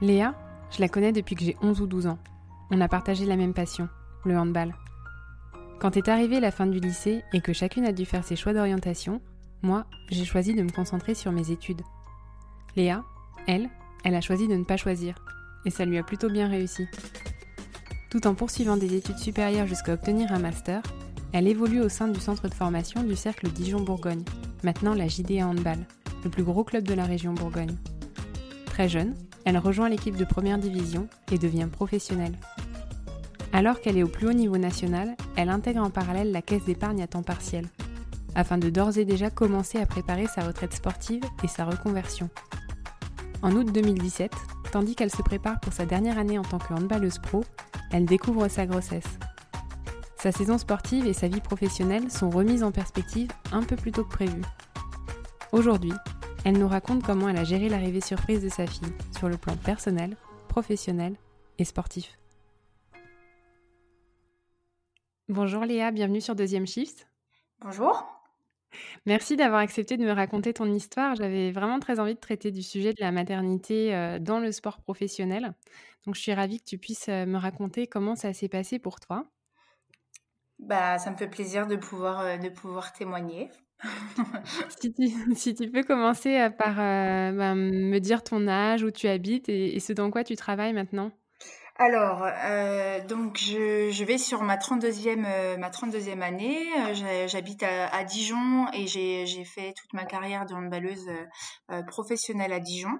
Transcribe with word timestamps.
Léa, 0.00 0.34
je 0.70 0.80
la 0.80 0.88
connais 0.88 1.12
depuis 1.12 1.34
que 1.34 1.44
j'ai 1.44 1.56
11 1.60 1.80
ou 1.80 1.86
12 1.86 2.06
ans. 2.06 2.18
On 2.70 2.80
a 2.80 2.88
partagé 2.88 3.26
la 3.26 3.36
même 3.36 3.54
passion, 3.54 3.88
le 4.24 4.38
handball. 4.38 4.74
Quand 5.80 5.96
est 5.96 6.08
arrivée 6.08 6.38
la 6.38 6.52
fin 6.52 6.66
du 6.66 6.78
lycée 6.78 7.22
et 7.32 7.40
que 7.40 7.52
chacune 7.52 7.84
a 7.84 7.92
dû 7.92 8.04
faire 8.04 8.24
ses 8.24 8.36
choix 8.36 8.52
d'orientation, 8.52 9.20
moi, 9.62 9.86
j'ai 10.10 10.24
choisi 10.24 10.54
de 10.54 10.62
me 10.62 10.70
concentrer 10.70 11.14
sur 11.14 11.32
mes 11.32 11.50
études. 11.50 11.82
Léa, 12.76 13.02
elle, 13.48 13.68
elle 14.04 14.14
a 14.14 14.20
choisi 14.20 14.46
de 14.46 14.54
ne 14.54 14.64
pas 14.64 14.76
choisir, 14.76 15.16
et 15.64 15.70
ça 15.70 15.84
lui 15.84 15.98
a 15.98 16.04
plutôt 16.04 16.30
bien 16.30 16.48
réussi. 16.48 16.86
Tout 18.10 18.26
en 18.28 18.34
poursuivant 18.34 18.76
des 18.76 18.94
études 18.94 19.18
supérieures 19.18 19.66
jusqu'à 19.66 19.94
obtenir 19.94 20.32
un 20.32 20.38
master, 20.38 20.80
elle 21.32 21.48
évolue 21.48 21.80
au 21.80 21.88
sein 21.88 22.06
du 22.06 22.20
centre 22.20 22.48
de 22.48 22.54
formation 22.54 23.02
du 23.02 23.16
cercle 23.16 23.48
Dijon-Bourgogne, 23.48 24.24
maintenant 24.62 24.94
la 24.94 25.08
JDA 25.08 25.46
Handball, 25.46 25.86
le 26.22 26.30
plus 26.30 26.44
gros 26.44 26.62
club 26.62 26.84
de 26.84 26.94
la 26.94 27.04
région 27.04 27.34
Bourgogne. 27.34 27.76
Très 28.66 28.88
jeune, 28.88 29.14
elle 29.44 29.58
rejoint 29.58 29.88
l'équipe 29.88 30.16
de 30.16 30.24
première 30.24 30.58
division 30.58 31.08
et 31.32 31.38
devient 31.38 31.68
professionnelle. 31.70 32.36
Alors 33.52 33.80
qu'elle 33.80 33.96
est 33.96 34.02
au 34.02 34.08
plus 34.08 34.28
haut 34.28 34.32
niveau 34.32 34.58
national, 34.58 35.16
elle 35.36 35.48
intègre 35.48 35.82
en 35.82 35.90
parallèle 35.90 36.32
la 36.32 36.42
caisse 36.42 36.64
d'épargne 36.64 37.02
à 37.02 37.06
temps 37.06 37.22
partiel, 37.22 37.66
afin 38.34 38.58
de 38.58 38.70
d'ores 38.70 38.98
et 38.98 39.04
déjà 39.04 39.30
commencer 39.30 39.78
à 39.78 39.86
préparer 39.86 40.26
sa 40.26 40.42
retraite 40.42 40.74
sportive 40.74 41.22
et 41.42 41.48
sa 41.48 41.64
reconversion. 41.64 42.28
En 43.42 43.52
août 43.52 43.72
2017, 43.72 44.32
tandis 44.70 44.94
qu'elle 44.94 45.10
se 45.10 45.22
prépare 45.22 45.60
pour 45.60 45.72
sa 45.72 45.86
dernière 45.86 46.18
année 46.18 46.38
en 46.38 46.42
tant 46.42 46.58
que 46.58 46.74
handballeuse 46.74 47.18
pro, 47.18 47.44
elle 47.90 48.04
découvre 48.04 48.48
sa 48.48 48.66
grossesse. 48.66 49.18
Sa 50.20 50.32
saison 50.32 50.58
sportive 50.58 51.06
et 51.06 51.12
sa 51.12 51.28
vie 51.28 51.40
professionnelle 51.40 52.10
sont 52.10 52.28
remises 52.28 52.64
en 52.64 52.72
perspective 52.72 53.30
un 53.52 53.62
peu 53.62 53.76
plus 53.76 53.92
tôt 53.92 54.04
que 54.04 54.12
prévu. 54.12 54.42
Aujourd'hui, 55.52 55.92
elle 56.48 56.58
nous 56.58 56.68
raconte 56.68 57.02
comment 57.02 57.28
elle 57.28 57.36
a 57.36 57.44
géré 57.44 57.68
l'arrivée 57.68 58.00
surprise 58.00 58.42
de 58.42 58.48
sa 58.48 58.66
fille 58.66 58.90
sur 59.14 59.28
le 59.28 59.36
plan 59.36 59.54
personnel, 59.54 60.16
professionnel 60.48 61.14
et 61.58 61.64
sportif. 61.64 62.18
Bonjour 65.28 65.66
Léa, 65.66 65.90
bienvenue 65.90 66.22
sur 66.22 66.34
Deuxième 66.34 66.66
Shift. 66.66 67.06
Bonjour. 67.60 68.06
Merci 69.04 69.36
d'avoir 69.36 69.60
accepté 69.60 69.98
de 69.98 70.04
me 70.06 70.12
raconter 70.12 70.54
ton 70.54 70.72
histoire. 70.72 71.16
J'avais 71.16 71.52
vraiment 71.52 71.80
très 71.80 72.00
envie 72.00 72.14
de 72.14 72.20
traiter 72.20 72.50
du 72.50 72.62
sujet 72.62 72.94
de 72.94 73.00
la 73.02 73.12
maternité 73.12 73.94
euh, 73.94 74.18
dans 74.18 74.40
le 74.40 74.50
sport 74.50 74.80
professionnel. 74.80 75.52
Donc 76.06 76.14
je 76.14 76.20
suis 76.22 76.32
ravie 76.32 76.60
que 76.60 76.64
tu 76.64 76.78
puisses 76.78 77.10
euh, 77.10 77.26
me 77.26 77.36
raconter 77.36 77.86
comment 77.86 78.16
ça 78.16 78.32
s'est 78.32 78.48
passé 78.48 78.78
pour 78.78 79.00
toi. 79.00 79.26
Bah, 80.58 80.98
ça 80.98 81.10
me 81.10 81.16
fait 81.18 81.28
plaisir 81.28 81.66
de 81.66 81.76
pouvoir, 81.76 82.20
euh, 82.20 82.36
de 82.38 82.48
pouvoir 82.48 82.94
témoigner. 82.94 83.50
si, 85.34 85.54
tu, 85.54 85.70
peux 85.70 85.84
commencer 85.84 86.36
euh, 86.36 86.50
par 86.50 86.80
euh, 86.80 87.32
ben, 87.32 87.54
me 87.54 87.98
dire 87.98 88.22
ton 88.22 88.48
âge, 88.48 88.82
où 88.82 88.90
tu 88.90 89.06
habites 89.08 89.48
et, 89.48 89.78
ce 89.80 89.92
dans 89.92 90.10
quoi 90.10 90.24
tu 90.24 90.36
travailles 90.36 90.72
maintenant. 90.72 91.12
Alors, 91.80 92.26
euh, 92.26 93.00
donc 93.06 93.38
je, 93.38 94.04
vais 94.04 94.18
sur 94.18 94.42
ma 94.42 94.56
32e, 94.56 95.56
ma 95.58 95.70
32e 95.70 96.20
année. 96.22 96.58
J'habite 97.28 97.62
à, 97.62 98.02
Dijon 98.02 98.66
et 98.72 98.88
j'ai 98.88 99.44
fait 99.44 99.74
toute 99.74 99.92
ma 99.92 100.04
carrière 100.04 100.44
de 100.44 100.54
handballeuse 100.54 101.08
professionnelle 101.86 102.52
à 102.52 102.58
Dijon. 102.58 102.98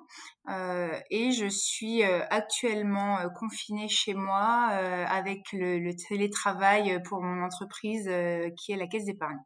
et 1.10 1.32
je 1.32 1.48
suis 1.48 2.04
actuellement 2.04 3.18
confinée 3.34 3.88
chez 3.88 4.14
moi 4.14 4.68
avec 5.08 5.40
le 5.52 5.90
télétravail 6.08 7.02
pour 7.02 7.20
mon 7.20 7.44
entreprise 7.44 8.08
qui 8.56 8.70
est 8.70 8.76
la 8.76 8.86
Caisse 8.86 9.06
d'épargne. 9.06 9.40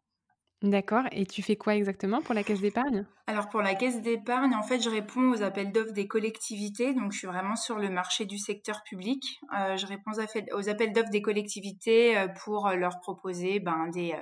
D'accord. 0.62 1.04
Et 1.12 1.26
tu 1.26 1.42
fais 1.42 1.56
quoi 1.56 1.74
exactement 1.76 2.22
pour 2.22 2.34
la 2.34 2.42
caisse 2.44 2.60
d'épargne? 2.60 3.06
Alors 3.32 3.48
pour 3.48 3.62
la 3.62 3.74
caisse 3.74 4.02
d'épargne, 4.02 4.54
en 4.54 4.62
fait, 4.62 4.82
je 4.82 4.90
réponds 4.90 5.30
aux 5.30 5.42
appels 5.42 5.72
d'offres 5.72 5.94
des 5.94 6.06
collectivités. 6.06 6.92
Donc 6.92 7.12
je 7.12 7.18
suis 7.20 7.26
vraiment 7.26 7.56
sur 7.56 7.78
le 7.78 7.88
marché 7.88 8.26
du 8.26 8.36
secteur 8.36 8.82
public. 8.82 9.40
Euh, 9.58 9.78
je 9.78 9.86
réponds 9.86 10.10
aux 10.52 10.68
appels 10.68 10.92
d'offres 10.92 11.08
des 11.08 11.22
collectivités 11.22 12.18
euh, 12.18 12.28
pour 12.28 12.68
leur 12.68 13.00
proposer 13.00 13.58
ben, 13.58 13.88
des, 13.88 14.14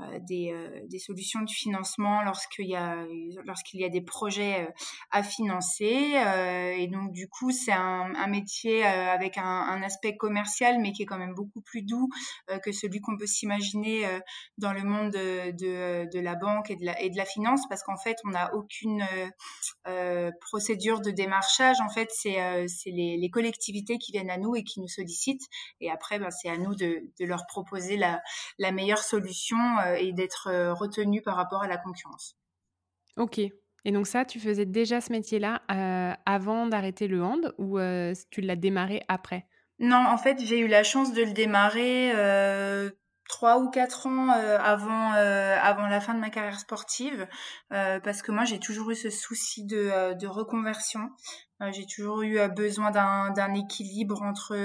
euh, 0.00 0.80
des, 0.86 0.98
solutions 0.98 1.40
de 1.40 1.50
financement 1.50 2.20
lorsqu'il 2.20 2.68
y 2.68 2.76
a, 2.76 3.06
y 3.72 3.84
a 3.84 3.88
des 3.88 4.02
projets 4.02 4.68
à 5.10 5.22
financer. 5.22 6.12
et 6.76 6.88
donc 6.88 7.12
du 7.12 7.28
coup, 7.28 7.52
c'est 7.52 7.72
un, 7.72 8.26
métier 8.26 8.84
avec 8.84 9.38
un, 9.38 9.82
aspect 9.82 10.18
commercial, 10.18 10.78
mais 10.78 10.92
qui 10.92 11.04
est 11.04 11.06
quand 11.06 11.18
même 11.18 11.34
beaucoup 11.34 11.62
plus 11.62 11.82
doux 11.82 12.10
que 12.62 12.70
celui 12.70 13.00
qu'on 13.00 13.16
peut 13.16 13.26
s'imaginer 13.26 14.06
dans 14.58 14.74
le 14.74 14.82
monde 14.82 15.12
de 15.12 16.02
euh, 16.02 16.06
de, 16.06 16.20
la 16.20 16.34
banque 16.34 16.70
et 16.70 16.76
de 16.76 16.84
la, 16.84 17.00
et 17.00 17.10
de 17.10 17.16
la 17.16 17.24
finance 17.24 17.62
parce 17.68 17.82
qu'en 17.82 17.96
fait, 17.96 18.16
on 18.24 18.34
aucune 18.54 19.02
euh, 19.02 19.28
euh, 19.88 20.30
procédure 20.40 21.00
de 21.00 21.10
démarchage. 21.10 21.76
En 21.80 21.88
fait, 21.88 22.10
c'est 22.12 22.60
les, 22.86 23.30
collectivités 23.30 23.98
qui 23.98 24.12
viennent 24.12 24.30
à 24.30 24.38
nous 24.38 24.54
et 24.54 24.64
qui 24.64 24.80
nous 24.80 24.88
sollicitent. 24.88 25.46
Et 25.80 25.90
après, 25.90 26.18
ben, 26.18 26.30
c'est 26.30 26.48
à 26.48 26.58
nous 26.58 26.74
de, 26.74 27.02
leur 27.20 27.46
proposer 27.46 27.96
la, 27.96 28.20
meilleure 28.72 29.02
solution 29.02 29.58
et 29.98 30.12
d'être 30.12 30.72
retenu 30.72 31.22
par 31.22 31.36
rapport 31.36 31.62
à 31.62 31.68
la 31.68 31.78
concurrence. 31.78 32.36
Ok. 33.16 33.38
Et 33.84 33.90
donc 33.90 34.06
ça, 34.06 34.24
tu 34.24 34.38
faisais 34.38 34.66
déjà 34.66 35.00
ce 35.00 35.12
métier-là 35.12 35.62
avant 36.26 36.66
d'arrêter 36.66 37.08
le 37.08 37.22
hand 37.22 37.54
ou 37.58 37.78
tu 38.30 38.40
l'as 38.40 38.56
démarré 38.56 39.02
après? 39.08 39.46
Non, 39.78 40.04
en 40.06 40.18
fait, 40.18 40.38
j'ai 40.44 40.60
eu 40.60 40.68
la 40.68 40.84
chance 40.84 41.12
de 41.12 41.22
le 41.22 41.32
démarrer 41.32 42.12
trois 43.32 43.58
ou 43.58 43.70
quatre 43.70 44.06
ans 44.06 44.30
euh, 44.30 44.58
avant 44.58 45.14
euh, 45.14 45.56
avant 45.58 45.86
la 45.86 46.02
fin 46.02 46.12
de 46.12 46.20
ma 46.20 46.28
carrière 46.28 46.60
sportive 46.60 47.26
euh, 47.72 47.98
parce 47.98 48.20
que 48.20 48.30
moi 48.30 48.44
j'ai 48.44 48.58
toujours 48.58 48.90
eu 48.90 48.94
ce 48.94 49.08
souci 49.08 49.64
de, 49.64 50.12
de 50.14 50.26
reconversion. 50.26 51.10
J'ai 51.70 51.86
toujours 51.86 52.22
eu 52.22 52.40
besoin 52.48 52.90
d'un 52.90 53.30
d'un 53.30 53.54
équilibre 53.54 54.20
entre 54.22 54.56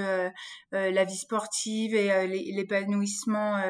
la 0.72 1.04
vie 1.04 1.16
sportive 1.16 1.94
et 1.94 2.26
l'épanouissement 2.26 3.62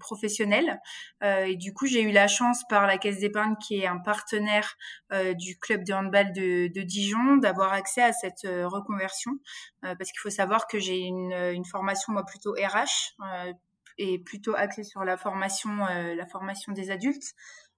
professionnel. 0.00 0.80
Et 1.22 1.56
du 1.56 1.74
coup 1.74 1.84
j'ai 1.84 2.00
eu 2.00 2.10
la 2.10 2.26
chance 2.26 2.62
par 2.70 2.86
la 2.86 2.96
caisse 2.96 3.20
d'épargne 3.20 3.54
qui 3.56 3.80
est 3.80 3.86
un 3.86 3.98
partenaire 3.98 4.76
du 5.12 5.58
club 5.58 5.84
de 5.84 5.92
handball 5.92 6.32
de, 6.32 6.72
de 6.72 6.80
Dijon 6.80 7.36
d'avoir 7.36 7.74
accès 7.74 8.02
à 8.02 8.14
cette 8.14 8.46
reconversion. 8.46 9.32
Parce 9.82 10.10
qu'il 10.10 10.20
faut 10.22 10.30
savoir 10.30 10.66
que 10.66 10.78
j'ai 10.78 11.00
une, 11.00 11.34
une 11.52 11.66
formation 11.66 12.14
moi 12.14 12.24
plutôt 12.24 12.52
RH 12.52 13.12
est 13.98 14.18
plutôt 14.24 14.54
axé 14.54 14.84
sur 14.84 15.04
la 15.04 15.16
formation, 15.16 15.70
euh, 15.86 16.14
la 16.14 16.26
formation 16.26 16.72
des 16.72 16.90
adultes, 16.90 17.32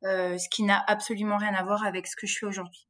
euh, 0.04 0.36
ce 0.38 0.48
qui 0.50 0.62
n'a 0.62 0.82
absolument 0.86 1.36
rien 1.36 1.54
à 1.54 1.62
voir 1.62 1.84
avec 1.84 2.06
ce 2.06 2.16
que 2.16 2.26
je 2.26 2.38
fais 2.38 2.46
aujourd'hui. 2.46 2.86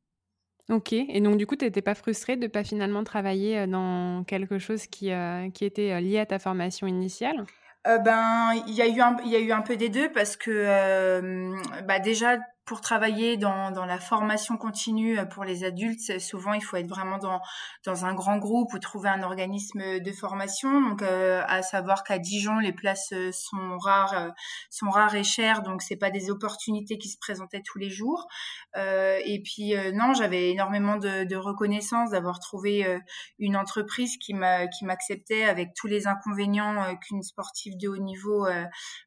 Ok, 0.69 0.93
et 0.93 1.20
donc 1.20 1.37
du 1.37 1.46
coup, 1.46 1.55
tu 1.55 1.64
n'étais 1.64 1.82
pas 1.82 1.94
frustrée 1.94 2.37
de 2.37 2.43
ne 2.43 2.49
pas 2.49 2.64
finalement 2.64 3.05
travailler 3.05 3.58
euh, 3.58 3.67
dans 3.67 4.25
quelque 4.25 4.58
chose 4.58 4.87
qui, 4.87 5.11
qui 5.55 5.64
était 5.64 6.00
lié 6.00 6.19
à 6.19 6.26
ta 6.26 6.38
formation 6.38 6.87
initiale? 6.87 7.44
Ben, 7.84 8.50
il 8.67 8.75
y 8.75 8.82
a 8.82 8.88
eu 8.88 9.00
un, 9.00 9.17
il 9.25 9.31
y 9.31 9.37
a 9.37 9.38
eu 9.38 9.52
un 9.52 9.62
peu 9.62 9.76
des 9.76 9.88
deux 9.88 10.11
parce 10.11 10.37
que 10.37 11.52
bah 11.84 12.00
déjà 12.00 12.38
pour 12.66 12.80
travailler 12.80 13.36
dans, 13.36 13.70
dans, 13.70 13.86
la 13.86 14.00
formation 14.00 14.56
continue 14.56 15.16
pour 15.30 15.44
les 15.44 15.62
adultes, 15.62 16.18
souvent 16.18 16.52
il 16.52 16.60
faut 16.60 16.76
être 16.76 16.88
vraiment 16.88 17.18
dans, 17.18 17.40
dans 17.84 18.04
un 18.04 18.12
grand 18.12 18.38
groupe 18.38 18.74
ou 18.74 18.80
trouver 18.80 19.08
un 19.08 19.22
organisme 19.22 20.00
de 20.00 20.12
formation. 20.12 20.80
Donc, 20.80 21.02
à 21.02 21.62
savoir 21.62 22.02
qu'à 22.02 22.18
Dijon, 22.18 22.58
les 22.58 22.72
places 22.72 23.14
sont 23.30 23.78
rares, 23.78 24.32
sont 24.68 24.90
rares 24.90 25.14
et 25.14 25.22
chères, 25.22 25.62
donc 25.62 25.80
c'est 25.80 25.96
pas 25.96 26.10
des 26.10 26.28
opportunités 26.28 26.98
qui 26.98 27.08
se 27.08 27.18
présentaient 27.18 27.62
tous 27.64 27.78
les 27.78 27.88
jours. 27.88 28.26
et 28.74 29.40
puis 29.44 29.74
non, 29.94 30.12
j'avais 30.12 30.50
énormément 30.50 30.96
de, 30.96 31.22
de 31.22 31.36
reconnaissance 31.36 32.10
d'avoir 32.10 32.40
trouvé 32.40 33.00
une 33.38 33.56
entreprise 33.56 34.16
qui 34.18 34.34
m'acceptait 34.34 35.44
avec 35.44 35.72
tous 35.74 35.86
les 35.86 36.08
inconvénients 36.08 36.96
qu'une 36.96 37.22
sportive 37.22 37.76
de 37.76 37.88
haut 37.88 37.96
niveau 37.96 38.48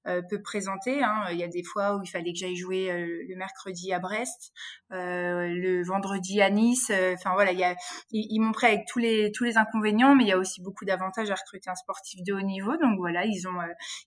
peut 0.06 0.41
présenter. 0.41 1.03
Hein. 1.03 1.25
Il 1.31 1.38
y 1.38 1.44
a 1.44 1.50
des 1.50 1.63
fois 1.63 1.97
où 1.97 2.03
il 2.03 2.07
fallait 2.07 2.31
que 2.31 2.39
j'aille 2.39 2.56
jouer 2.56 2.89
le 3.27 3.35
mercredi 3.35 3.48
à 3.91 3.99
Brest, 3.99 4.51
le 4.89 5.83
vendredi 5.83 6.41
à 6.41 6.49
Nice. 6.49 6.91
Enfin 7.13 7.33
voilà, 7.33 7.51
ils, 8.11 8.39
m'ont 8.39 8.51
pris 8.51 8.67
avec 8.67 8.85
tous 8.87 8.99
les 8.99 9.31
tous 9.31 9.43
les 9.43 9.57
inconvénients, 9.57 10.15
mais 10.15 10.23
il 10.23 10.27
y 10.27 10.31
a 10.31 10.37
aussi 10.37 10.61
beaucoup 10.61 10.85
d'avantages 10.85 11.29
à 11.31 11.35
recruter 11.35 11.69
un 11.69 11.75
sportif 11.75 12.23
de 12.23 12.33
haut 12.33 12.41
niveau. 12.41 12.75
Donc 12.77 12.97
voilà, 12.97 13.25
ils 13.25 13.47
ont 13.47 13.59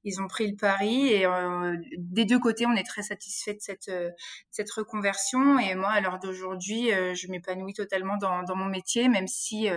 ils 0.05 0.21
ont 0.21 0.29
pris 0.29 0.51
le 0.51 0.57
pari 0.57 1.09
et 1.09 1.27
des 1.99 2.25
deux 2.25 2.39
côtés, 2.39 2.67
on 2.67 2.75
est 2.75 2.87
très 2.87 3.03
satisfait 3.03 3.55
de 3.55 3.61
cette 3.61 3.91
cette 4.51 4.71
reconversion. 4.71 5.59
Et 5.59 5.75
moi, 5.75 5.91
à 5.91 6.01
l'heure 6.01 6.19
d'aujourd'hui, 6.19 6.91
je 7.15 7.31
m'épanouis 7.31 7.75
totalement 7.75 8.17
dans, 8.17 8.57
mon 8.57 8.67
métier, 8.67 9.09
même 9.09 9.29
si 9.29 9.69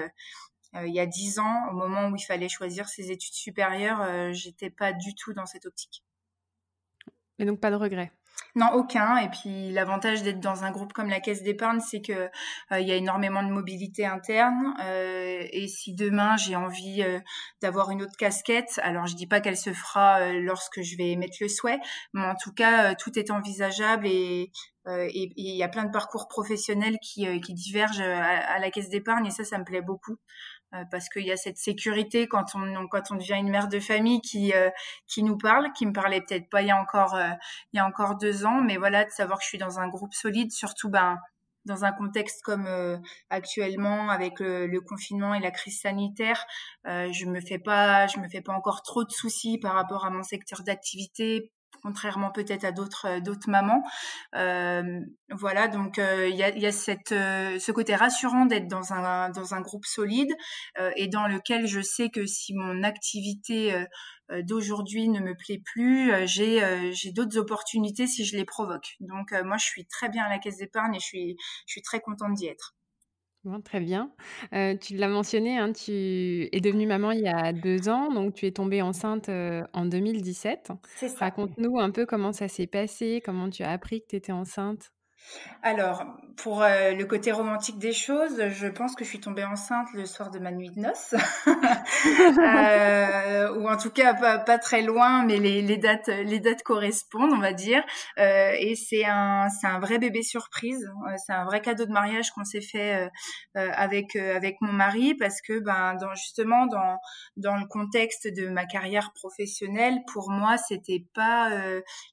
il 0.73 0.94
y 0.94 1.00
a 1.00 1.06
dix 1.06 1.39
ans, 1.39 1.69
au 1.71 1.73
moment 1.73 2.09
où 2.09 2.15
il 2.15 2.23
fallait 2.23 2.50
choisir 2.50 2.88
ses 2.89 3.12
études 3.12 3.33
supérieures, 3.33 4.33
j'étais 4.33 4.69
pas 4.69 4.94
du 4.94 5.15
tout 5.15 5.33
dans 5.33 5.45
cette 5.45 5.65
optique. 5.65 6.03
Et 7.39 7.45
donc 7.45 7.59
pas 7.59 7.71
de 7.71 7.75
regret 7.75 8.12
non, 8.56 8.72
aucun. 8.74 9.18
Et 9.18 9.30
puis 9.30 9.72
l'avantage 9.72 10.24
d'être 10.24 10.40
dans 10.40 10.64
un 10.64 10.72
groupe 10.72 10.94
comme 10.94 11.10
la 11.10 11.20
Caisse 11.20 11.44
d'épargne, 11.44 11.82
c'est 11.82 12.02
que 12.02 12.14
euh, 12.14 12.80
il 12.80 12.88
y 12.88 12.92
a 12.92 12.96
énormément 12.96 13.44
de 13.44 13.50
mobilité 13.50 14.06
interne. 14.06 14.74
Euh, 14.82 15.44
et 15.52 15.68
si 15.68 15.94
demain 15.94 16.38
j'ai 16.38 16.56
envie 16.56 17.04
euh, 17.04 17.20
d'avoir 17.62 17.92
une 17.92 18.02
autre 18.02 18.16
casquette, 18.18 18.80
alors 18.82 19.08
je 19.08 19.16
dis 19.16 19.28
pas 19.28 19.42
qu'elle 19.42 19.58
se 19.58 19.74
fera 19.74 20.32
lorsque 20.32 20.82
je 20.82 20.96
vais 20.98 21.16
mettre 21.18 21.36
le 21.42 21.50
souhait, 21.50 21.80
mais 22.14 22.26
en 22.26 22.36
tout 22.36 22.54
cas 22.54 22.96
tout 22.96 23.18
est 23.20 23.30
envisageable 23.30 24.08
et 24.08 24.52
il 24.88 25.56
y 25.56 25.64
a 25.64 25.68
plein 25.68 25.84
de 25.84 25.92
parcours 25.92 26.28
professionnels 26.28 26.98
qui, 27.02 27.42
qui 27.42 27.54
divergent 27.54 28.02
à, 28.02 28.54
à 28.54 28.60
la 28.60 28.70
Caisse 28.70 28.90
d'épargne 28.90 29.26
et 29.26 29.32
ça, 29.32 29.44
ça 29.44 29.58
me 29.58 29.64
plaît 29.66 29.82
beaucoup. 29.82 30.18
Euh, 30.75 30.83
parce 30.92 31.10
qu'il 31.10 31.25
y 31.25 31.31
a 31.31 31.38
cette 31.38 31.57
sécurité 31.57 32.27
quand 32.27 32.56
on, 32.56 32.88
quand 32.88 33.12
on 33.12 33.16
devient 33.16 33.36
une 33.36 33.50
mère 33.50 33.68
de 33.68 33.80
famille 33.80 34.22
qui, 34.22 34.54
euh, 34.54 34.69
qui 35.07 35.24
nous 35.24 35.38
parle, 35.38 35.72
qui 35.74 35.86
me 35.86 35.94
parlait 35.94 36.22
peut-être 36.22 36.50
pas 36.50 36.62
il 36.62 36.68
y 36.68 36.72
a 36.72 36.77
encore, 36.77 37.16
euh, 37.16 37.30
il 37.74 37.77
y 37.77 37.80
a 37.80 37.86
encore 37.86 38.18
deux 38.18 38.45
ans, 38.45 38.62
mais 38.62 38.77
voilà, 38.77 39.06
de 39.06 39.10
savoir 39.12 39.39
que 39.39 39.44
je 39.44 39.50
suis 39.50 39.57
dans 39.57 39.80
un 39.80 39.88
groupe 39.88 40.13
solide, 40.13 40.51
surtout 40.51 40.89
ben, 40.89 41.18
dans 41.66 41.86
un 41.86 41.92
contexte 41.92 42.44
comme 42.44 42.68
actuellement 43.31 44.10
avec 44.10 44.39
le, 44.39 44.80
confinement 44.81 45.33
et 45.33 45.39
la 45.39 45.50
crise 45.50 45.81
sanitaire, 45.81 46.45
je 46.86 47.25
me 47.25 47.42
fais 47.42 47.57
pas, 47.57 48.06
je 48.06 48.19
me 48.19 48.30
fais 48.30 48.42
pas 48.42 48.54
encore 48.54 48.83
trop 48.83 49.04
de 49.04 49.10
soucis 49.10 49.57
par 49.57 49.74
rapport 49.74 50.06
à 50.06 50.12
mon 50.12 50.22
secteur 50.22 50.62
d'activité, 50.62 51.51
contrairement 51.86 52.32
peut-être 52.32 52.64
à 52.64 52.72
d'autres 52.72 53.06
euh, 53.06 53.20
d'autres 53.20 53.50
mamans. 53.50 53.84
Euh, 54.36 55.00
voilà, 55.30 55.68
donc 55.68 56.00
euh, 56.00 56.28
il 56.28 56.36
y 56.36 56.44
a, 56.44 56.50
y 56.58 56.66
a 56.66 56.72
cette, 56.72 57.10
ce 57.10 57.72
côté 57.72 57.96
rassurant 57.96 58.46
d'être 58.46 58.68
dans 58.68 58.92
un 58.94 59.30
dans 59.30 59.54
un 59.54 59.62
groupe 59.62 59.86
solide 59.86 60.32
et 60.96 61.08
dans 61.08 61.28
lequel 61.28 61.68
je 61.68 61.82
sais 61.82 62.10
que 62.10 62.26
si 62.26 62.54
mon 62.54 62.84
activité 62.84 63.86
d'aujourd'hui 64.44 65.10
ne 65.10 65.20
me 65.20 65.36
plaît 65.36 65.62
plus, 65.64 66.12
j'ai 66.28 66.92
j'ai 66.94 67.12
d'autres 67.12 67.38
opportunités 67.38 68.08
si 68.08 68.26
je 68.26 68.38
les 68.38 68.46
provoque. 68.46 68.96
Donc 69.00 69.34
moi 69.44 69.58
je 69.58 69.66
suis 69.66 69.86
très 69.86 70.10
bien 70.10 70.24
à 70.26 70.30
la 70.30 70.40
caisse 70.40 70.58
d'épargne 70.58 70.96
et 70.96 71.00
je 71.00 71.06
suis 71.06 71.38
je 71.68 71.72
suis 71.74 71.82
très 71.82 72.00
contente 72.00 72.34
d'y 72.36 72.48
être 72.48 72.76
très 73.63 73.80
bien. 73.80 74.12
tu 74.81 74.95
l'as 74.95 75.07
mentionné, 75.07 75.57
hein, 75.57 75.71
tu 75.71 75.92
es 76.51 76.62
devenue 76.62 76.88
maman 76.88 77.12
il 77.12 77.21
y 77.21 77.27
a 77.27 77.53
deux 77.53 77.89
ans, 77.89 78.12
donc 78.12 78.33
tu 78.33 78.45
es 78.45 78.51
tombée 78.51 78.81
enceinte, 78.81 79.30
en 79.30 79.86
2017. 79.86 80.71
C'est 80.95 81.09
ça. 81.09 81.25
Raconte-nous 81.25 81.80
un 81.80 81.92
peu 81.92 82.06
comment 82.06 82.31
ça 82.33 82.47
s'est 82.47 82.68
passé, 82.68 83.21
comment 83.24 83.50
tu 83.50 83.63
as 83.63 83.71
appris 83.71 84.01
que 84.01 84.07
tu 84.09 84.15
étais 84.15 84.31
enceinte? 84.31 84.92
Alors, 85.63 86.06
pour 86.38 86.62
euh, 86.62 86.91
le 86.91 87.06
côté 87.06 87.31
romantique 87.31 87.79
des 87.79 87.94
choses, 87.94 88.50
je 88.50 88.67
pense 88.67 88.95
que 88.95 89.03
je 89.03 89.09
suis 89.09 89.19
tombée 89.19 89.44
enceinte 89.44 89.88
le 89.94 90.06
soir 90.06 90.31
de 90.31 90.39
ma 90.39 90.51
nuit 90.51 90.69
de 90.69 90.79
noces, 90.79 91.15
euh, 92.38 93.56
ou 93.56 93.67
en 93.67 93.77
tout 93.77 93.89
cas 93.89 94.13
pas, 94.13 94.38
pas 94.38 94.57
très 94.57 94.81
loin, 94.81 95.23
mais 95.23 95.38
les, 95.38 95.62
les, 95.62 95.77
dates 95.77 96.07
les 96.07 96.39
dates 96.39 96.63
correspondent, 96.63 97.31
on 97.33 97.39
va 97.39 97.53
dire. 97.53 97.83
Euh, 98.19 98.51
et 98.59 98.75
c'est 98.75 99.06
un 99.06 99.47
c'est 99.50 99.67
un 99.67 99.79
vrai 99.79 99.97
bébé 99.97 100.21
surprise, 100.23 100.88
c'est 101.25 101.33
un 101.33 101.45
vrai 101.45 101.62
cadeau 101.62 101.85
de 101.85 101.91
mariage 101.91 102.31
qu'on 102.31 102.44
s'est 102.44 102.62
fait 102.62 103.09
avec 103.56 104.15
avec 104.15 104.57
mon 104.62 104.73
mari 104.73 105.15
parce 105.15 105.41
que 105.41 105.59
ben 105.59 105.95
dans 105.95 106.13
justement 106.15 106.65
dans 106.67 107.00
dans 107.38 107.56
le 107.56 107.65
contexte 107.65 108.27
de 108.27 108.50
ma 108.50 108.65
carrière 108.65 109.12
professionnelle, 109.13 110.00
pour 110.12 110.29
moi 110.29 110.57
c'était 110.57 111.06
pas 111.13 111.50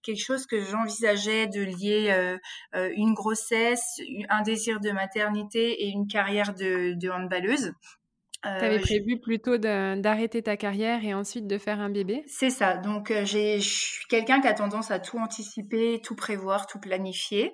quelque 0.02 0.22
chose 0.22 0.46
que 0.46 0.60
j'envisageais 0.60 1.49
de 1.49 1.62
lier 1.62 2.38
une 2.72 3.01
grossesse, 3.10 4.00
un 4.28 4.43
désir 4.43 4.81
de 4.81 4.90
maternité 4.90 5.84
et 5.84 5.88
une 5.88 6.06
carrière 6.06 6.54
de, 6.54 6.94
de 6.94 7.10
handballeuse. 7.10 7.72
Euh, 8.44 8.58
tu 8.58 8.64
avais 8.64 8.81
prévu 8.81 9.20
plutôt 9.20 9.56
d'arrêter 9.56 10.43
ta 10.43 10.56
carrière 10.56 11.04
et 11.04 11.14
ensuite 11.14 11.46
de 11.46 11.58
faire 11.58 11.81
un 11.81 11.90
bébé? 11.90 12.25
C'est 12.26 12.50
ça. 12.50 12.76
Donc, 12.76 13.10
euh, 13.10 13.25
je 13.25 13.58
suis 13.60 14.06
quelqu'un 14.08 14.40
qui 14.40 14.49
a 14.49 14.54
tendance 14.54 14.90
à 14.90 14.99
tout 14.99 15.19
anticiper, 15.19 16.00
tout 16.02 16.16
prévoir, 16.16 16.66
tout 16.66 16.81
planifier. 16.81 17.52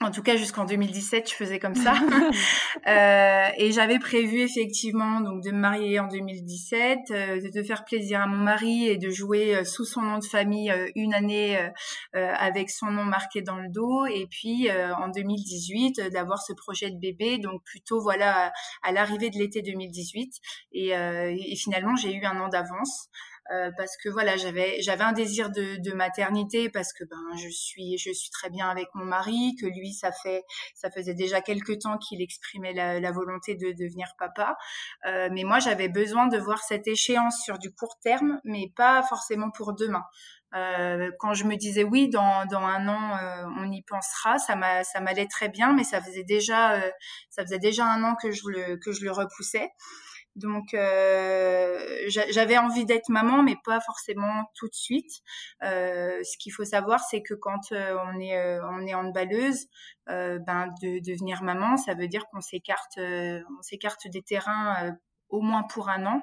En 0.00 0.10
tout 0.10 0.22
cas, 0.22 0.36
jusqu'en 0.36 0.64
2017, 0.64 1.30
je 1.30 1.34
faisais 1.34 1.58
comme 1.58 1.76
ça. 1.76 1.94
euh, 2.86 3.48
et 3.56 3.70
j'avais 3.70 3.98
prévu 3.98 4.40
effectivement 4.40 5.20
donc 5.20 5.42
de 5.42 5.50
me 5.52 5.58
marier 5.58 6.00
en 6.00 6.08
2017, 6.08 6.98
euh, 7.10 7.40
de 7.40 7.62
faire 7.62 7.84
plaisir 7.84 8.20
à 8.20 8.26
mon 8.26 8.38
mari 8.38 8.88
et 8.88 8.98
de 8.98 9.10
jouer 9.10 9.54
euh, 9.54 9.64
sous 9.64 9.84
son 9.84 10.02
nom 10.02 10.18
de 10.18 10.24
famille 10.24 10.70
euh, 10.70 10.88
une 10.96 11.14
année 11.14 11.58
avec 12.12 12.70
son 12.70 12.86
nom 12.86 13.04
marqué 13.04 13.42
dans 13.42 13.56
le 13.56 13.68
dos. 13.70 14.06
Et 14.06 14.26
puis 14.30 14.68
en 14.70 15.08
2018, 15.08 16.10
d'avoir 16.12 16.40
ce 16.42 16.52
projet 16.52 16.90
de 16.90 16.98
bébé, 16.98 17.38
donc 17.38 17.62
plutôt 17.64 18.00
voilà 18.00 18.52
à, 18.82 18.92
l'arrivée 18.92 19.30
de 19.30 19.38
l'été 19.38 19.62
2018. 19.62 20.32
Et, 20.72 20.88
et 20.90 21.56
finalement, 21.56 21.96
j'ai 21.96 22.14
eu 22.14 22.24
un 22.24 22.40
an 22.40 22.48
d'avance. 22.48 23.08
Euh, 23.52 23.70
parce 23.76 23.98
que 23.98 24.08
voilà 24.08 24.38
j'avais 24.38 24.80
j'avais 24.80 25.04
un 25.04 25.12
désir 25.12 25.50
de, 25.50 25.76
de, 25.76 25.92
maternité 25.92 26.70
parce 26.70 26.94
que 26.94 27.04
ben 27.04 27.36
je 27.36 27.48
suis 27.50 27.98
je 27.98 28.10
suis 28.10 28.30
très 28.30 28.48
bien 28.48 28.70
avec 28.70 28.88
mon 28.94 29.04
mari 29.04 29.54
que 29.60 29.66
lui 29.66 29.92
ça 29.92 30.12
fait 30.12 30.44
ça 30.74 30.90
faisait 30.90 31.12
déjà 31.12 31.42
quelques 31.42 31.80
temps 31.80 31.98
qu'il 31.98 32.22
exprimait 32.22 32.72
la, 32.72 33.00
la, 33.00 33.12
volonté 33.12 33.54
de 33.54 33.72
devenir 33.72 34.08
papa 34.18 34.56
euh, 35.06 35.28
mais 35.30 35.44
moi 35.44 35.58
j'avais 35.58 35.90
besoin 35.90 36.26
de 36.26 36.38
voir 36.38 36.60
cette 36.60 36.88
échéance 36.88 37.42
sur 37.42 37.58
du 37.58 37.70
court 37.70 37.98
terme 38.02 38.40
mais 38.44 38.72
pas 38.76 39.02
forcément 39.02 39.50
pour 39.50 39.74
demain 39.74 40.04
euh, 40.54 41.10
quand 41.18 41.34
je 41.34 41.44
me 41.44 41.56
disais 41.56 41.82
oui, 41.82 42.08
dans, 42.08 42.46
dans 42.46 42.60
un 42.60 42.86
an, 42.86 43.16
euh, 43.16 43.44
on 43.58 43.72
y 43.72 43.82
pensera, 43.82 44.38
ça 44.38 44.54
m'a, 44.54 44.84
ça 44.84 45.00
m'allait 45.00 45.26
très 45.26 45.48
bien, 45.48 45.72
mais 45.72 45.82
ça 45.82 46.00
faisait 46.00 46.22
déjà, 46.22 46.74
euh, 46.74 46.90
ça 47.28 47.42
faisait 47.42 47.58
déjà 47.58 47.84
un 47.86 48.04
an 48.04 48.14
que 48.14 48.30
je 48.30 48.42
le, 48.46 48.76
que 48.76 48.92
je 48.92 49.04
le 49.04 49.10
repoussais. 49.10 49.70
Donc 50.36 50.74
euh, 50.74 51.78
j'avais 52.08 52.58
envie 52.58 52.84
d'être 52.84 53.08
maman, 53.08 53.42
mais 53.42 53.56
pas 53.64 53.80
forcément 53.80 54.50
tout 54.54 54.66
de 54.68 54.74
suite. 54.74 55.22
Euh, 55.62 56.20
ce 56.24 56.36
qu'il 56.38 56.52
faut 56.52 56.64
savoir, 56.64 57.00
c'est 57.00 57.22
que 57.22 57.34
quand 57.34 57.72
euh, 57.72 57.96
on 58.06 58.18
est 58.20 58.36
euh, 58.36 58.60
on 58.68 58.86
est 58.86 58.94
handballeuse, 58.94 59.66
euh, 60.08 60.38
ben 60.40 60.74
de 60.82 60.98
devenir 61.08 61.42
maman, 61.42 61.76
ça 61.76 61.94
veut 61.94 62.08
dire 62.08 62.26
qu'on 62.32 62.40
s'écarte 62.40 62.98
on 62.98 63.62
s'écarte 63.62 64.08
des 64.08 64.22
terrains 64.22 64.96
au 65.28 65.40
moins 65.40 65.62
pour 65.62 65.88
un 65.88 66.04
an. 66.06 66.22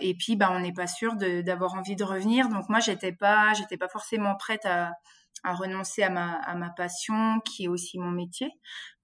et 0.00 0.14
puis 0.18 0.36
ben 0.36 0.50
on 0.52 0.60
n'est 0.60 0.72
pas 0.72 0.86
sûr 0.88 1.16
d'avoir 1.16 1.74
envie 1.74 1.96
de 1.96 2.04
revenir. 2.04 2.48
Donc 2.48 2.68
moi 2.68 2.80
j'étais 2.80 3.12
pas 3.12 3.52
j'étais 3.54 3.76
pas 3.76 3.88
forcément 3.88 4.34
prête 4.36 4.66
à 4.66 4.92
à 5.44 5.54
renoncer 5.54 6.02
à 6.02 6.10
ma, 6.10 6.34
à 6.34 6.54
ma 6.54 6.70
passion, 6.70 7.40
qui 7.44 7.64
est 7.64 7.68
aussi 7.68 7.98
mon 7.98 8.10
métier. 8.10 8.50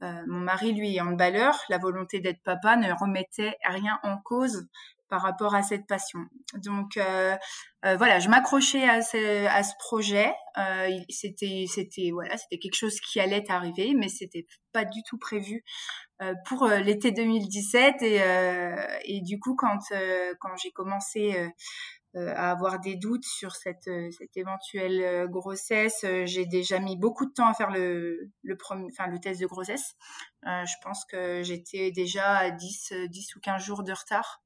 Euh, 0.03 0.23
mon 0.27 0.41
mari, 0.41 0.73
lui, 0.73 0.97
est 0.97 1.01
handballeur. 1.01 1.59
La 1.69 1.79
volonté 1.79 2.21
d'être 2.21 2.43
papa 2.43 2.77
ne 2.77 2.93
remettait 2.93 3.57
rien 3.65 3.99
en 4.03 4.19
cause 4.19 4.67
par 5.13 5.21
rapport 5.21 5.55
à 5.55 5.63
cette 5.63 5.87
passion. 5.87 6.21
Donc 6.65 6.97
euh, 6.97 7.37
euh, 7.85 7.97
voilà, 7.97 8.19
je 8.19 8.31
m'accrochais 8.31 8.89
à 8.89 9.03
ce, 9.03 9.47
à 9.47 9.63
ce 9.63 9.75
projet. 9.79 10.33
Euh, 10.57 10.89
c'était 11.11 11.67
c'était 11.69 12.13
voilà, 12.15 12.39
c'était 12.39 12.59
quelque 12.59 12.79
chose 12.79 12.99
qui 12.99 13.21
allait 13.21 13.45
arriver, 13.51 13.93
mais 13.95 14.09
c'était 14.09 14.47
pas 14.73 14.87
du 14.87 15.03
tout 15.07 15.19
prévu 15.19 15.65
euh, 16.23 16.33
pour 16.47 16.65
euh, 16.65 16.79
l'été 16.79 17.13
2017 17.13 18.01
et, 18.01 18.23
et 19.05 19.21
du 19.21 19.39
coup 19.39 19.55
quand 19.55 19.81
quand 20.41 20.57
j'ai 20.63 20.71
commencé 20.71 21.35
euh, 21.37 21.49
à 22.15 22.51
avoir 22.51 22.81
des 22.81 22.97
doutes 22.97 23.25
sur 23.25 23.57
cette, 23.57 23.89
euh, 23.89 24.11
cette 24.11 24.37
éventuelle 24.37 25.03
euh, 25.03 25.27
grossesse. 25.27 26.05
J'ai 26.25 26.47
déjà 26.47 26.79
mis 26.79 26.97
beaucoup 26.97 27.27
de 27.27 27.33
temps 27.33 27.49
à 27.49 27.55
faire 27.55 27.71
le, 27.71 28.31
le, 28.43 28.57
premier, 28.57 28.89
enfin, 28.91 29.09
le 29.09 29.19
test 29.19 29.41
de 29.41 29.47
grossesse. 29.47 29.95
je 30.45 30.75
pense 30.83 31.05
que 31.05 31.43
j'étais 31.43 31.91
déjà 31.91 32.37
à 32.37 32.51
10, 32.51 32.93
10 33.09 33.37
ou 33.37 33.41
15 33.41 33.63
jours 33.63 33.83
de 33.83 33.93
retard. 33.93 34.43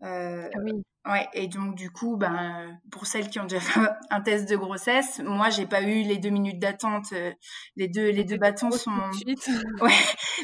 ah 0.00 0.48
oui. 0.62 0.72
Ouais, 1.08 1.28
et 1.34 1.46
donc 1.46 1.76
du 1.76 1.92
coup, 1.92 2.16
ben, 2.16 2.80
pour 2.90 3.06
celles 3.06 3.30
qui 3.30 3.38
ont 3.38 3.44
déjà 3.44 3.60
fait 3.60 3.80
un 4.10 4.20
test 4.20 4.48
de 4.48 4.56
grossesse, 4.56 5.20
moi 5.24 5.50
j'ai 5.50 5.66
pas 5.66 5.82
eu 5.82 6.02
les 6.02 6.18
deux 6.18 6.30
minutes 6.30 6.58
d'attente. 6.58 7.12
Euh, 7.12 7.32
les 7.76 7.86
deux, 7.86 8.10
les 8.10 8.24
deux 8.24 8.38
bâtons 8.38 8.72
sont, 8.72 8.90
ouais, 9.80 9.92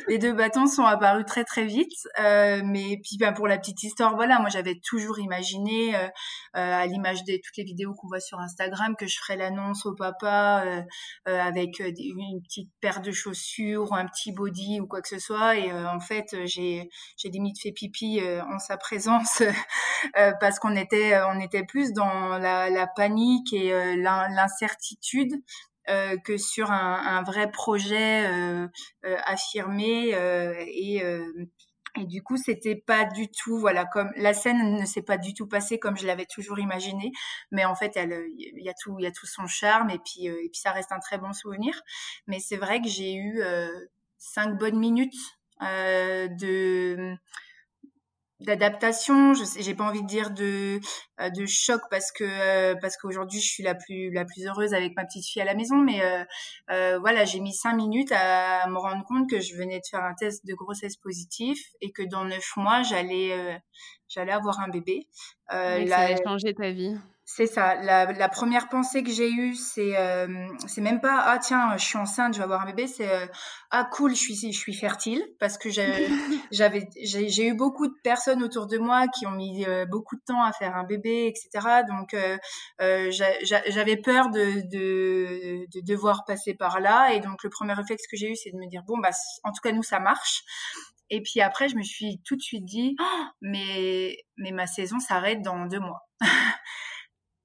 les 0.07 0.19
deux 0.19 0.33
bâtons 0.33 0.69
sont 0.69 0.85
apparus 0.85 1.27
très 1.27 1.43
très 1.43 1.65
vite. 1.65 1.93
Euh, 2.21 2.63
mais 2.65 3.01
puis 3.03 3.17
ben, 3.19 3.33
pour 3.33 3.49
la 3.49 3.59
petite 3.59 3.83
histoire, 3.83 4.15
voilà, 4.15 4.39
moi 4.39 4.51
j'avais 4.51 4.79
toujours 4.85 5.19
imaginé, 5.19 5.97
euh, 5.97 6.09
à 6.55 6.87
l'image 6.87 7.25
de 7.25 7.33
toutes 7.43 7.57
les 7.57 7.65
vidéos 7.65 7.95
qu'on 7.95 8.07
voit 8.07 8.21
sur 8.21 8.39
Instagram, 8.39 8.95
que 8.97 9.09
je 9.09 9.19
ferais 9.19 9.37
l'annonce 9.37 9.85
au 9.85 9.95
papa 9.95 10.65
euh 10.65 10.83
avec 11.27 11.81
une 11.81 12.43
petite 12.43 12.71
paire 12.81 13.01
de 13.01 13.11
chaussures 13.11 13.91
ou 13.91 13.95
un 13.95 14.07
petit 14.07 14.33
body 14.33 14.81
ou 14.81 14.87
quoi 14.87 15.01
que 15.01 15.09
ce 15.09 15.19
soit. 15.19 15.57
Et 15.57 15.73
en 15.73 15.99
fait, 15.99 16.37
j'ai 16.45 16.89
j'ai 17.17 17.31
limite 17.31 17.61
fait 17.61 17.73
pipi 17.73 18.21
en 18.49 18.59
sa 18.59 18.77
présence 18.77 19.43
parce 20.41 20.52
parce 20.53 20.61
qu'on 20.61 20.77
était, 20.77 21.15
euh, 21.15 21.29
on 21.29 21.41
était 21.41 21.65
plus 21.65 21.95
dans 21.95 22.37
la, 22.37 22.87
panique 22.95 23.55
et 23.55 23.73
euh, 23.73 23.97
l'incertitude 23.97 25.33
euh, 25.89 26.19
que 26.19 26.37
sur 26.37 26.71
un, 26.71 27.23
vrai 27.23 27.51
projet 27.51 28.27
affirmé 29.03 30.11
et 30.11 31.03
et 32.01 32.07
du 32.07 32.23
coup, 32.23 32.39
c'était 32.39 32.75
pas 32.75 33.05
du 33.05 33.29
tout, 33.29 33.59
voilà, 33.59 33.85
comme 33.85 34.11
la 34.17 34.33
scène 34.33 34.77
ne 34.81 34.87
s'est 34.87 35.03
pas 35.03 35.19
du 35.19 35.35
tout 35.35 35.47
passée 35.47 35.79
comme 35.79 35.95
je 35.99 36.07
l'avais 36.07 36.25
toujours 36.25 36.59
imaginé, 36.59 37.13
mais 37.51 37.67
en 37.67 37.75
fait, 37.75 37.93
elle, 37.97 38.25
il 38.35 38.65
y 38.65 38.71
a 38.71 38.75
tout, 38.83 38.97
il 38.99 39.03
y 39.03 39.07
a 39.07 39.11
tout 39.11 39.27
son 39.27 39.47
charme 39.47 39.91
et 39.91 39.99
puis, 39.99 40.25
et 40.25 40.49
puis 40.51 40.59
ça 40.59 40.73
reste 40.73 40.91
un 40.91 41.01
très 41.01 41.19
bon 41.19 41.35
souvenir. 41.35 41.79
Mais 42.27 42.41
c'est 42.41 42.57
vrai 42.57 42.81
que 42.81 42.89
j'ai 42.89 43.15
eu 43.15 43.43
cinq 44.19 44.59
bonnes 44.59 44.79
minutes 44.79 45.13
de 45.61 47.15
d'adaptation 48.43 49.35
je 49.35 49.45
j'ai 49.61 49.75
pas 49.75 49.85
envie 49.85 50.03
de 50.03 50.07
dire 50.07 50.31
de 50.31 50.81
euh, 51.21 51.31
de 51.31 51.47
choc 51.47 51.81
parce 51.91 52.13
que 52.13 52.25
euh, 52.25 52.75
parce 52.81 52.97
qu'aujourd'hui 52.97 53.41
je 53.41 53.49
suis 53.49 53.63
la 53.63 53.75
plus 53.75 54.11
la 54.11 54.25
plus 54.25 54.47
heureuse 54.47 54.75
avec 54.75 54.95
ma 54.97 55.05
petite 55.05 55.25
fille 55.25 55.43
à 55.43 55.45
la 55.45 55.55
maison 55.55 55.77
mais 55.77 56.03
euh, 56.03 56.25
euh, 56.71 56.99
voilà 56.99 57.25
j'ai 57.25 57.41
mis 57.41 57.55
cinq 57.55 57.75
minutes 57.75 58.13
à 58.13 58.67
me 58.69 58.79
rendre 58.79 59.05
compte 59.05 59.29
que 59.29 59.41
je 59.41 59.57
venais 59.57 59.79
de 59.79 59.87
faire 59.91 60.05
un 60.05 60.15
test 60.15 60.47
de 60.47 60.55
grossesse 60.55 60.97
positif 60.97 61.59
et 61.81 61.91
que 61.93 62.03
dans 62.03 62.25
neuf 62.25 62.53
mois 62.57 62.83
j'allais 62.83 63.61
j'allais 64.13 64.33
avoir 64.33 64.61
un 64.61 64.69
bébé. 64.69 65.07
Euh, 65.53 65.87
ça 65.87 65.97
allait 65.99 66.23
changer 66.23 66.55
ta 66.55 66.71
vie 66.71 66.97
c'est 67.35 67.47
ça. 67.47 67.77
La, 67.77 68.13
la, 68.13 68.29
première 68.29 68.69
pensée 68.69 69.03
que 69.03 69.11
j'ai 69.11 69.31
eue, 69.31 69.55
c'est 69.55 69.97
euh, 69.97 70.47
c'est 70.67 70.83
même 70.83 71.01
pas 71.01 71.19
ah 71.25 71.39
tiens 71.39 71.75
je 71.79 71.85
suis 71.85 71.97
enceinte, 71.97 72.35
je 72.35 72.39
vais 72.39 72.45
avoir 72.45 72.61
un 72.61 72.67
bébé. 72.67 72.87
C'est 72.87 73.09
euh, 73.09 73.27
ah 73.71 73.89
cool, 73.91 74.11
je 74.11 74.21
suis 74.21 74.53
je 74.53 74.59
suis 74.59 74.75
fertile 74.75 75.25
parce 75.41 75.57
que 75.57 75.71
j'avais 76.51 76.91
j'ai 77.03 77.47
eu 77.47 77.55
beaucoup 77.55 77.87
de 77.87 77.95
personnes 78.05 78.43
autour 78.43 78.67
de 78.67 78.77
moi 78.77 79.09
qui 79.09 79.27
ont 79.27 79.31
mis 79.31 79.65
euh, 79.65 79.87
beaucoup 79.87 80.17
de 80.17 80.21
temps 80.27 80.43
à 80.43 80.53
faire 80.53 80.77
un 80.77 80.85
bébé, 80.85 81.27
etc. 81.27 81.85
Donc 81.89 82.15
j'avais 82.79 83.97
peur 83.97 84.29
de, 84.29 84.69
de, 84.69 85.67
de 85.73 85.81
devoir 85.87 86.27
passer 86.27 86.53
par 86.53 86.81
là 86.81 87.15
et 87.15 87.21
donc 87.21 87.43
le 87.45 87.49
premier 87.49 87.73
réflexe 87.73 88.03
que 88.11 88.17
j'ai 88.19 88.31
eu, 88.31 88.37
c'est 88.37 88.51
de 88.51 88.59
me 88.59 88.69
dire 88.69 88.83
bon 88.87 88.99
bah 88.99 89.11
en 89.45 89.53
tout 89.53 89.63
cas 89.63 89.73
nous 89.73 89.83
ça 89.83 90.01
marche. 90.01 90.45
Et 91.15 91.21
puis 91.21 91.43
après, 91.43 91.69
je 91.69 91.77
me 91.77 91.83
suis 91.83 92.23
tout 92.25 92.37
de 92.37 92.41
suite 92.41 92.65
dit, 92.65 92.97
oh, 92.99 93.25
mais, 93.43 94.17
mais 94.39 94.51
ma 94.51 94.67
saison 94.67 94.99
s'arrête 94.99 95.43
dans 95.43 95.67
deux 95.67 95.79
mois. 95.79 96.09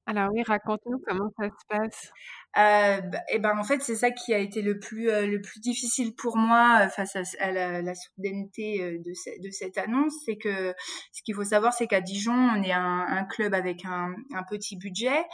Alors 0.10 0.32
oui, 0.34 0.42
raconte-nous 0.42 1.00
comment 1.06 1.30
ça 1.38 1.50
se 1.50 1.66
passe. 1.68 2.12
Euh, 2.58 3.02
et 3.30 3.40
ben 3.40 3.60
en 3.60 3.64
fait 3.64 3.84
c'est 3.84 3.98
ça 3.98 4.10
qui 4.10 4.34
a 4.34 4.38
été 4.40 4.62
le 4.62 4.80
plus 4.80 5.10
euh, 5.10 5.28
le 5.28 5.42
plus 5.42 5.60
difficile 5.60 6.16
pour 6.16 6.38
moi 6.38 6.86
euh, 6.86 6.88
face 6.88 7.18
à, 7.40 7.52
la, 7.52 7.94
soudaineté 7.94 8.82
euh, 8.82 8.98
de, 9.00 9.44
de 9.44 9.52
cette 9.52 9.78
annonce, 9.78 10.14
c'est 10.26 10.38
que 10.38 10.74
ce 11.12 11.22
qu'il 11.24 11.36
faut 11.36 11.44
savoir 11.44 11.74
c'est 11.74 11.88
qu'à 11.88 12.00
Dijon 12.00 12.34
on 12.34 12.64
est 12.64 12.72
un, 12.72 13.06
un, 13.10 13.26
club 13.26 13.54
avec 13.54 13.84
un, 13.84 14.16
un 14.34 14.44
petit 14.44 14.78
budget 14.78 15.26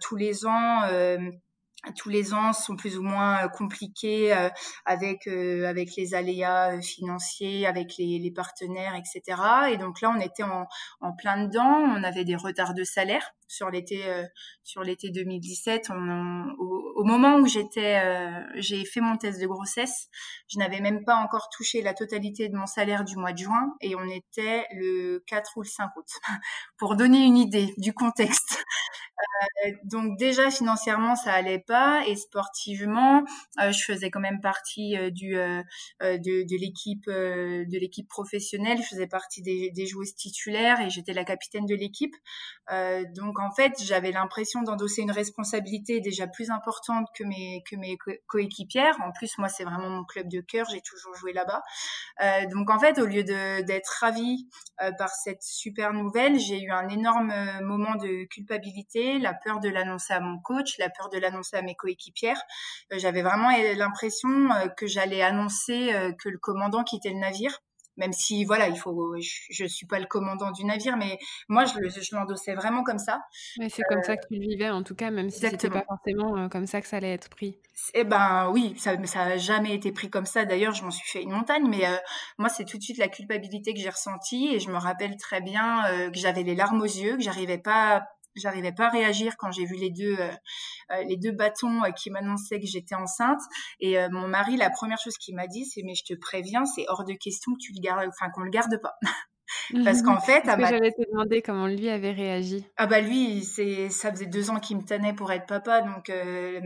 tous 0.00 0.16
les 0.16 0.46
ans 0.46 0.82
tous 1.94 2.08
les 2.08 2.34
ans 2.34 2.52
sont 2.52 2.76
plus 2.76 2.98
ou 2.98 3.02
moins 3.02 3.44
euh, 3.44 3.48
compliqués 3.48 4.34
euh, 4.34 4.48
avec 4.84 5.26
euh, 5.26 5.66
avec 5.66 5.96
les 5.96 6.14
aléas 6.14 6.80
financiers, 6.80 7.66
avec 7.66 7.96
les, 7.98 8.18
les, 8.18 8.30
partenaires, 8.30 8.94
etc. 8.94 9.40
Et 9.70 9.76
donc 9.76 10.00
là, 10.00 10.12
on 10.16 10.20
était 10.20 10.42
en, 10.42 10.66
en 11.00 11.12
plein 11.12 11.44
dedans. 11.44 11.62
On 11.64 12.02
avait 12.02 12.24
des 12.24 12.36
retards 12.36 12.74
de 12.74 12.84
salaire 12.84 13.32
sur 13.48 13.70
l'été 13.70 14.02
sur 14.64 14.82
l'été 14.82 15.10
2017. 15.10 15.90
On, 15.90 16.48
au, 16.58 16.92
au, 16.96 17.04
moment 17.04 17.36
où 17.36 17.46
j'étais 17.46 18.02
j'ai 18.56 18.84
fait 18.84 19.00
mon 19.00 19.16
test 19.16 19.40
de 19.40 19.46
grossesse, 19.46 20.08
je 20.48 20.58
n'avais 20.58 20.80
même 20.80 21.04
pas 21.04 21.16
encore 21.16 21.48
touché 21.50 21.82
la 21.82 21.94
totalité 21.94 22.48
de 22.48 22.56
mon 22.56 22.66
salaire 22.66 23.04
du 23.04 23.16
mois 23.16 23.32
de 23.32 23.38
juin 23.38 23.74
et 23.80 23.94
on 23.94 24.08
était 24.08 24.66
le 24.72 25.22
4 25.26 25.52
ou 25.56 25.62
le 25.62 25.68
5 25.68 25.90
août. 25.96 26.08
Pour 26.78 26.96
donner 26.96 27.24
une 27.24 27.36
idée 27.36 27.72
du 27.78 27.92
contexte. 27.92 28.64
Euh, 29.64 29.70
donc 29.84 30.18
déjà 30.18 30.50
financièrement 30.50 31.16
ça 31.16 31.32
allait 31.32 31.58
pas 31.58 32.02
et 32.06 32.16
sportivement 32.16 33.22
euh, 33.60 33.72
je 33.72 33.84
faisais 33.84 34.10
quand 34.10 34.20
même 34.20 34.40
partie 34.40 34.96
euh, 34.96 35.10
du 35.10 35.34
de, 35.34 36.56
l'équipe 36.58 37.06
de 37.06 37.78
l'équipe 37.78 38.08
professionnelle. 38.08 38.78
Je 38.78 38.88
faisais 38.88 39.06
partie 39.06 39.42
des, 39.42 39.70
des 39.70 39.86
joueuses 39.86 40.14
titulaires 40.14 40.80
et 40.80 40.90
j'étais 40.90 41.12
la 41.12 41.24
capitaine 41.24 41.66
de 41.66 41.74
l'équipe. 41.74 42.14
Donc 43.14 43.38
en 43.38 43.50
fait 43.52 43.72
j'avais 43.82 44.12
l'impression 44.12 44.62
d'endosser 44.62 45.02
une 45.02 45.10
responsabilité 45.10 46.00
déjà 46.00 46.26
plus 46.26 46.50
importante 46.50 47.08
que 47.14 47.24
mes 47.24 47.62
que 47.68 47.76
mes 47.76 47.96
coéquipières. 48.26 48.96
En 49.00 49.12
plus 49.12 49.38
moi 49.38 49.48
c'est 49.48 49.64
vraiment 49.64 49.90
mon 49.90 50.04
club 50.04 50.28
de 50.28 50.40
cœur 50.40 50.66
j'ai 50.70 50.80
toujours 50.80 51.14
joué 51.14 51.32
là-bas. 51.32 51.62
Donc 52.50 52.70
en 52.70 52.78
fait 52.78 52.98
au 52.98 53.06
lieu 53.06 53.22
d'être 53.24 53.98
ravie 54.00 54.48
par 54.98 55.10
cette 55.10 55.42
super 55.42 55.92
nouvelle 55.92 56.38
j'ai 56.38 56.60
eu 56.60 56.70
un 56.70 56.88
énorme 56.88 57.32
moment 57.62 57.94
de 57.96 58.24
culpabilité 58.24 59.05
la 59.18 59.34
peur 59.34 59.60
de 59.60 59.68
l'annoncer 59.68 60.12
à 60.12 60.20
mon 60.20 60.38
coach, 60.38 60.78
la 60.78 60.90
peur 60.90 61.08
de 61.08 61.18
l'annoncer 61.18 61.56
à 61.56 61.62
mes 61.62 61.74
coéquipières. 61.74 62.40
Euh, 62.92 62.98
j'avais 62.98 63.22
vraiment 63.22 63.50
l'impression 63.76 64.28
euh, 64.52 64.68
que 64.68 64.86
j'allais 64.86 65.22
annoncer 65.22 65.92
euh, 65.94 66.12
que 66.12 66.28
le 66.28 66.38
commandant 66.38 66.84
quittait 66.84 67.10
le 67.10 67.18
navire. 67.18 67.60
Même 67.98 68.12
si 68.12 68.44
voilà 68.44 68.68
il 68.68 68.76
faut 68.76 69.16
je, 69.18 69.62
ne 69.62 69.68
suis 69.68 69.86
pas 69.86 69.98
le 69.98 70.04
commandant 70.04 70.50
du 70.50 70.66
navire 70.66 70.98
mais 70.98 71.18
moi 71.48 71.64
je, 71.64 71.88
je 71.88 72.14
l'endossais 72.14 72.52
vraiment 72.52 72.82
comme 72.82 72.98
ça. 72.98 73.22
Mais 73.58 73.70
c'est 73.70 73.84
comme 73.84 74.02
ça 74.02 74.18
que 74.18 74.26
tu 74.28 74.34
le 74.34 74.40
vivais 74.40 74.68
en 74.68 74.82
tout 74.82 74.94
cas 74.94 75.10
même 75.10 75.30
si 75.30 75.40
c'était 75.40 75.70
pas 75.70 75.82
forcément 75.88 76.46
comme 76.50 76.66
ça 76.66 76.82
que 76.82 76.88
ça 76.88 76.98
allait 76.98 77.14
être 77.14 77.30
pris. 77.30 77.58
Eh 77.94 78.04
ben 78.04 78.50
oui 78.52 78.74
ça 78.76 79.02
ça 79.06 79.22
a 79.22 79.36
jamais 79.38 79.74
été 79.74 79.92
pris 79.92 80.10
comme 80.10 80.26
ça. 80.26 80.44
D'ailleurs 80.44 80.74
je 80.74 80.84
m'en 80.84 80.90
suis 80.90 81.08
fait 81.08 81.22
une 81.22 81.30
montagne 81.32 81.66
mais 81.70 81.86
moi 82.36 82.50
c'est 82.50 82.66
tout 82.66 82.76
de 82.76 82.82
suite 82.82 82.98
la 82.98 83.08
culpabilité 83.08 83.72
que 83.72 83.80
j'ai 83.80 83.88
ressentie 83.88 84.48
et 84.52 84.60
je 84.60 84.70
me 84.70 84.76
rappelle 84.76 85.16
très 85.16 85.40
bien 85.40 85.82
que 86.12 86.18
j'avais 86.18 86.42
les 86.42 86.54
larmes 86.54 86.82
aux 86.82 86.84
yeux 86.84 87.16
que 87.16 87.22
j'arrivais 87.22 87.56
pas 87.56 88.06
J'arrivais 88.36 88.72
pas 88.72 88.86
à 88.86 88.90
réagir 88.90 89.36
quand 89.38 89.50
j'ai 89.50 89.64
vu 89.64 89.76
les 89.76 89.90
deux 89.90 90.16
euh, 90.18 90.30
euh, 90.92 91.02
les 91.04 91.16
deux 91.16 91.32
bâtons 91.32 91.82
euh, 91.84 91.90
qui 91.90 92.10
m'annonçaient 92.10 92.60
que 92.60 92.66
j'étais 92.66 92.94
enceinte. 92.94 93.40
Et 93.80 93.96
mon 94.10 94.28
mari, 94.28 94.56
la 94.56 94.70
première 94.70 94.98
chose 94.98 95.16
qu'il 95.16 95.34
m'a 95.34 95.46
dit, 95.46 95.64
c'est 95.64 95.82
mais 95.82 95.94
je 95.94 96.04
te 96.04 96.14
préviens, 96.14 96.64
c'est 96.66 96.84
hors 96.88 97.04
de 97.04 97.14
question 97.14 97.52
que 97.54 97.58
tu 97.60 97.72
le 97.72 97.80
gardes, 97.80 98.08
enfin 98.08 98.30
qu'on 98.30 98.42
le 98.42 98.50
garde 98.50 98.80
pas. 98.80 98.94
Parce 99.84 100.02
qu'en 100.02 100.20
fait, 100.20 100.42
Parce 100.44 100.56
que 100.58 100.66
j'allais 100.66 100.92
te 100.92 101.10
demander 101.10 101.42
comment 101.42 101.66
lui 101.66 101.88
avait 101.88 102.12
réagi. 102.12 102.64
Ah 102.76 102.86
bah 102.86 103.00
lui, 103.00 103.44
c'est 103.44 103.88
ça 103.90 104.10
faisait 104.10 104.26
deux 104.26 104.50
ans 104.50 104.58
qu'il 104.58 104.76
me 104.76 104.84
tenait 104.84 105.12
pour 105.12 105.30
être 105.32 105.46
papa, 105.46 105.82
donc 105.82 106.10
euh, 106.10 106.60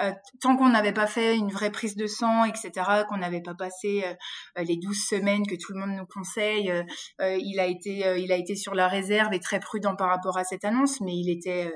euh, 0.00 0.12
tant 0.40 0.56
qu'on 0.56 0.68
n'avait 0.68 0.92
pas 0.92 1.06
fait 1.06 1.36
une 1.36 1.50
vraie 1.50 1.70
prise 1.70 1.96
de 1.96 2.06
sang, 2.06 2.44
etc., 2.44 2.72
qu'on 3.08 3.18
n'avait 3.18 3.42
pas 3.42 3.54
passé 3.54 4.04
euh, 4.04 4.62
les 4.62 4.76
douze 4.76 5.04
semaines 5.08 5.46
que 5.46 5.54
tout 5.54 5.72
le 5.72 5.80
monde 5.80 5.96
nous 5.96 6.06
conseille, 6.06 6.72
il 7.20 7.60
a 7.60 7.66
été, 7.66 8.04
il 8.18 8.32
a 8.32 8.36
été 8.36 8.54
sur 8.56 8.74
la 8.74 8.88
réserve 8.88 9.32
et 9.32 9.40
très 9.40 9.60
prudent 9.60 9.96
par 9.96 10.08
rapport 10.08 10.38
à 10.38 10.44
cette 10.44 10.64
annonce, 10.64 11.00
mais 11.00 11.14
il 11.14 11.30
était, 11.30 11.72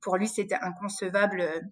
pour 0.00 0.16
lui, 0.16 0.28
c'était 0.28 0.56
inconcevable 0.60 1.62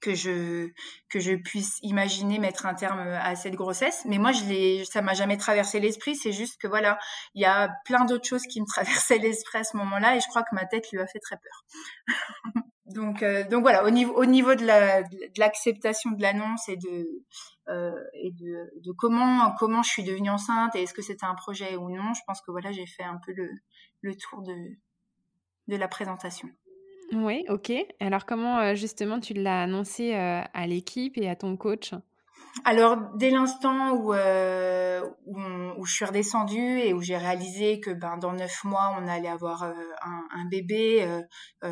que 0.00 0.14
je 0.14 0.70
que 1.08 1.20
je 1.20 1.34
puisse 1.34 1.78
imaginer 1.82 2.38
mettre 2.38 2.66
un 2.66 2.74
terme 2.74 3.00
à 3.00 3.34
cette 3.36 3.54
grossesse. 3.54 4.02
Mais 4.06 4.18
moi 4.18 4.32
je 4.32 4.44
l'ai 4.44 4.84
ça 4.84 5.02
m'a 5.02 5.14
jamais 5.14 5.36
traversé 5.36 5.80
l'esprit. 5.80 6.16
C'est 6.16 6.32
juste 6.32 6.60
que 6.60 6.66
voilà 6.66 6.98
il 7.34 7.42
y 7.42 7.46
a 7.46 7.70
plein 7.84 8.04
d'autres 8.04 8.26
choses 8.26 8.44
qui 8.44 8.60
me 8.60 8.66
traversaient 9.06 9.18
l'esprit 9.18 9.58
à 9.58 9.64
ce 9.64 9.76
moment-là 9.76 10.16
et 10.16 10.20
je 10.20 10.28
crois 10.28 10.42
que 10.42 10.54
ma 10.54 10.66
tête 10.66 10.90
lui 10.90 11.00
a 11.00 11.06
fait 11.06 11.20
très 11.20 11.36
peur. 11.36 11.64
Donc 12.86 13.22
euh, 13.22 13.46
donc 13.46 13.60
voilà 13.60 13.84
au 13.84 13.90
niveau 13.90 14.14
au 14.14 14.24
niveau 14.24 14.54
de 14.54 14.64
la 14.64 15.02
de 15.02 15.38
l'acceptation 15.38 16.10
de 16.12 16.22
l'annonce 16.22 16.70
et 16.70 16.76
de 16.76 17.22
euh, 17.68 18.02
et 18.14 18.32
de, 18.32 18.70
de 18.82 18.92
comment 18.92 19.54
comment 19.58 19.82
je 19.82 19.90
suis 19.90 20.04
devenue 20.04 20.30
enceinte 20.30 20.74
et 20.74 20.84
est-ce 20.84 20.94
que 20.94 21.02
c'était 21.02 21.26
un 21.26 21.34
projet 21.34 21.76
ou 21.76 21.90
non 21.90 22.14
je 22.14 22.22
pense 22.26 22.40
que 22.40 22.50
voilà 22.50 22.72
j'ai 22.72 22.86
fait 22.86 23.02
un 23.02 23.20
peu 23.26 23.32
le 23.34 23.50
le 24.00 24.16
tour 24.16 24.40
de 24.40 24.54
de 25.66 25.76
la 25.76 25.86
présentation 25.86 26.48
oui, 27.12 27.44
ok. 27.48 27.72
Alors 28.00 28.26
comment 28.26 28.58
euh, 28.58 28.74
justement 28.74 29.20
tu 29.20 29.34
l'as 29.34 29.62
annoncé 29.62 30.14
euh, 30.14 30.42
à 30.52 30.66
l'équipe 30.66 31.16
et 31.16 31.28
à 31.28 31.36
ton 31.36 31.56
coach? 31.56 31.94
Alors, 32.64 32.96
dès 33.14 33.30
l'instant 33.30 33.92
où, 33.92 34.12
euh, 34.12 35.00
où, 35.26 35.84
je 35.84 35.92
suis 35.92 36.04
redescendue 36.04 36.80
et 36.80 36.92
où 36.92 37.00
j'ai 37.00 37.16
réalisé 37.16 37.78
que 37.78 37.90
ben, 37.90 38.16
dans 38.16 38.32
neuf 38.32 38.64
mois, 38.64 38.96
on 38.98 39.06
allait 39.06 39.28
avoir 39.28 39.62
un, 39.62 40.48
bébé, 40.50 41.06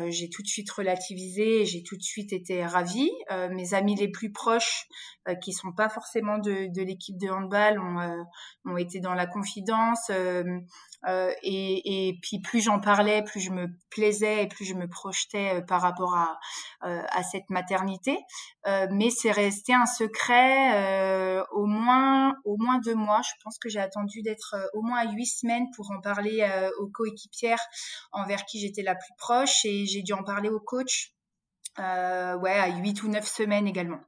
j'ai 0.07 0.29
tout 0.29 0.41
de 0.41 0.47
suite 0.47 0.71
relativisé 0.71 1.65
j'ai 1.65 1.83
tout 1.83 1.97
de 1.97 2.01
suite 2.01 2.31
été 2.31 2.65
ravie. 2.65 3.11
mes 3.51 3.73
amis 3.73 3.95
les 3.95 4.09
plus 4.09 4.31
proches, 4.31 4.87
qui 5.43 5.51
sont 5.51 5.73
pas 5.73 5.89
forcément 5.89 6.37
de, 6.37 6.71
de 6.73 6.81
l'équipe 6.83 7.17
de 7.17 7.27
handball, 7.27 7.79
ont, 7.79 8.25
ont 8.71 8.77
été 8.77 9.01
dans 9.01 9.13
la 9.13 9.25
confidence. 9.25 10.09
Euh, 11.05 11.31
et, 11.43 12.09
et, 12.09 12.19
puis 12.21 12.39
plus 12.39 12.61
j'en 12.61 12.79
parlais, 12.79 13.23
plus 13.23 13.39
je 13.39 13.51
me 13.51 13.67
plaisais 13.89 14.43
et 14.43 14.47
plus 14.47 14.65
je 14.65 14.73
me 14.73 14.87
projetais 14.87 15.55
euh, 15.55 15.61
par 15.61 15.81
rapport 15.81 16.15
à, 16.15 16.39
euh, 16.83 17.03
à 17.09 17.23
cette 17.23 17.49
maternité. 17.49 18.17
mais 18.91 19.09
c'est 19.09 19.31
resté 19.31 19.73
un 19.73 19.85
secret 19.85 21.41
au 21.51 21.65
moins 21.65 22.35
au 22.43 22.57
moins 22.57 22.79
deux 22.79 22.95
mois. 22.95 23.21
Je 23.21 23.31
pense 23.43 23.57
que 23.59 23.69
j'ai 23.69 23.79
attendu 23.79 24.21
d'être 24.21 24.55
au 24.73 24.81
moins 24.81 24.99
à 24.99 25.11
huit 25.11 25.27
semaines 25.27 25.67
pour 25.75 25.91
en 25.91 26.01
parler 26.01 26.45
aux 26.79 26.87
coéquipières 26.87 27.61
envers 28.11 28.45
qui 28.45 28.59
j'étais 28.59 28.83
la 28.83 28.95
plus 28.95 29.13
proche 29.17 29.63
et 29.65 29.85
j'ai 29.85 30.01
dû 30.01 30.13
en 30.13 30.23
parler 30.23 30.49
au 30.49 30.59
coach 30.59 31.13
ouais 31.77 32.59
à 32.59 32.67
huit 32.77 33.03
ou 33.03 33.09
neuf 33.09 33.27
semaines 33.27 33.67
également. 33.67 34.01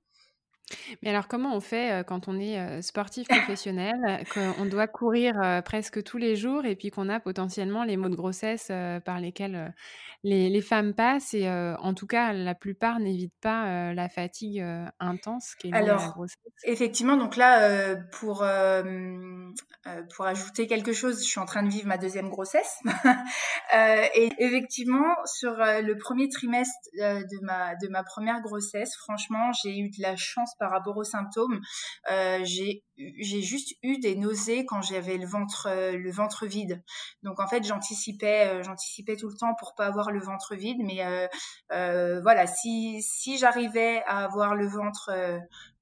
Mais 1.01 1.09
alors, 1.09 1.27
comment 1.27 1.55
on 1.55 1.59
fait 1.59 2.03
quand 2.07 2.27
on 2.27 2.39
est 2.39 2.81
sportif 2.81 3.27
professionnel, 3.27 3.95
qu'on 4.33 4.65
doit 4.65 4.87
courir 4.87 5.33
presque 5.65 6.03
tous 6.03 6.17
les 6.17 6.35
jours 6.35 6.65
et 6.65 6.75
puis 6.75 6.91
qu'on 6.91 7.09
a 7.09 7.19
potentiellement 7.19 7.83
les 7.83 7.97
maux 7.97 8.09
de 8.09 8.15
grossesse 8.15 8.71
par 9.05 9.19
lesquels 9.19 9.73
les, 10.23 10.61
femmes 10.61 10.93
passent 10.93 11.33
et 11.33 11.49
en 11.49 11.93
tout 11.93 12.07
cas, 12.07 12.33
la 12.33 12.55
plupart 12.55 12.99
n'évitent 12.99 13.39
pas 13.41 13.93
la 13.93 14.09
fatigue 14.09 14.63
intense 14.99 15.55
qui 15.55 15.69
est 15.69 15.73
à 15.73 15.81
la 15.81 15.95
grossesse? 15.95 16.35
Effectivement, 16.63 17.17
donc 17.17 17.35
là, 17.37 17.95
pour, 18.11 18.45
pour 20.15 20.25
ajouter 20.25 20.67
quelque 20.67 20.93
chose, 20.93 21.23
je 21.23 21.29
suis 21.29 21.39
en 21.39 21.45
train 21.45 21.63
de 21.63 21.69
vivre 21.69 21.87
ma 21.87 21.97
deuxième 21.97 22.29
grossesse. 22.29 22.79
et 23.73 24.29
effectivement, 24.39 25.15
sur 25.25 25.51
le 25.51 25.93
premier 25.97 26.29
trimestre 26.29 26.77
de, 26.95 27.45
ma, 27.45 27.75
de 27.75 27.87
ma 27.87 28.03
première 28.03 28.41
grossesse, 28.41 28.95
franchement, 28.97 29.51
j'ai 29.63 29.77
eu 29.77 29.89
de 29.89 30.01
la 30.01 30.15
chance 30.15 30.55
par 30.59 30.71
rapport 30.71 30.97
aux 30.97 31.03
symptômes. 31.03 31.59
Euh, 32.11 32.43
j'ai 32.43 32.83
juste 33.41 33.73
eu 33.81 33.97
des 33.99 34.15
nausées 34.15 34.65
quand 34.65 34.81
j'avais 34.81 35.17
le 35.17 35.25
ventre 35.25 35.67
euh, 35.69 35.97
le 35.97 36.11
ventre 36.11 36.45
vide. 36.45 36.83
Donc 37.23 37.39
en 37.39 37.47
fait 37.47 37.63
j'anticipais 37.63 38.47
euh, 38.47 38.63
j'anticipais 38.63 39.15
tout 39.15 39.29
le 39.29 39.35
temps 39.35 39.55
pour 39.55 39.73
pas 39.75 39.85
avoir 39.85 40.11
le 40.11 40.19
ventre 40.19 40.55
vide. 40.55 40.79
Mais 40.83 41.01
voilà 41.69 42.45
si 42.47 43.01
si 43.01 43.37
j'arrivais 43.37 44.03
à 44.05 44.25
avoir 44.25 44.55
le 44.55 44.67
ventre 44.67 45.11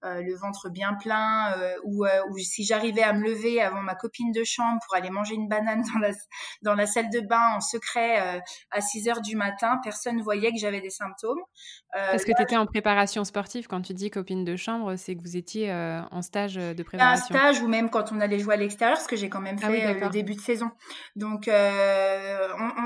euh, 0.05 0.21
le 0.21 0.35
ventre 0.35 0.69
bien 0.69 0.93
plein, 0.93 1.53
euh, 1.57 1.75
ou, 1.83 2.05
euh, 2.05 2.09
ou 2.29 2.37
si 2.37 2.63
j'arrivais 2.63 3.01
à 3.01 3.13
me 3.13 3.23
lever 3.23 3.59
avant 3.59 3.81
ma 3.81 3.95
copine 3.95 4.31
de 4.31 4.43
chambre 4.43 4.79
pour 4.85 4.95
aller 4.95 5.09
manger 5.09 5.33
une 5.33 5.47
banane 5.47 5.83
dans 5.91 5.99
la, 5.99 6.11
dans 6.61 6.75
la 6.75 6.85
salle 6.85 7.09
de 7.09 7.19
bain 7.19 7.55
en 7.55 7.61
secret 7.61 8.43
à 8.69 8.81
6 8.81 9.09
heures 9.09 9.21
du 9.21 9.35
matin, 9.35 9.79
personne 9.83 10.17
ne 10.17 10.21
voyait 10.21 10.51
que 10.51 10.59
j'avais 10.59 10.81
des 10.81 10.91
symptômes. 10.91 11.39
Parce 11.93 12.25
que 12.25 12.31
tu 12.35 12.43
étais 12.43 12.57
en 12.57 12.67
préparation 12.67 13.23
sportive, 13.23 13.65
quand 13.67 13.81
tu 13.81 13.95
dis 13.95 14.11
copine 14.11 14.45
de 14.45 14.55
chambre, 14.55 14.97
c'est 14.97 15.15
que 15.15 15.21
vous 15.21 15.35
étiez 15.35 15.73
en 15.73 16.21
stage 16.21 16.55
de 16.55 16.83
préparation. 16.83 17.35
Un 17.35 17.39
stage 17.39 17.61
ou 17.61 17.67
même 17.67 17.89
quand 17.89 18.11
on 18.11 18.19
allait 18.19 18.37
jouer 18.37 18.53
à 18.53 18.57
l'extérieur, 18.57 18.99
ce 18.99 19.07
que 19.07 19.15
j'ai 19.15 19.29
quand 19.29 19.41
même 19.41 19.57
ah 19.63 19.67
fait 19.67 20.03
au 20.03 20.09
début 20.09 20.35
de 20.35 20.41
saison. 20.41 20.69
Donc 21.15 21.49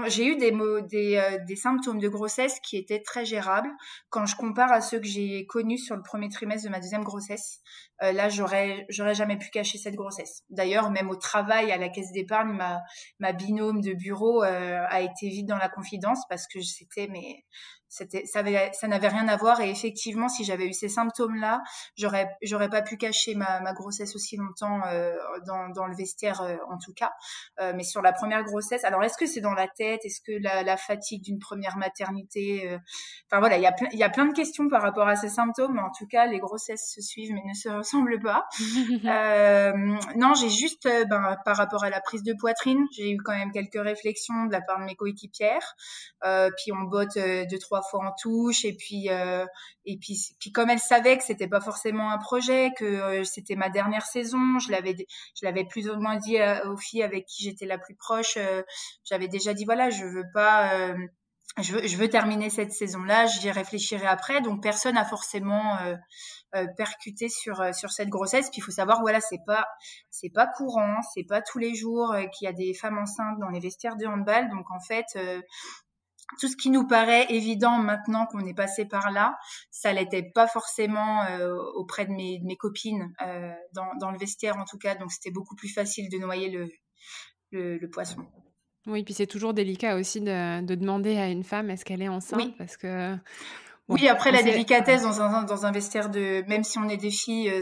j'ai 0.07 0.25
eu 0.25 0.37
des, 0.37 0.53
des, 0.89 1.37
des 1.45 1.55
symptômes 1.57 1.99
de 1.99 2.07
grossesse 2.07 2.59
qui 2.61 2.77
étaient 2.77 3.01
très 3.01 3.25
gérables 3.25 3.69
quand 4.09 4.25
je 4.25 4.37
compare 4.37 4.71
à 4.71 4.79
ceux 4.79 4.99
que 4.99 5.07
j'ai 5.07 5.45
connus 5.45 5.79
sur 5.79 5.97
le 5.97 6.03
premier 6.03 6.29
trimestre 6.29 6.67
de 6.67 6.71
ma 6.71 6.79
deuxième 6.79 7.00
grossesse. 7.03 7.61
Euh, 8.03 8.11
là, 8.11 8.29
j'aurais, 8.29 8.85
j'aurais 8.89 9.15
jamais 9.15 9.37
pu 9.37 9.49
cacher 9.49 9.77
cette 9.77 9.95
grossesse. 9.95 10.43
D'ailleurs, 10.49 10.91
même 10.91 11.09
au 11.09 11.15
travail, 11.15 11.71
à 11.71 11.77
la 11.77 11.89
caisse 11.89 12.11
d'épargne, 12.11 12.57
ma, 13.19 13.31
binôme 13.33 13.81
de 13.81 13.93
bureau 13.93 14.43
euh, 14.43 14.85
a 14.89 15.01
été 15.01 15.29
vite 15.29 15.47
dans 15.47 15.57
la 15.57 15.69
confidence 15.69 16.19
parce 16.29 16.47
que 16.47 16.61
c'était, 16.61 17.07
mais 17.07 17.43
c'était, 17.91 18.25
ça, 18.25 18.41
ça 18.73 18.87
n'avait 18.87 19.07
rien 19.09 19.27
à 19.27 19.37
voir. 19.37 19.61
Et 19.61 19.69
effectivement, 19.69 20.29
si 20.29 20.43
j'avais 20.43 20.65
eu 20.65 20.73
ces 20.73 20.89
symptômes-là, 20.89 21.61
j'aurais, 21.97 22.29
j'aurais 22.41 22.69
pas 22.69 22.81
pu 22.81 22.97
cacher 22.97 23.35
ma, 23.35 23.59
ma 23.59 23.73
grossesse 23.73 24.15
aussi 24.15 24.37
longtemps 24.37 24.81
euh, 24.87 25.13
dans, 25.45 25.69
dans 25.69 25.85
le 25.85 25.95
vestiaire, 25.95 26.41
en 26.69 26.77
tout 26.77 26.93
cas. 26.93 27.11
mais 27.59 27.83
sur 27.83 28.01
la 28.01 28.13
première 28.13 28.43
grossesse, 28.43 28.83
alors 28.83 29.03
est-ce 29.03 29.17
que 29.17 29.25
c'est 29.25 29.41
dans 29.41 29.53
la 29.53 29.67
tête? 29.67 30.05
Est-ce 30.05 30.21
que 30.21 30.31
la, 30.41 30.63
la 30.63 30.77
fatigue 30.77 31.21
d'une 31.21 31.39
première 31.39 31.77
maternité 31.77 32.79
Enfin 33.29 33.39
voilà, 33.39 33.57
il 33.57 33.63
y 33.63 33.67
a 33.67 33.71
plein, 33.71 33.87
il 33.91 33.99
y 33.99 34.03
a 34.03 34.09
plein 34.09 34.25
de 34.25 34.33
questions 34.33 34.67
par 34.69 34.81
rapport 34.81 35.07
à 35.07 35.15
ces 35.15 35.29
symptômes. 35.29 35.73
Mais 35.73 35.81
en 35.81 35.91
tout 35.97 36.07
cas, 36.07 36.25
les 36.25 36.39
grossesses 36.39 36.93
se 36.93 37.01
suivent, 37.01 37.33
mais 37.33 37.43
ne 37.47 37.53
se 37.53 37.69
ressemblent 37.69 38.19
pas. 38.19 38.47
euh, 39.05 39.71
non, 40.15 40.33
j'ai 40.33 40.49
juste, 40.49 40.85
euh, 40.85 41.05
ben, 41.05 41.37
par 41.45 41.57
rapport 41.57 41.83
à 41.83 41.89
la 41.89 42.01
prise 42.01 42.23
de 42.23 42.33
poitrine, 42.33 42.85
j'ai 42.91 43.11
eu 43.11 43.17
quand 43.17 43.35
même 43.35 43.51
quelques 43.51 43.81
réflexions 43.81 44.45
de 44.45 44.51
la 44.51 44.61
part 44.61 44.79
de 44.79 44.85
mes 44.85 44.95
coéquipières. 44.95 45.75
Euh, 46.23 46.49
puis 46.57 46.71
on 46.71 46.83
botte 46.83 47.17
euh, 47.17 47.45
deux 47.49 47.59
trois 47.59 47.80
fois 47.81 48.05
en 48.05 48.11
touche, 48.19 48.65
et 48.65 48.73
puis 48.73 49.09
euh, 49.09 49.45
et 49.85 49.97
puis 49.97 50.17
puis 50.39 50.51
comme 50.51 50.69
elles 50.69 50.79
savaient 50.79 51.17
que 51.17 51.23
c'était 51.23 51.47
pas 51.47 51.61
forcément 51.61 52.11
un 52.11 52.17
projet, 52.17 52.71
que 52.77 53.23
c'était 53.23 53.55
ma 53.55 53.69
dernière 53.69 54.05
saison, 54.05 54.59
je 54.59 54.71
l'avais 54.71 54.95
je 54.97 55.45
l'avais 55.45 55.65
plus 55.65 55.89
ou 55.89 55.99
moins 55.99 56.17
dit 56.17 56.37
aux 56.65 56.77
filles 56.77 57.03
avec 57.03 57.25
qui 57.25 57.43
j'étais 57.43 57.65
la 57.65 57.77
plus 57.77 57.95
proche. 57.95 58.37
J'avais 59.03 59.27
déjà 59.27 59.53
dit 59.53 59.65
voilà, 59.65 59.89
je 59.89 60.05
veux 60.05 60.25
pas 60.33 60.95
je 61.59 61.73
veux, 61.73 61.85
je 61.85 61.97
veux 61.97 62.09
terminer 62.09 62.49
cette 62.49 62.71
saison-là, 62.71 63.25
j'y 63.25 63.51
réfléchirai 63.51 64.07
après. 64.07 64.41
Donc 64.41 64.63
personne 64.63 64.95
n'a 64.95 65.03
forcément 65.03 65.77
euh, 65.79 65.95
euh, 66.55 66.65
percuté 66.77 67.27
sur 67.27 67.59
euh, 67.59 67.73
sur 67.73 67.91
cette 67.91 68.09
grossesse. 68.09 68.49
Puis 68.49 68.59
il 68.59 68.61
faut 68.61 68.71
savoir, 68.71 69.01
voilà, 69.01 69.19
c'est 69.19 69.41
pas 69.45 69.65
c'est 70.09 70.29
pas 70.29 70.47
courant, 70.47 71.01
c'est 71.13 71.25
pas 71.25 71.41
tous 71.41 71.59
les 71.59 71.75
jours 71.75 72.15
qu'il 72.33 72.45
y 72.45 72.47
a 72.47 72.53
des 72.53 72.73
femmes 72.73 72.97
enceintes 72.97 73.39
dans 73.39 73.49
les 73.49 73.59
vestiaires 73.59 73.97
de 73.97 74.05
handball. 74.05 74.49
Donc 74.49 74.71
en 74.71 74.79
fait, 74.79 75.17
tout 76.39 76.47
ce 76.47 76.55
qui 76.55 76.69
nous 76.69 76.87
paraît 76.87 77.25
évident 77.29 77.77
maintenant 77.77 78.25
qu'on 78.25 78.45
est 78.45 78.53
passé 78.53 78.85
par 78.85 79.11
là, 79.11 79.37
ça 79.69 79.93
l'était 79.93 80.23
pas 80.33 80.47
forcément 80.47 81.25
auprès 81.75 82.05
de 82.05 82.11
mes, 82.11 82.39
de 82.39 82.45
mes 82.45 82.57
copines 82.57 83.13
dans, 83.73 83.87
dans 83.99 84.11
le 84.11 84.17
vestiaire 84.17 84.57
en 84.57 84.65
tout 84.65 84.77
cas. 84.77 84.95
Donc 84.95 85.11
c'était 85.11 85.31
beaucoup 85.31 85.55
plus 85.55 85.69
facile 85.69 86.09
de 86.09 86.17
noyer 86.17 86.49
le, 86.49 86.69
le, 87.51 87.77
le 87.77 87.89
poisson. 87.89 88.25
Oui, 88.87 89.03
puis 89.03 89.13
c'est 89.13 89.27
toujours 89.27 89.53
délicat 89.53 89.95
aussi 89.95 90.21
de, 90.21 90.75
demander 90.75 91.17
à 91.17 91.27
une 91.29 91.43
femme 91.43 91.69
est-ce 91.69 91.85
qu'elle 91.85 92.01
est 92.01 92.07
enceinte? 92.07 92.57
Parce 92.57 92.77
que 92.77 93.15
oui, 93.91 94.07
après 94.07 94.31
la 94.31 94.41
délicatesse 94.41 95.03
dans 95.03 95.21
un, 95.21 95.43
dans 95.43 95.65
un 95.65 95.71
vestiaire 95.71 96.09
de, 96.09 96.43
même 96.47 96.63
si 96.63 96.79
on 96.79 96.87
est 96.87 96.97
des 96.97 97.11
filles 97.11 97.49
euh, 97.49 97.61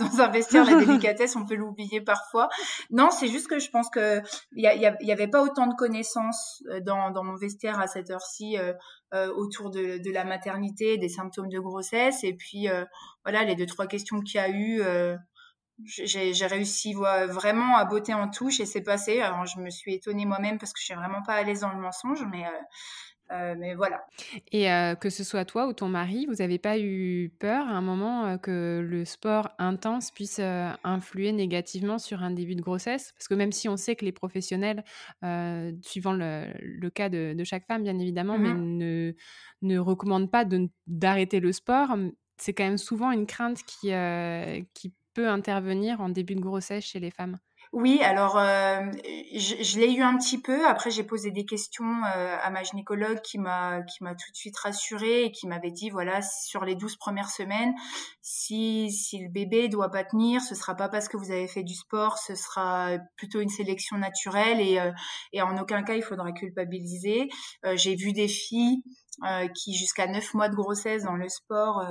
dans 0.00 0.20
un, 0.20 0.28
vestiaire, 0.32 0.64
la 0.64 0.76
délicatesse, 0.84 1.36
on 1.36 1.46
peut 1.46 1.54
l'oublier 1.54 2.00
parfois. 2.00 2.48
Non, 2.90 3.10
c'est 3.10 3.28
juste 3.28 3.48
que 3.48 3.58
je 3.58 3.70
pense 3.70 3.88
que 3.88 4.20
il 4.52 4.64
y, 4.64 5.06
y, 5.06 5.12
avait 5.12 5.28
pas 5.28 5.42
autant 5.42 5.66
de 5.66 5.74
connaissances 5.74 6.62
euh, 6.70 6.80
dans, 6.80 7.10
dans 7.10 7.22
mon 7.22 7.36
vestiaire 7.36 7.78
à 7.78 7.86
cette 7.86 8.10
heure-ci 8.10 8.58
euh, 8.58 9.32
autour 9.34 9.70
de, 9.70 9.98
de, 9.98 10.10
la 10.10 10.24
maternité, 10.24 10.98
des 10.98 11.08
symptômes 11.08 11.48
de 11.48 11.58
grossesse, 11.60 12.24
et 12.24 12.34
puis 12.34 12.68
voilà 13.24 13.44
les 13.44 13.54
deux 13.54 13.66
trois 13.66 13.86
questions 13.86 14.20
qu'il 14.20 14.40
y 14.40 14.44
a 14.44 14.50
eu 14.50 14.82
j'ai 15.84 16.46
réussi 16.46 16.92
vraiment 16.92 17.76
à 17.76 17.84
botter 17.84 18.12
en 18.12 18.28
touche 18.28 18.60
et 18.60 18.66
c'est 18.66 18.82
passé. 18.82 19.20
Alors 19.20 19.46
je 19.46 19.60
me 19.60 19.70
suis 19.70 19.94
étonnée 19.94 20.26
moi-même 20.26 20.58
parce 20.58 20.72
que 20.72 20.80
je 20.80 20.86
suis 20.86 20.94
vraiment 20.94 21.22
pas 21.22 21.34
à 21.34 21.42
l'aise 21.42 21.60
dans 21.60 21.70
le 21.70 21.80
mensonge, 21.80 22.26
mais 22.30 22.44
euh, 23.30 23.34
euh, 23.34 23.54
mais 23.58 23.74
voilà. 23.74 24.04
Et 24.52 24.70
euh, 24.70 24.94
que 24.94 25.10
ce 25.10 25.24
soit 25.24 25.44
toi 25.44 25.66
ou 25.66 25.72
ton 25.72 25.88
mari, 25.88 26.26
vous 26.26 26.36
n'avez 26.36 26.58
pas 26.58 26.78
eu 26.78 27.32
peur 27.38 27.66
à 27.66 27.70
un 27.70 27.80
moment 27.80 28.38
que 28.38 28.84
le 28.84 29.04
sport 29.04 29.50
intense 29.58 30.10
puisse 30.10 30.40
influer 30.84 31.32
négativement 31.32 31.98
sur 31.98 32.22
un 32.22 32.30
début 32.30 32.54
de 32.54 32.62
grossesse? 32.62 33.12
Parce 33.12 33.28
que 33.28 33.34
même 33.34 33.52
si 33.52 33.68
on 33.68 33.76
sait 33.76 33.96
que 33.96 34.04
les 34.04 34.12
professionnels, 34.12 34.84
suivant 35.82 36.12
le, 36.12 36.88
cas 36.90 37.08
de, 37.08 37.44
chaque 37.44 37.66
femme 37.66 37.82
bien 37.82 37.98
évidemment, 37.98 38.38
mais 38.38 38.52
mmh 38.52 38.78
ne, 38.78 39.12
ne 39.62 39.78
recommandent 39.78 40.30
pas 40.30 40.44
d'arrêter 40.86 41.40
le 41.40 41.52
sport, 41.52 41.96
c'est 42.36 42.52
quand 42.52 42.64
même 42.64 42.78
souvent 42.78 43.10
une 43.10 43.26
crainte 43.26 43.62
qui, 43.64 43.90
qui 44.74 44.92
intervenir 45.26 46.00
en 46.00 46.08
début 46.08 46.34
de 46.34 46.40
grossesse 46.40 46.84
chez 46.84 47.00
les 47.00 47.10
femmes 47.10 47.38
oui, 47.72 48.00
alors 48.02 48.38
euh, 48.38 48.80
je, 49.34 49.78
l'ai 49.78 49.92
eu 49.92 50.02
un 50.02 50.16
petit 50.16 50.40
peu. 50.40 50.66
Après, 50.66 50.90
j'ai 50.90 51.04
posé 51.04 51.30
des 51.30 51.44
questions 51.44 51.84
euh, 51.84 52.36
à 52.40 52.50
ma 52.50 52.62
gynécologue 52.62 53.20
qui 53.20 53.38
m'a 53.38 53.82
qui 53.82 54.02
m'a 54.02 54.14
tout 54.14 54.30
de 54.30 54.36
suite 54.36 54.56
rassurée 54.56 55.24
et 55.24 55.32
qui 55.32 55.46
m'avait 55.46 55.70
dit 55.70 55.90
voilà 55.90 56.22
sur 56.22 56.64
les 56.64 56.74
12 56.76 56.96
premières 56.96 57.28
semaines, 57.28 57.74
si 58.22 58.90
si 58.90 59.18
le 59.18 59.28
bébé 59.28 59.68
doit 59.68 59.90
pas 59.90 60.04
tenir, 60.04 60.40
ce 60.40 60.54
sera 60.54 60.74
pas 60.76 60.88
parce 60.88 61.08
que 61.08 61.18
vous 61.18 61.30
avez 61.30 61.46
fait 61.46 61.62
du 61.62 61.74
sport, 61.74 62.16
ce 62.18 62.34
sera 62.34 62.92
plutôt 63.16 63.40
une 63.40 63.50
sélection 63.50 63.98
naturelle 63.98 64.60
et 64.60 64.78
euh, 64.78 64.90
et 65.34 65.42
en 65.42 65.58
aucun 65.58 65.82
cas 65.82 65.94
il 65.94 66.02
faudra 66.02 66.32
culpabiliser. 66.32 67.28
j'ai 67.74 67.96
vu 67.96 68.12
des 68.12 68.28
filles 68.28 68.82
qui 69.54 69.74
jusqu'à 69.74 70.06
neuf 70.06 70.34
mois 70.34 70.48
de 70.48 70.54
grossesse 70.54 71.04
dans 71.04 71.16
le 71.16 71.28
sport 71.28 71.84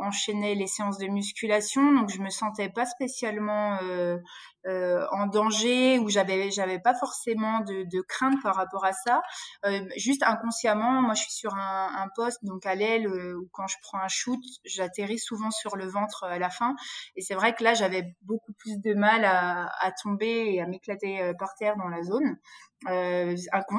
enchaînait 0.00 0.54
les 0.54 0.66
séances 0.66 0.98
de 0.98 1.06
musculation, 1.06 1.92
donc 1.92 2.10
je 2.10 2.20
me 2.20 2.30
sentais 2.30 2.68
pas 2.68 2.86
spécialement 2.86 3.78
euh, 4.66 5.04
en 5.10 5.26
danger 5.26 5.98
ou 5.98 6.08
j'avais 6.08 6.50
j'avais 6.50 6.78
pas 6.78 6.94
forcément 6.94 7.60
de, 7.60 7.82
de, 7.84 8.00
crainte 8.00 8.42
par 8.42 8.54
rapport 8.54 8.86
à 8.86 8.94
ça. 8.94 9.20
Euh, 9.66 9.84
juste 9.98 10.22
inconsciemment 10.22 11.02
moi 11.02 11.12
je 11.12 11.20
suis 11.20 11.32
sur 11.32 11.54
un, 11.54 12.08
poste 12.16 12.42
donc 12.44 12.64
à 12.64 12.74
l'aile 12.74 13.06
euh, 13.06 13.34
où 13.36 13.46
quand 13.52 13.66
je 13.66 13.76
prends 13.82 13.98
un 13.98 14.08
shoot 14.08 14.40
j'atterris 14.64 15.18
souvent 15.18 15.50
sur 15.50 15.76
le 15.76 15.86
ventre 15.86 16.24
à 16.24 16.38
la 16.38 16.48
fin. 16.48 16.76
Et 17.14 17.20
c'est 17.20 17.34
vrai 17.34 17.54
que 17.54 17.62
là 17.62 17.74
j'avais 17.74 18.16
beaucoup 18.22 18.54
plus 18.54 18.80
de 18.80 18.94
mal 18.94 19.26
à, 19.26 19.66
à 19.80 19.92
tomber 20.02 20.54
et 20.54 20.62
à 20.62 20.66
m'éclater 20.66 21.32
par 21.38 21.54
terre 21.56 21.76
dans 21.76 21.88
la 21.88 22.02
zone. 22.02 22.38
Euh, 22.88 23.34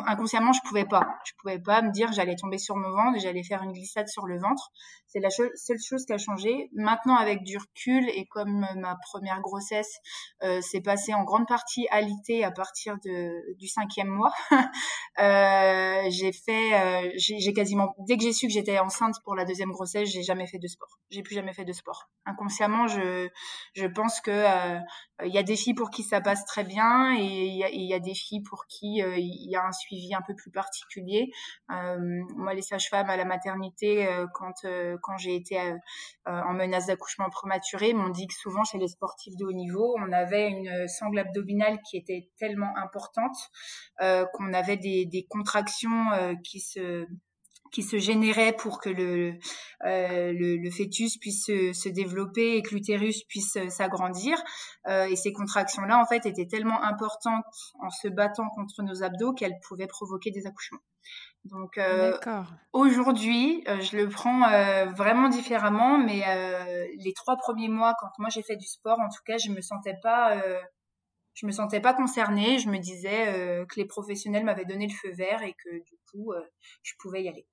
inconsciemment 0.08 0.51
je 0.51 0.62
pouvais 0.67 0.86
pas. 0.86 1.08
Je 1.25 1.34
pouvais 1.39 1.60
pas 1.60 1.82
me 1.82 1.91
dire 1.91 2.05
j'allais 2.13 2.36
tomber 2.36 2.58
sur 2.58 2.76
mon 2.76 2.89
ventre 2.91 3.20
j'allais 3.20 3.44
faire 3.44 3.63
une 3.63 3.72
glissade 3.72 4.08
sur 4.08 4.26
le 4.26 4.39
ventre. 4.39 4.72
C'est 5.08 5.20
la 5.20 5.30
seule 5.30 5.80
chose 5.82 6.06
qui 6.06 6.13
a 6.13 6.18
changé. 6.18 6.70
Maintenant 6.74 7.15
avec 7.15 7.44
du 7.44 7.58
recul 7.58 8.10
et 8.10 8.26
comme 8.26 8.68
ma 8.76 8.98
première 9.10 9.41
grossesse 9.41 9.98
euh, 10.44 10.62
s'est 10.62 10.82
passée 10.82 11.13
en 11.13 11.24
grande 11.24 11.48
partie 11.48 11.88
alitée 11.89 12.44
à 12.44 12.52
partir 12.52 12.98
du 13.00 13.68
cinquième 13.68 14.10
mois 14.10 14.34
euh, 15.20 16.04
j'ai 16.10 16.32
fait 16.32 16.74
euh, 16.74 17.12
j'ai 17.15 17.54
quasiment 17.54 17.96
dès 18.08 18.18
que 18.18 18.24
j'ai 18.24 18.34
su 18.34 18.48
que 18.48 18.54
j'étais 18.54 18.80
enceinte 18.80 19.15
pour 19.24 19.36
la 19.36 19.46
deuxième 19.46 19.72
grossesse 19.72 20.10
j'ai 20.10 20.24
jamais 20.24 20.48
fait 20.48 20.60
de 20.60 20.68
sport. 20.68 21.00
J'ai 21.10 21.24
plus 21.24 21.36
jamais 21.36 21.54
fait 21.54 21.65
de 21.65 21.74
sport. 21.74 22.10
Inconsciemment 22.26 22.88
je 22.88 23.88
pense 23.88 24.22
que 24.22 24.32
euh, 24.32 24.80
il 25.23 25.34
y 25.34 25.38
a 25.38 25.43
des 25.43 25.56
filles 25.56 25.73
pour 25.73 25.91
qui 25.91 26.04
ça 26.04 26.19
passe 26.19 26.45
très 26.45 26.65
bien 26.65 27.15
et 27.17 27.23
il 27.23 27.88
y, 27.88 27.93
a, 27.93 27.99
des 27.99 28.13
filles 28.13 28.41
pour 28.41 28.65
qui 28.67 29.01
euh, 29.01 29.15
il 29.17 29.49
y 29.49 29.56
a 29.56 29.65
un 29.65 29.71
suivi 29.71 30.13
un 30.13 30.21
peu 30.21 30.36
plus 30.36 30.51
particulier. 30.51 31.32
Euh, 31.71 31.97
moi, 32.36 32.54
les 32.54 32.62
sages-femmes 32.62 33.10
à 33.10 33.15
la 33.15 33.23
maternité, 33.23 34.08
euh, 34.08 34.28
quand 34.34 34.65
quand 35.01 35.17
j'ai 35.17 35.36
été 35.36 35.58
en 36.25 36.54
menace 36.54 36.88
d'accouchement 36.88 37.30
prématuré, 37.30 37.93
m'ont 37.93 38.10
dit 38.10 38.28
que 38.28 38.34
souvent 38.34 38.63
chez 38.63 38.78
les 38.78 38.88
sportifs 38.88 39.36
de 39.38 39.45
haut 39.45 39.54
niveau, 39.54 39.95
on 39.99 40.12
avait 40.12 40.49
une 40.49 40.88
sangle 40.88 41.19
abdominale 41.19 41.80
qui 41.89 41.97
était 41.97 42.30
tellement 42.38 42.73
importante 42.78 43.36
qu'on 43.99 44.54
avait 44.54 44.78
des 44.78 45.28
contractions 45.30 46.38
qui 46.43 46.60
se 46.60 47.06
qui 47.76 47.84
se 47.84 47.98
générait 47.98 48.54
pour 48.54 48.80
que 48.80 48.90
le, 48.90 49.34
euh, 49.86 50.32
le, 50.32 50.56
le, 50.56 50.72
fœtus 50.72 51.18
puisse 51.18 51.46
se, 51.46 51.74
se 51.74 51.90
développer 51.90 52.56
et 52.56 52.62
que 52.62 52.74
l'utérus 52.74 53.24
puisse 53.26 53.58
euh, 53.58 53.68
s'agrandir. 53.68 54.42
Euh, 54.88 55.06
et 55.08 55.18
ces 55.18 55.34
contractions-là, 55.34 56.00
en 56.00 56.06
fait, 56.06 56.26
étaient 56.26 56.48
tellement 56.48 56.82
importantes 56.84 57.44
en 57.82 57.90
se 57.90 58.08
battant 58.08 58.48
contre 58.56 58.82
nos 58.82 59.04
abdos 59.04 59.34
qu'elles 59.34 59.60
pouvaient 59.68 59.88
provoquer 59.88 60.32
des 60.32 60.48
accouchements. 60.48 60.80
Donc 61.44 61.78
euh, 61.78 62.18
aujourd'hui, 62.72 63.64
euh, 63.68 63.80
je 63.82 63.98
le 63.98 64.08
prends 64.10 64.50
euh, 64.50 64.86
vraiment 64.86 65.28
différemment, 65.30 65.98
mais 65.98 66.24
les 66.98 67.14
trois 67.14 67.36
premiers 67.36 67.68
mois, 67.68 67.94
quand 68.00 68.10
moi 68.20 68.30
j'ai 68.30 68.42
fait 68.42 68.56
du 68.56 68.66
sport, 68.66 69.00
en 69.00 69.10
tout 69.10 69.22
cas, 69.26 69.38
je 69.38 69.52
me 69.52 69.62
sentais 69.62 69.98
pas 70.02 70.42
je 71.34 71.46
me 71.46 71.52
sentais 71.52 71.82
pas 71.82 71.94
concernée. 71.94 72.58
Je 72.58 72.70
me 72.70 72.80
disais 72.80 73.66
que 73.68 73.76
les 73.76 73.86
professionnels 73.86 74.46
m'avaient 74.46 74.66
donné 74.66 74.88
le 74.88 74.94
feu 74.94 75.14
vert 75.14 75.44
et 75.44 75.54
que 75.54 75.70
du 75.70 75.98
coup, 76.10 76.34
je 76.82 76.94
pouvais 77.00 77.24
y 77.24 77.28
aller. 77.28 77.46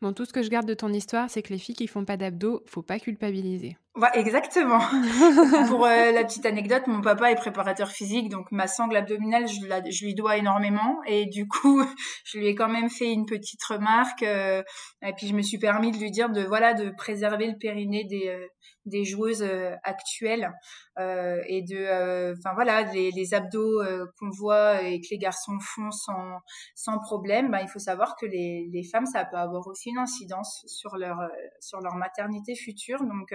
Bon, 0.00 0.12
tout 0.12 0.24
ce 0.24 0.32
que 0.32 0.42
je 0.42 0.50
garde 0.50 0.66
de 0.66 0.74
ton 0.74 0.92
histoire, 0.92 1.30
c'est 1.30 1.42
que 1.42 1.52
les 1.52 1.58
filles 1.58 1.74
qui 1.74 1.86
font 1.86 2.04
pas 2.04 2.16
d'abdos, 2.16 2.62
faut 2.66 2.82
pas 2.82 2.98
culpabiliser. 2.98 3.76
Ouais, 3.94 4.08
exactement. 4.14 4.78
Pour 5.68 5.84
euh, 5.84 6.12
la 6.12 6.24
petite 6.24 6.46
anecdote, 6.46 6.86
mon 6.86 7.02
papa 7.02 7.30
est 7.30 7.34
préparateur 7.34 7.90
physique, 7.90 8.30
donc 8.30 8.50
ma 8.50 8.66
sangle 8.66 8.96
abdominale, 8.96 9.46
je, 9.46 9.66
la, 9.66 9.82
je 9.86 10.04
lui 10.06 10.14
dois 10.14 10.38
énormément. 10.38 11.02
Et 11.06 11.26
du 11.26 11.46
coup, 11.46 11.84
je 12.24 12.38
lui 12.38 12.46
ai 12.46 12.54
quand 12.54 12.70
même 12.70 12.88
fait 12.88 13.12
une 13.12 13.26
petite 13.26 13.62
remarque. 13.64 14.22
Euh, 14.22 14.62
et 15.06 15.12
puis, 15.12 15.26
je 15.26 15.34
me 15.34 15.42
suis 15.42 15.58
permis 15.58 15.90
de 15.90 15.98
lui 15.98 16.10
dire 16.10 16.30
de 16.30 16.42
voilà 16.42 16.72
de 16.72 16.88
préserver 16.88 17.46
le 17.48 17.58
périnée 17.58 18.04
des, 18.04 18.28
euh, 18.28 18.46
des 18.86 19.04
joueuses 19.04 19.42
euh, 19.42 19.74
actuelles 19.84 20.50
euh, 20.98 21.40
et 21.46 21.62
de 21.62 21.76
euh, 21.76 22.34
enfin 22.38 22.54
voilà 22.54 22.82
les, 22.92 23.10
les 23.12 23.34
abdos 23.34 23.80
qu'on 24.18 24.30
voit 24.30 24.82
et 24.82 25.00
que 25.00 25.06
les 25.10 25.18
garçons 25.18 25.58
font 25.60 25.90
sans 25.90 26.38
sans 26.74 26.98
problème 26.98 27.50
ben, 27.50 27.60
il 27.60 27.68
faut 27.68 27.78
savoir 27.78 28.16
que 28.16 28.26
les, 28.26 28.68
les 28.72 28.82
femmes 28.84 29.06
ça 29.06 29.24
peut 29.24 29.36
avoir 29.36 29.66
aussi 29.68 29.90
une 29.90 29.98
incidence 29.98 30.64
sur 30.66 30.96
leur 30.96 31.18
sur 31.60 31.80
leur 31.80 31.94
maternité 31.94 32.54
future 32.54 33.02
donc 33.04 33.32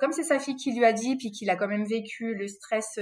comme 0.00 0.12
c'est 0.12 0.22
sa 0.22 0.38
fille 0.38 0.56
qui 0.56 0.72
lui 0.72 0.84
a 0.84 0.92
dit 0.92 1.16
puis 1.16 1.30
qu'il 1.30 1.50
a 1.50 1.56
quand 1.56 1.68
même 1.68 1.84
vécu 1.84 2.34
le 2.34 2.48
stress 2.48 2.98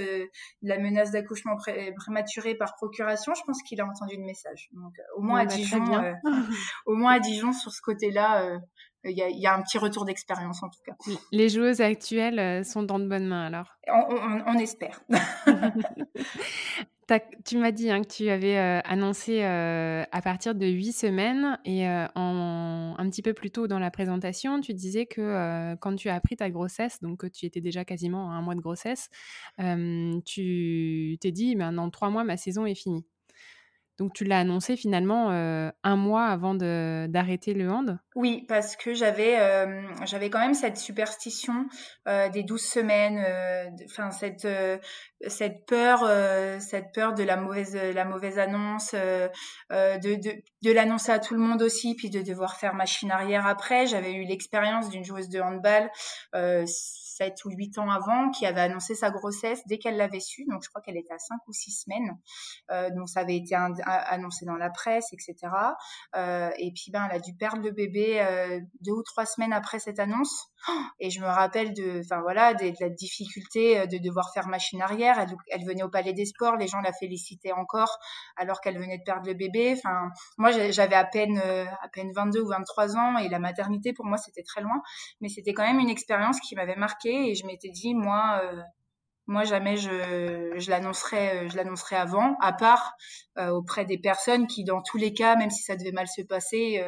la 0.61 0.77
menace 0.77 1.11
d'accouchement 1.11 1.55
prématuré 1.95 2.55
par 2.55 2.75
procuration 2.75 3.33
je 3.33 3.41
pense 3.45 3.61
qu'il 3.63 3.81
a 3.81 3.85
entendu 3.85 4.15
le 4.17 4.23
message 4.23 4.69
donc 4.73 4.93
au 5.15 5.21
moins 5.21 5.41
à 5.41 5.45
bah, 5.45 5.53
Dijon 5.55 6.15
au 6.85 6.95
moins 6.95 7.13
à 7.13 7.19
Dijon 7.19 7.53
sur 7.53 7.71
ce 7.71 7.81
côté 7.81 8.11
là 8.11 8.59
il 9.09 9.39
y, 9.39 9.47
a, 9.47 9.53
un 9.53 9.61
petit 9.61 9.77
retour 9.77 10.05
d'expérience 10.05 10.63
en 10.63 10.69
tout 10.69 10.79
cas. 10.85 10.93
Les 11.31 11.49
joueuses 11.49 11.81
actuelles 11.81 12.39
euh, 12.39 12.63
sont 12.63 12.83
dans 12.83 12.99
de 12.99 13.07
bonnes 13.07 13.27
mains 13.27 13.45
alors? 13.45 13.77
On, 13.87 14.57
espère. 14.57 15.01
tu 17.45 17.57
m'as 17.57 17.71
dit 17.71 17.89
hein, 17.89 18.01
que 18.01 18.07
tu 18.07 18.29
avais 18.29 18.57
euh, 18.57 18.81
annoncé 18.83 19.43
euh, 19.43 20.03
à 20.11 20.21
partir 20.21 20.55
de 20.55 20.65
huit 20.65 20.91
semaines 20.93 21.59
et 21.65 21.87
en, 21.87 22.95
un 22.97 23.09
petit 23.09 23.21
peu 23.21 23.33
plus 23.33 23.51
tôt 23.51 23.67
dans 23.67 23.79
la 23.79 23.91
présentation, 23.91 24.59
tu 24.61 24.73
disais 24.73 25.05
que 25.05 25.75
quand 25.75 25.95
tu 25.95 26.09
as 26.09 26.15
appris 26.15 26.35
ta 26.35 26.49
grossesse, 26.49 27.01
donc 27.01 27.19
que 27.19 27.27
tu 27.27 27.45
étais 27.45 27.61
déjà 27.61 27.85
quasiment 27.85 28.31
à 28.31 28.35
un 28.35 28.41
mois 28.41 28.55
de 28.55 28.61
grossesse, 28.61 29.09
tu 30.25 31.17
t'es 31.21 31.31
dit, 31.31 31.55
ben, 31.55 31.71
dans 31.73 31.89
trois 31.89 32.09
mois, 32.09 32.23
ma 32.23 32.37
saison 32.37 32.65
est 32.65 32.75
finie. 32.75 33.05
Donc 33.97 34.13
tu 34.13 34.23
l'as 34.23 34.39
annoncé 34.39 34.75
finalement 34.75 35.31
euh, 35.31 35.69
un 35.83 35.95
mois 35.95 36.25
avant 36.25 36.53
d'arrêter 36.53 37.53
le 37.53 37.69
hand? 37.69 37.99
Oui, 38.15 38.45
parce 38.47 38.75
que 38.75 38.93
j'avais 38.93 39.37
j'avais 40.05 40.29
quand 40.29 40.39
même 40.39 40.53
cette 40.53 40.77
superstition 40.77 41.65
des 42.05 42.43
douze 42.43 42.63
semaines, 42.63 43.23
enfin 43.85 44.11
cette 44.11 44.47
cette 45.27 45.65
peur 45.65 45.99
cette 46.59 46.91
peur 46.93 47.13
de 47.13 47.23
la 47.23 47.37
mauvaise 47.37 47.75
la 47.75 48.05
mauvaise 48.05 48.39
annonce, 48.39 48.93
de, 48.93 50.41
de 50.63 50.71
l'annoncer 50.71 51.11
à 51.11 51.19
tout 51.19 51.33
le 51.33 51.39
monde 51.39 51.61
aussi, 51.61 51.95
puis 51.95 52.09
de 52.09 52.21
devoir 52.21 52.57
faire 52.57 52.73
machine 52.73 53.11
arrière 53.11 53.45
après. 53.45 53.87
J'avais 53.87 54.13
eu 54.13 54.25
l'expérience 54.25 54.89
d'une 54.89 55.03
joueuse 55.03 55.29
de 55.29 55.39
handball 55.39 55.89
7 57.17 57.45
ou 57.45 57.49
8 57.49 57.77
ans 57.79 57.89
avant, 57.89 58.29
qui 58.31 58.45
avait 58.45 58.61
annoncé 58.61 58.95
sa 58.95 59.09
grossesse 59.09 59.61
dès 59.67 59.77
qu'elle 59.77 59.97
l'avait 59.97 60.19
su. 60.19 60.45
Donc, 60.49 60.63
je 60.63 60.69
crois 60.69 60.81
qu'elle 60.81 60.97
était 60.97 61.13
à 61.13 61.19
5 61.19 61.37
ou 61.47 61.53
6 61.53 61.71
semaines. 61.71 62.17
Euh, 62.71 62.89
donc, 62.91 63.09
ça 63.09 63.21
avait 63.21 63.37
été 63.37 63.55
annoncé 63.55 64.45
dans 64.45 64.55
la 64.55 64.69
presse, 64.69 65.11
etc. 65.13 65.35
Euh, 66.15 66.49
et 66.57 66.71
puis, 66.71 66.91
ben, 66.91 67.07
elle 67.09 67.17
a 67.17 67.19
dû 67.19 67.33
perdre 67.33 67.61
le 67.61 67.71
bébé 67.71 68.21
euh, 68.21 68.59
deux 68.81 68.93
ou 68.93 69.03
trois 69.03 69.25
semaines 69.25 69.53
après 69.53 69.79
cette 69.79 69.99
annonce. 69.99 70.47
Et 70.99 71.09
je 71.09 71.21
me 71.21 71.27
rappelle 71.27 71.73
de, 71.73 72.01
voilà, 72.21 72.53
de, 72.53 72.73
la 72.79 72.89
difficulté 72.89 73.79
euh, 73.79 73.85
de 73.85 73.97
devoir 73.97 74.31
faire 74.33 74.47
machine 74.47 74.81
arrière. 74.81 75.25
Elle, 75.49 75.65
venait 75.65 75.83
au 75.83 75.89
Palais 75.89 76.13
des 76.13 76.25
Sports, 76.25 76.55
les 76.55 76.67
gens 76.67 76.81
la 76.81 76.93
félicitaient 76.93 77.51
encore 77.51 77.97
alors 78.35 78.61
qu'elle 78.61 78.77
venait 78.77 78.97
de 78.97 79.03
perdre 79.03 79.27
le 79.27 79.33
bébé. 79.33 79.75
Enfin, 79.77 80.09
moi 80.37 80.51
j'avais 80.51 80.95
à 80.95 81.05
peine 81.05 81.37
à 81.37 81.87
peine 81.91 82.11
22 82.13 82.41
ou 82.41 82.47
23 82.47 82.97
ans 82.97 83.17
et 83.17 83.29
la 83.29 83.39
maternité 83.39 83.93
pour 83.93 84.05
moi 84.05 84.17
c'était 84.17 84.43
très 84.43 84.61
loin, 84.61 84.81
mais 85.21 85.29
c'était 85.29 85.53
quand 85.53 85.63
même 85.63 85.79
une 85.79 85.89
expérience 85.89 86.39
qui 86.39 86.55
m'avait 86.55 86.75
marqué 86.75 87.06
et 87.09 87.35
je 87.35 87.45
m'étais 87.45 87.69
dit 87.69 87.93
moi 87.93 88.41
euh, 88.43 88.61
moi 89.27 89.43
jamais 89.43 89.75
je, 89.77 90.53
je 90.57 90.69
l'annoncerai 90.69 91.49
je 91.49 91.57
l'annoncerai 91.57 91.97
avant 91.97 92.37
à 92.41 92.53
part 92.53 92.93
auprès 93.37 93.83
des 93.85 93.97
personnes 93.97 94.47
qui 94.47 94.63
dans 94.63 94.81
tous 94.81 94.97
les 94.97 95.13
cas 95.13 95.35
même 95.35 95.49
si 95.49 95.63
ça 95.63 95.75
devait 95.75 95.91
mal 95.91 96.07
se 96.07 96.21
passer 96.21 96.81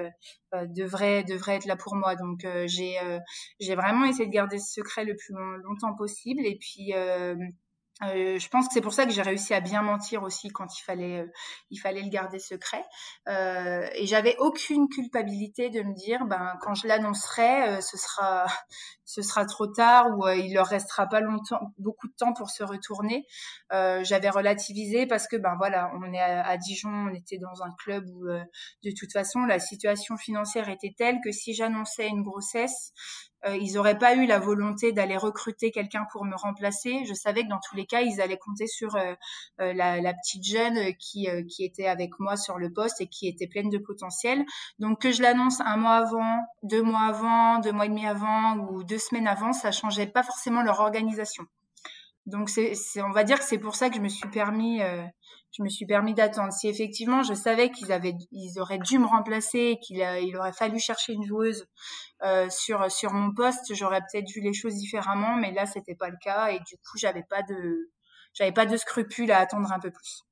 euh, 0.56 0.66
devrait 0.66 1.24
devrait 1.24 1.58
être 1.58 1.66
là 1.66 1.76
pour 1.76 1.96
moi. 1.96 2.16
Donc 2.16 2.44
euh, 2.44 2.66
j'ai 2.68 3.00
euh, 3.00 3.20
j'ai 3.60 3.76
vraiment 3.76 4.06
essayé 4.06 4.26
de 4.26 4.32
garder 4.32 4.58
ce 4.58 4.74
secret 4.74 5.06
le 5.06 5.16
plus 5.16 5.36
longtemps 5.64 5.96
possible. 5.96 6.44
Et 6.46 6.58
puis 6.58 6.94
euh, 8.04 8.40
je 8.40 8.50
pense 8.50 8.68
que 8.68 8.74
c'est 8.74 8.82
pour 8.82 8.94
ça 8.94 9.06
que 9.06 9.12
j'ai 9.12 9.22
réussi 9.22 9.54
à 9.54 9.60
bien 9.60 9.82
mentir 9.82 10.24
aussi 10.24 10.50
quand 10.50 10.80
il 10.80 10.84
fallait, 10.84 11.20
euh, 11.22 11.32
il 11.70 11.78
fallait 11.78 12.02
le 12.02 12.10
garder 12.10 12.40
secret. 12.40 12.84
Euh, 13.28 13.88
et 13.94 14.06
j'avais 14.08 14.38
aucune 14.40 14.88
culpabilité 14.88 15.70
de 15.70 15.82
me 15.82 15.94
dire, 15.94 16.26
ben 16.26 16.54
quand 16.62 16.74
je 16.76 16.88
l'annoncerai, 16.88 17.70
euh, 17.70 17.82
ce 17.82 17.98
sera, 17.98 18.46
ce 19.06 19.22
sera 19.22 19.46
trop 19.46 19.68
tard 19.68 20.08
ou 20.18 20.28
il 20.30 20.54
leur 20.54 20.68
restera 20.68 21.08
pas 21.08 21.20
longtemps, 21.20 21.74
beaucoup 21.78 22.08
de 22.08 22.14
temps 22.14 22.34
pour 22.34 22.50
se 22.50 22.64
retourner. 22.64 23.26
j'avais 23.72 24.30
relativisé 24.30 25.08
parce 25.08 25.28
que 25.28 25.36
ben 25.36 25.56
voilà, 25.58 25.92
on 25.96 26.14
est 26.14 26.20
à, 26.20 26.46
à 26.46 26.58
Dijon, 26.58 26.90
on 26.90 27.14
était 27.14 27.40
dans 27.40 27.64
un 27.64 27.74
club 27.80 28.06
où 28.08 28.28
de 28.28 28.92
toute 28.98 29.12
façon 29.12 29.40
la 29.46 29.60
situation 29.60 30.16
financière 30.16 30.70
était 30.70 30.94
telle 30.96 31.20
que 31.24 31.32
si 31.32 31.56
j'annonçais 31.56 32.08
une 32.08 32.22
grossesse, 32.22 32.94
euh, 33.46 33.56
ils 33.56 33.74
n'auraient 33.74 33.98
pas 33.98 34.16
eu 34.16 34.26
la 34.26 34.40
volonté 34.40 34.92
d'aller 34.92 35.18
recruter 35.18 35.72
quelqu'un 35.72 36.06
pour 36.12 36.26
me 36.26 36.36
remplacer. 36.36 37.06
Je 37.06 37.14
savais 37.14 37.44
que 37.44 37.50
dans 37.50 37.60
tous 37.60 37.76
les 37.76 37.86
cas, 37.86 38.02
ils 38.02 38.22
allaient 38.22 38.38
compter 38.38 38.68
sur 38.68 38.96
euh, 38.96 39.14
euh, 39.62 39.74
la, 39.74 40.02
la, 40.02 40.14
petite 40.14 40.44
jeune 40.44 40.94
qui, 40.98 41.28
qui 41.48 41.64
était 41.64 41.88
avec 41.88 42.20
moi 42.20 42.36
sur 42.36 42.58
le 42.58 42.72
poste 42.72 43.02
et 43.02 43.08
qui 43.08 43.28
était 43.28 43.48
pleine 43.48 43.70
de 43.70 43.78
potentiel. 43.78 44.46
Donc 44.80 45.02
que 45.02 45.12
je 45.12 45.22
l'annonce 45.22 45.62
un 45.62 45.78
mois 45.78 45.96
avant, 45.96 46.40
deux 46.64 46.84
mois 46.84 47.08
avant, 47.08 47.60
deux 47.60 47.72
mois 47.72 47.86
et 47.86 47.90
demi 47.90 48.06
avant 48.06 48.58
ou 48.58 48.84
deux 48.84 48.98
semaines 48.98 49.28
avant, 49.28 49.54
ça 49.54 49.72
changeait 49.72 50.08
pas 50.08 50.24
forcément 50.24 50.62
leur 50.62 50.80
organisation. 50.80 51.46
Donc 52.30 52.50
c'est, 52.50 52.76
on 53.02 53.12
va 53.12 53.24
dire 53.24 53.40
que 53.40 53.46
c'est 53.46 53.58
pour 53.58 53.76
ça 53.76 53.90
que 53.90 53.96
je 53.96 54.02
me 54.02 54.10
suis 54.10 54.30
permis, 54.30 54.82
euh, 54.82 55.04
je 55.52 55.64
me 55.64 55.70
suis 55.70 55.86
permis 55.86 56.14
d'attendre. 56.14 56.54
Si 56.54 56.68
effectivement 56.68 57.24
je 57.24 57.34
savais 57.34 57.72
qu'ils 57.72 57.92
avaient, 57.92 58.16
ils 58.32 58.60
auraient 58.60 58.80
dû 58.80 59.00
me 59.00 59.06
remplacer, 59.06 59.78
qu'il 59.82 59.98
il 59.98 60.38
aurait 60.38 60.54
fallu 60.54 60.80
chercher 60.80 61.14
une 61.14 61.26
joueuse 61.26 61.66
euh, 62.24 62.50
sur 62.50 62.92
sur 62.92 63.14
mon 63.14 63.34
poste, 63.34 63.74
j'aurais 63.74 64.02
peut-être 64.02 64.30
vu 64.34 64.42
les 64.42 64.54
choses 64.54 64.76
différemment. 64.76 65.36
Mais 65.36 65.52
là 65.52 65.66
c'était 65.66 65.96
pas 65.96 66.10
le 66.10 66.18
cas 66.22 66.50
et 66.50 66.60
du 66.60 66.76
coup 66.78 66.98
j'avais 66.98 67.24
pas 67.30 67.42
de, 67.44 67.92
j'avais 68.34 68.52
pas 68.52 68.66
de 68.66 68.78
scrupules 68.78 69.32
à 69.32 69.40
attendre 69.40 69.72
un 69.72 69.80
peu 69.80 69.92
plus. 69.92 70.24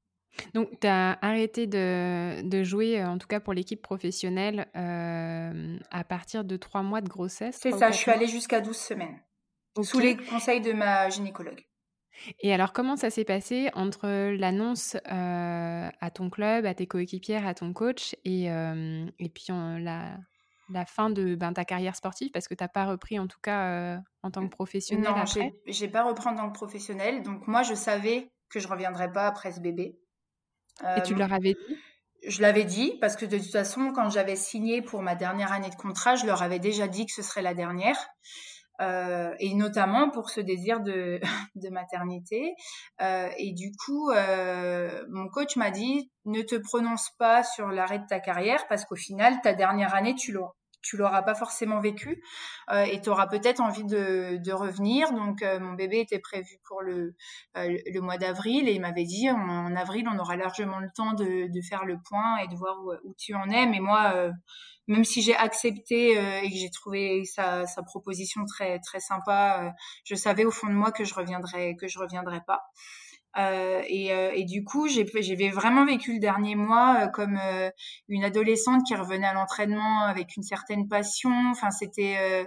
Donc, 0.53 0.69
tu 0.79 0.87
as 0.87 1.17
arrêté 1.21 1.65
de, 1.65 2.47
de, 2.47 2.63
jouer, 2.63 3.03
en 3.03 3.17
tout 3.17 3.25
cas 3.27 3.39
pour 3.39 3.53
l'équipe 3.53 3.81
professionnelle, 3.81 4.67
euh, 4.75 5.77
à 5.89 6.03
partir 6.03 6.43
de 6.43 6.57
trois 6.57 6.83
mois 6.83 7.01
de 7.01 7.09
grossesse 7.09 7.57
C'est 7.59 7.71
ça, 7.71 7.89
je 7.89 7.97
suis 7.97 8.11
allée 8.11 8.27
jusqu'à 8.27 8.61
12 8.61 8.77
semaines, 8.77 9.19
sous 9.81 9.99
les 9.99 10.15
conseils 10.15 10.61
de 10.61 10.73
ma 10.73 11.09
gynécologue. 11.09 11.65
Et 12.39 12.53
alors, 12.53 12.73
comment 12.73 12.95
ça 12.95 13.09
s'est 13.09 13.25
passé 13.25 13.69
entre 13.73 14.07
l'annonce 14.35 14.95
euh, 15.11 15.89
à 15.99 16.11
ton 16.11 16.29
club, 16.29 16.65
à 16.65 16.73
tes 16.73 16.87
coéquipières, 16.87 17.45
à 17.45 17.53
ton 17.53 17.73
coach 17.73 18.15
et, 18.25 18.51
euh, 18.51 19.05
et 19.19 19.29
puis 19.29 19.45
la, 19.49 20.17
la, 20.69 20.85
fin 20.85 21.09
de 21.09 21.35
ben, 21.35 21.53
ta 21.53 21.65
carrière 21.65 21.95
sportive? 21.95 22.31
Parce 22.31 22.47
que 22.47 22.53
tu 22.53 22.63
n'as 22.63 22.67
pas 22.67 22.85
repris, 22.85 23.19
en 23.19 23.27
tout 23.27 23.39
cas, 23.41 23.65
euh, 23.65 23.97
en 24.23 24.31
tant 24.31 24.45
que 24.47 24.51
professionnel 24.51 25.05
Non, 25.05 25.25
je 25.25 25.83
n'ai 25.83 25.89
pas 25.89 26.03
repris 26.03 26.27
en 26.27 26.35
tant 26.35 26.49
que 26.49 26.55
professionnel. 26.55 27.23
Donc, 27.23 27.47
moi, 27.47 27.63
je 27.63 27.73
savais 27.73 28.31
que 28.49 28.59
je 28.59 28.67
ne 28.67 28.71
reviendrais 28.71 29.11
pas 29.11 29.27
après 29.27 29.51
ce 29.51 29.59
bébé. 29.59 29.97
et 30.95 31.01
tu 31.03 31.15
leur 31.15 31.33
avais 31.33 31.53
dit? 31.53 31.77
je 32.25 32.41
l'avais 32.41 32.63
dit 32.63 32.97
parce 32.99 33.15
que 33.15 33.25
de 33.25 33.37
toute 33.37 33.51
façon, 33.51 33.91
quand 33.93 34.09
j'avais 34.09 34.35
signé 34.35 34.81
pour 34.81 35.01
ma 35.01 35.15
dernière 35.15 35.51
année 35.51 35.69
de 35.69 35.75
contrat, 35.75 36.15
je 36.15 36.25
leur 36.25 36.41
avais 36.41 36.59
déjà 36.59 36.87
dit 36.87 37.05
que 37.05 37.11
ce 37.11 37.21
serait 37.21 37.41
la 37.41 37.53
dernière. 37.53 37.97
Euh, 38.79 39.33
et 39.39 39.55
notamment 39.55 40.09
pour 40.09 40.29
ce 40.29 40.39
désir 40.39 40.79
de, 40.81 41.19
maternité. 41.69 42.53
Euh, 43.01 43.29
et 43.37 43.53
du 43.53 43.71
coup, 43.71 44.11
euh, 44.11 45.05
mon 45.09 45.27
coach 45.29 45.55
m'a 45.55 45.71
dit 45.71 46.11
ne 46.25 46.41
te 46.41 46.55
prononce 46.55 47.09
pas 47.17 47.43
sur 47.43 47.67
l'arrêt 47.67 47.99
de 47.99 48.05
ta 48.07 48.19
carrière 48.19 48.67
parce 48.67 48.85
qu'au 48.85 48.95
final, 48.95 49.39
ta 49.41 49.53
dernière 49.53 49.95
année, 49.95 50.15
tu 50.15 50.31
l'auras 50.31 50.53
l'auras 50.93 51.21
pas 51.21 51.35
forcément 51.35 51.81
vécu 51.81 52.23
et 52.71 53.01
tu 53.01 53.09
auras 53.09 53.27
peut-être 53.27 53.59
envie 53.59 53.83
de, 53.83 54.51
revenir. 54.53 55.11
Donc 55.11 55.43
mon 55.59 55.73
bébé 55.73 55.99
était 55.99 56.19
prévu 56.19 56.59
pour 56.65 56.81
le, 56.81 57.13
mois 57.99 58.17
d'avril 58.17 58.69
et 58.69 58.71
il 58.71 58.79
m'avait 58.79 59.03
dit 59.03 59.29
en, 59.29 59.75
avril 59.75 60.07
on 60.09 60.17
aura 60.17 60.37
largement 60.37 60.79
le 60.79 60.87
temps 60.95 61.11
de, 61.11 61.49
faire 61.67 61.83
le 61.83 61.97
point 62.07 62.37
et 62.37 62.47
de 62.47 62.55
voir 62.55 62.77
où 63.03 63.13
tu 63.17 63.33
en 63.33 63.49
es. 63.49 63.65
Mais 63.65 63.81
moi 63.81 64.31
même 64.87 65.03
si 65.03 65.21
j'ai 65.21 65.35
accepté 65.35 66.17
euh, 66.17 66.41
et 66.41 66.49
que 66.49 66.55
j'ai 66.55 66.69
trouvé 66.69 67.25
sa, 67.25 67.65
sa, 67.65 67.83
proposition 67.83 68.45
très 68.45 68.79
très 68.79 68.99
sympa, 68.99 69.63
euh, 69.63 69.69
je 70.05 70.15
savais 70.15 70.45
au 70.45 70.51
fond 70.51 70.67
de 70.67 70.73
moi 70.73 70.91
que 70.91 71.03
je 71.03 71.13
reviendrais 71.13 71.75
que 71.75 71.87
je 71.87 71.99
reviendrais 71.99 72.41
pas. 72.45 72.63
Euh, 73.37 73.81
et, 73.87 74.11
euh, 74.13 74.31
et, 74.33 74.45
du 74.45 74.63
coup, 74.63 74.87
j'ai 74.87 75.03
vraiment 75.51 75.85
vécu 75.85 76.13
le 76.13 76.19
dernier 76.19 76.55
mois 76.55 77.07
comme 77.09 77.39
une 78.07 78.23
adolescente 78.23 78.83
qui 78.87 78.95
revenait 78.95 79.27
à 79.27 79.33
l'entraînement 79.33 80.05
avec 80.05 80.35
une 80.37 80.43
certaine 80.43 80.87
passion. 80.87 81.31
Enfin, 81.51 81.69
c'était 81.69 82.45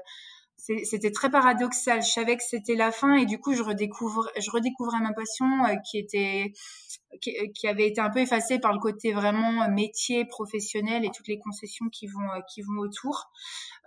c'était 0.84 1.10
très 1.10 1.30
paradoxal. 1.30 2.02
Je 2.02 2.10
savais 2.10 2.36
que 2.36 2.42
c'était 2.42 2.74
la 2.74 2.92
fin 2.92 3.14
et 3.14 3.26
du 3.26 3.38
coup, 3.38 3.54
je 3.54 3.62
redécouvre, 3.62 4.30
je 4.38 4.50
redécouvrais 4.50 5.00
ma 5.00 5.12
passion 5.12 5.46
qui 5.84 5.98
était 5.98 6.52
qui, 7.20 7.66
avait 7.66 7.88
été 7.88 8.00
un 8.00 8.10
peu 8.10 8.20
effacée 8.20 8.58
par 8.58 8.72
le 8.72 8.78
côté 8.78 9.12
vraiment 9.12 9.68
métier 9.68 10.24
professionnel 10.24 11.04
et 11.04 11.10
toutes 11.10 11.28
les 11.28 11.38
concessions 11.38 11.88
qui 11.90 12.06
vont 12.06 12.28
qui 12.48 12.62
vont 12.62 12.78
autour. 12.78 13.30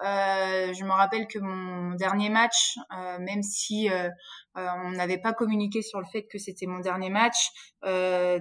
Euh, 0.01 0.73
je 0.73 0.83
me 0.83 0.91
rappelle 0.91 1.27
que 1.27 1.39
mon 1.39 1.95
dernier 1.95 2.29
match, 2.29 2.77
euh, 2.91 3.19
même 3.19 3.43
si 3.43 3.89
euh, 3.89 4.09
on 4.55 4.91
n'avait 4.91 5.19
pas 5.19 5.33
communiqué 5.33 5.81
sur 5.81 5.99
le 5.99 6.05
fait 6.05 6.23
que 6.23 6.37
c'était 6.37 6.65
mon 6.65 6.79
dernier 6.79 7.09
match, 7.09 7.51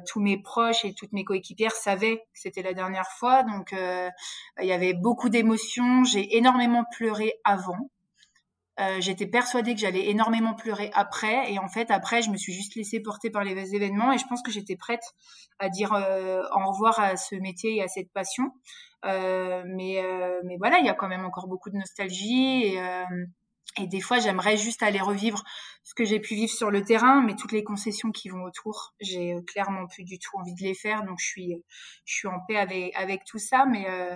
tous 0.06 0.20
mes 0.20 0.40
proches 0.40 0.84
et 0.84 0.94
toutes 0.94 1.12
mes 1.12 1.24
coéquipières 1.24 1.72
savaient 1.72 2.18
que 2.18 2.22
c'était 2.34 2.62
la 2.62 2.74
dernière 2.74 3.08
fois, 3.18 3.42
donc 3.42 3.72
il 3.72 4.66
y 4.66 4.72
avait 4.72 4.94
beaucoup 4.94 5.28
d'émotions. 5.28 6.04
J'ai 6.04 6.36
énormément 6.36 6.84
pleuré 6.96 7.34
avant. 7.44 7.90
Euh, 8.80 9.00
j'étais 9.00 9.26
persuadée 9.26 9.74
que 9.74 9.80
j'allais 9.80 10.08
énormément 10.08 10.54
pleurer 10.54 10.90
après 10.94 11.52
et 11.52 11.58
en 11.58 11.68
fait 11.68 11.90
après 11.90 12.22
je 12.22 12.30
me 12.30 12.38
suis 12.38 12.54
juste 12.54 12.74
laissée 12.74 13.00
porter 13.00 13.28
par 13.28 13.44
les 13.44 13.74
événements 13.74 14.12
et 14.12 14.18
je 14.18 14.26
pense 14.26 14.40
que 14.42 14.50
j'étais 14.50 14.76
prête 14.76 15.04
à 15.58 15.68
dire 15.68 15.92
euh, 15.92 16.42
au 16.54 16.72
revoir 16.72 16.98
à 16.98 17.16
ce 17.18 17.34
métier 17.34 17.76
et 17.76 17.82
à 17.82 17.88
cette 17.88 18.10
passion. 18.12 18.50
Euh, 19.04 19.62
mais 19.66 20.02
euh, 20.02 20.40
mais 20.44 20.56
voilà 20.56 20.78
il 20.78 20.86
y 20.86 20.88
a 20.88 20.94
quand 20.94 21.08
même 21.08 21.24
encore 21.24 21.48
beaucoup 21.48 21.70
de 21.70 21.76
nostalgie 21.76 22.62
et 22.64 22.80
euh, 22.80 23.04
et 23.78 23.86
des 23.86 24.00
fois, 24.00 24.18
j'aimerais 24.18 24.58
juste 24.58 24.82
aller 24.82 25.00
revivre 25.00 25.42
ce 25.82 25.94
que 25.94 26.04
j'ai 26.04 26.20
pu 26.20 26.34
vivre 26.34 26.52
sur 26.52 26.70
le 26.70 26.84
terrain, 26.84 27.22
mais 27.22 27.34
toutes 27.34 27.52
les 27.52 27.64
concessions 27.64 28.12
qui 28.12 28.28
vont 28.28 28.42
autour, 28.42 28.94
j'ai 29.00 29.32
euh, 29.32 29.40
clairement 29.40 29.86
plus 29.86 30.04
du 30.04 30.18
tout 30.18 30.36
envie 30.36 30.54
de 30.54 30.62
les 30.62 30.74
faire. 30.74 31.04
Donc, 31.04 31.18
je 31.18 31.26
suis, 31.26 31.64
je 32.04 32.14
suis 32.14 32.28
en 32.28 32.38
paix 32.46 32.56
avec, 32.56 32.94
avec 32.94 33.24
tout 33.24 33.38
ça. 33.38 33.64
Mais 33.64 33.88
euh, 33.88 34.14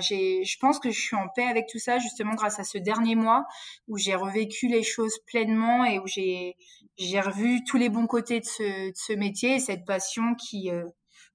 j'ai, 0.00 0.44
je 0.44 0.58
pense 0.58 0.78
que 0.78 0.90
je 0.90 1.00
suis 1.00 1.16
en 1.16 1.28
paix 1.28 1.44
avec 1.44 1.66
tout 1.66 1.78
ça 1.78 1.98
justement 1.98 2.34
grâce 2.34 2.58
à 2.58 2.64
ce 2.64 2.76
dernier 2.76 3.14
mois 3.14 3.46
où 3.88 3.96
j'ai 3.96 4.14
revécu 4.14 4.68
les 4.68 4.82
choses 4.82 5.18
pleinement 5.26 5.84
et 5.84 5.98
où 5.98 6.06
j'ai, 6.06 6.56
j'ai 6.98 7.20
revu 7.20 7.64
tous 7.64 7.78
les 7.78 7.88
bons 7.88 8.06
côtés 8.06 8.40
de 8.40 8.44
ce, 8.44 8.88
de 8.90 8.94
ce 8.94 9.14
métier 9.14 9.54
et 9.56 9.60
cette 9.60 9.86
passion 9.86 10.34
qui, 10.34 10.70
euh, 10.70 10.84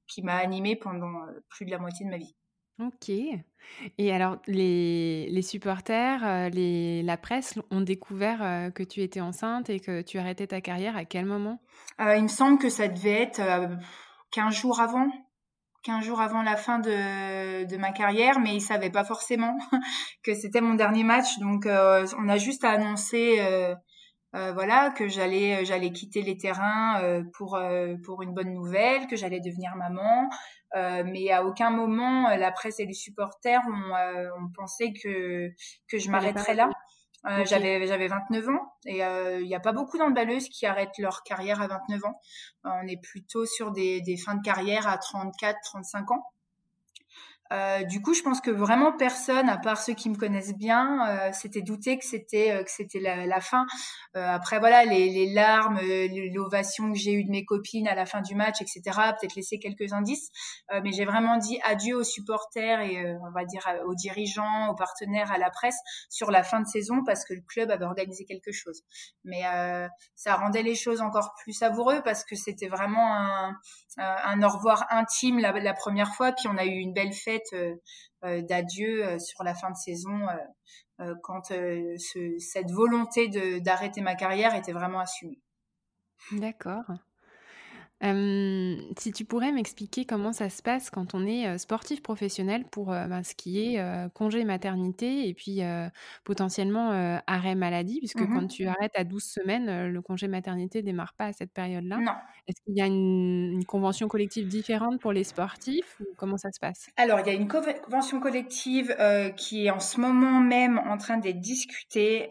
qui 0.08 0.22
m'a 0.22 0.36
animée 0.36 0.76
pendant 0.76 1.24
euh, 1.24 1.44
plus 1.50 1.65
de 1.65 1.72
la 1.72 1.80
moitié 1.80 2.06
de 2.06 2.12
ma 2.12 2.18
vie. 2.18 2.36
OK. 2.80 3.10
Et 3.98 4.12
alors 4.12 4.38
les 4.48 5.28
les 5.30 5.42
supporters, 5.42 6.26
euh, 6.26 6.50
les 6.50 7.04
la 7.04 7.18
presse 7.18 7.58
ont 7.72 7.82
découvert, 7.82 8.42
euh, 8.42 8.70
que 8.70 8.84
tu 8.84 9.02
étais 9.02 9.22
enceinte 9.22 9.70
et 9.70 9.80
que 9.80 10.02
tu 10.02 10.20
arrêtais 10.20 10.48
ta 10.48 10.62
carrière 10.62 10.98
à 10.98 11.06
quel 11.06 11.26
moment? 11.26 11.60
Euh, 12.02 12.16
il 12.16 12.24
me 12.24 12.28
semble 12.28 12.60
que 12.60 12.70
ça 12.70 12.88
devait 12.88 13.22
être, 13.22 13.42
15 14.32 14.54
jours 14.54 14.82
avant. 14.82 15.08
15 15.84 16.04
jours 16.04 16.20
avant 16.20 16.42
la 16.42 16.58
fin 16.58 16.80
de 16.80 17.66
de 17.66 17.78
ma 17.78 17.92
carrière, 17.92 18.40
mais 18.40 18.56
ils 18.56 18.62
savaient 18.62 18.90
pas 18.90 19.06
forcément 19.06 19.56
que 20.24 20.34
c'était 20.34 20.62
mon 20.62 20.74
dernier 20.74 21.04
match. 21.04 21.40
Donc 21.40 21.66
on 21.68 22.30
a 22.30 22.38
juste 22.38 22.64
annoncé, 22.64 23.40
voilà, 24.54 24.89
que 24.89 25.08
j'allais, 25.08 25.63
j'allais 25.65 25.91
quitter 25.91 26.21
les 26.21 26.38
terrains, 26.38 27.24
pour, 27.34 27.58
pour 28.04 28.21
une 28.21 28.34
bonne 28.34 28.54
nouvelle, 28.54 29.08
que 29.08 29.15
j'allais 29.15 29.39
devenir 29.39 29.76
maman. 29.76 30.30
Euh, 30.76 31.04
mais 31.06 31.32
à 31.32 31.45
aucun 31.45 31.69
moment 31.69 32.28
euh, 32.30 32.36
la 32.36 32.52
presse 32.52 32.80
et 32.80 32.86
les 32.86 32.93
supporters 32.93 33.62
ont, 33.65 33.95
euh, 33.95 34.30
ont 34.39 34.50
pensé 34.54 34.91
que 34.91 35.50
que 35.88 35.98
je 35.98 36.10
m'arrêterais 36.10 36.54
là. 36.54 36.69
Euh, 37.28 37.43
J'avais 37.45 37.88
j'avais 37.88 38.08
29 38.08 38.50
ans 38.50 38.74
et 38.86 39.00
il 39.00 39.48
n'y 39.48 39.56
a 39.56 39.60
pas 39.60 39.71
beaucoup 39.71 39.98
d'handballeuses 39.98 40.48
qui 40.50 40.67
arrêtent 40.67 40.98
leur 41.00 41.24
carrière 41.24 41.60
à 41.60 41.67
29 41.67 42.06
ans. 42.06 42.19
on 42.65 42.88
est 42.88 43.02
plutôt 43.02 43.45
sur 43.48 43.71
des, 43.71 44.02
des 44.02 44.15
fins 44.15 44.36
de 44.36 44.43
carrière 44.43 44.88
à 44.88 44.98
34, 45.00 45.58
35 45.63 46.12
ans. 46.12 46.24
Euh, 47.53 47.84
du 47.84 48.01
coup, 48.01 48.15
je 48.15 48.23
pense 48.23 48.41
que 48.41 48.49
vraiment 48.49 48.91
personne, 48.91 49.49
à 49.49 49.58
part 49.58 49.77
ceux 49.77 49.93
qui 49.93 50.10
me 50.10 50.15
connaissent 50.15 50.55
bien, 50.55 51.08
euh, 51.08 51.31
s'était 51.31 51.62
douté 51.62 51.99
que 51.99 52.05
c'était 52.05 52.51
euh, 52.51 52.63
que 52.63 52.71
c'était 52.71 52.99
la, 52.99 53.27
la, 53.27 53.39
fin. 53.39 53.67
Euh, 54.15 54.27
après, 54.27 54.58
voilà, 54.58 54.84
les, 54.84 55.10
les 55.10 55.31
larmes, 55.31 55.77
euh, 55.77 56.08
l'ovation 56.34 56.91
que 56.91 56.97
j'ai 56.97 57.13
eue 57.13 57.23
de 57.23 57.29
mes 57.29 57.45
copines 57.45 57.88
à 57.88 57.93
la 57.93 58.08
fin 58.08 58.21
du 58.21 58.34
match, 58.34 58.62
etc. 58.62 58.81
Peut-être 59.19 59.36
laisser 59.36 59.60
quelques 59.60 59.93
indices, 59.93 60.29
mais 60.84 60.91
j'ai 60.91 61.05
vraiment 61.05 61.38
dit 61.38 61.60
adieu 61.63 61.95
aux 61.95 62.03
supporters 62.03 62.79
et 62.81 63.15
on 63.21 63.31
va 63.31 63.45
dire 63.45 63.63
aux 63.86 63.93
dirigeants, 63.93 64.69
aux 64.69 64.75
partenaires, 64.75 65.31
à 65.31 65.38
la 65.38 65.49
presse 65.49 65.77
sur 66.10 66.31
la 66.31 66.43
fin 66.43 66.62
de 66.62 66.67
saison 66.67 67.03
parce 67.05 67.25
que 67.25 67.34
le 67.34 67.41
club 67.41 67.69
avait 67.69 67.86
organisé 67.86 68.25
quelque 68.25 68.51
chose. 68.51 68.81
Mais 69.23 69.41
ça 70.15 70.36
rendait 70.36 70.63
les 70.63 70.75
choses 70.75 71.01
encore 71.01 71.34
plus 71.41 71.53
savoureux 71.53 72.01
parce 72.03 72.23
que 72.23 72.36
c'était 72.36 72.67
vraiment 72.67 73.15
un, 73.15 73.55
un 73.97 74.43
au 74.43 74.49
revoir 74.49 74.86
intime 74.89 75.39
la, 75.39 75.51
la 75.51 75.73
première 75.73 76.13
fois, 76.15 76.31
puis 76.31 76.47
on 76.47 76.58
a 76.58 76.65
eu 76.65 76.77
une 76.77 76.93
belle 76.93 77.13
fête 77.13 77.35
euh, 77.54 77.76
euh, 78.24 78.41
d'adieu 78.41 79.06
euh, 79.06 79.19
sur 79.19 79.43
la 79.43 79.56
fin 79.56 79.71
de 79.71 79.76
saison 79.76 80.28
quand 81.24 81.52
cette 81.98 82.71
volonté 82.71 83.28
d'arrêter 83.60 84.00
ma 84.00 84.15
carrière 84.15 84.56
était 84.56 84.71
vraiment 84.71 85.02
assumée. 85.02 85.41
D'accord 86.32 86.86
si 88.98 89.12
tu 89.12 89.26
pourrais 89.26 89.52
m'expliquer 89.52 90.06
comment 90.06 90.34
ça 90.34 90.50
se 90.50 90.62
passe 90.62 90.89
quand 90.89 91.15
on 91.15 91.26
est, 91.26 91.58
sportif 91.58 92.02
professionnel 92.02 92.65
pour, 92.65 92.88
ben, 92.88 93.24
ce 93.24 93.36
qui 93.36 93.60
est, 93.60 94.10
congé 94.13 94.44
maternité 94.44 95.28
et 95.28 95.34
puis, 95.34 95.62
potentiellement, 96.24 96.91
arrêt 97.28 97.56
maladie 97.56 98.00
puisque 98.00 98.22
mmh 98.22 98.34
quand 98.36 98.48
tu 98.48 98.68
arrêtes 98.68 98.96
à 98.96 99.04
12 99.04 99.24
semaines, 99.24 99.88
le 99.88 100.02
congé 100.02 100.28
maternité 100.28 100.82
démarre 100.82 101.13
pas 101.13 101.26
à 101.26 101.34
cette 101.34 101.52
période-là? 101.52 101.98
Non. 101.98 102.13
Est-ce 102.48 102.62
qu'il 102.65 102.76
y 102.76 102.82
a 102.82 102.86
une 102.86 103.26
une 103.56 103.65
convention 103.65 104.08
collective 104.08 104.48
différente 104.48 105.00
pour 105.00 105.12
les 105.12 105.24
sportifs 105.24 106.00
ou 106.00 106.06
comment 106.18 106.38
ça 106.38 106.52
se 106.52 106.60
passe? 106.60 106.88
Alors 106.98 107.20
il 107.22 107.28
y 107.28 107.30
a 107.30 107.34
une 107.34 107.48
convention 107.48 108.20
collective, 108.20 108.96
qui 109.38 109.65
est 109.65 109.72
en 109.72 109.80
ce 109.80 110.00
moment 110.00 110.39
même 110.39 110.80
en 110.80 110.98
train 110.98 111.18
d'être 111.18 111.39
discutée, 111.39 112.28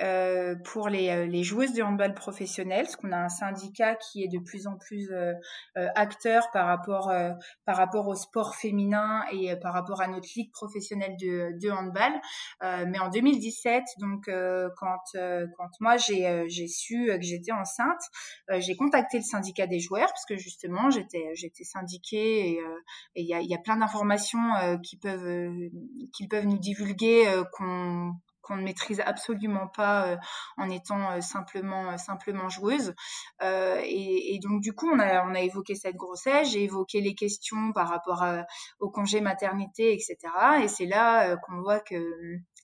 pour 0.65 0.89
les, 0.89 1.27
les 1.27 1.43
joueuses 1.43 1.73
de 1.73 1.83
handball 1.83 2.15
professionnel, 2.15 2.85
parce 2.85 2.97
qu'on 2.97 3.13
a 3.13 3.19
un 3.19 3.29
syndicat 3.29 3.97
qui 3.97 4.23
est 4.23 4.29
de 4.29 4.39
plus 4.39 4.67
en 4.67 4.77
plus, 4.77 5.11
acteur 5.75 6.51
par 6.53 6.67
rapport 6.67 7.13
par 7.65 7.77
rapport 7.77 8.07
au 8.09 8.15
sport 8.15 8.55
féminin 8.55 9.25
et 9.33 9.57
par 9.57 9.73
rapport 9.73 10.01
à 10.01 10.09
notre 10.09 10.29
ligue 10.37 10.53
professionnelle 10.53 11.17
de, 11.17 11.59
de 11.61 11.71
handball. 11.71 12.13
mais 12.63 12.99
en 12.99 13.09
2017, 13.09 13.83
donc 13.99 14.31
quand 14.77 14.99
quand 15.57 15.71
moi 15.81 15.97
j'ai 15.97 16.45
j'ai 16.49 16.69
su 16.69 17.07
que 17.07 17.23
j'étais 17.23 17.53
enceinte, 17.53 18.03
j'ai 18.59 18.77
contacté 18.77 19.19
le 19.19 19.25
syndicat 19.25 19.67
des 19.67 19.81
joueurs 19.81 20.09
parce 20.09 20.27
que 20.27 20.37
justement 20.37 20.91
j'étais 20.91 21.31
j'étais 21.35 21.65
syndiquée 21.65 22.51
et 22.51 22.61
il 23.17 23.27
y 23.27 23.35
a, 23.35 23.41
y 23.41 23.55
a 23.55 23.59
plein 23.59 23.77
d'informations 23.77 24.79
qui 24.83 24.97
peuvent 24.97 25.53
qu'ils 26.13 26.29
peuvent 26.29 26.47
nous 26.47 26.59
divulguer 26.59 27.25
qu'on 27.53 28.15
qu'on 28.45 28.57
ne 28.57 28.63
maîtrise 28.63 29.01
absolument 29.01 29.67
pas 29.67 30.07
euh, 30.07 30.17
en 30.57 30.71
étant 30.71 31.11
euh, 31.11 31.21
simplement 31.21 31.91
euh, 31.91 31.97
simplement 31.97 32.49
joueuse. 32.49 32.95
Et, 33.43 34.35
et, 34.35 34.39
donc 34.39 34.61
du 34.61 34.73
coup, 34.73 34.89
on 34.91 34.99
a 34.99 35.25
on 35.27 35.35
a 35.35 35.41
évoqué 35.41 35.75
cette 35.75 35.97
grossesse, 35.97 36.51
j'ai 36.51 36.65
évoqué 36.65 37.01
les 37.01 37.15
questions 37.15 37.73
par 37.73 37.89
rapport 37.89 38.25
au 38.81 38.91
congé 38.91 39.21
maternité, 39.21 39.93
etc. 39.93 40.17
Et 40.63 40.69
c'est 40.69 40.87
là 40.87 41.37
qu'on 41.37 41.61
voit 41.61 41.81
que 41.81 41.97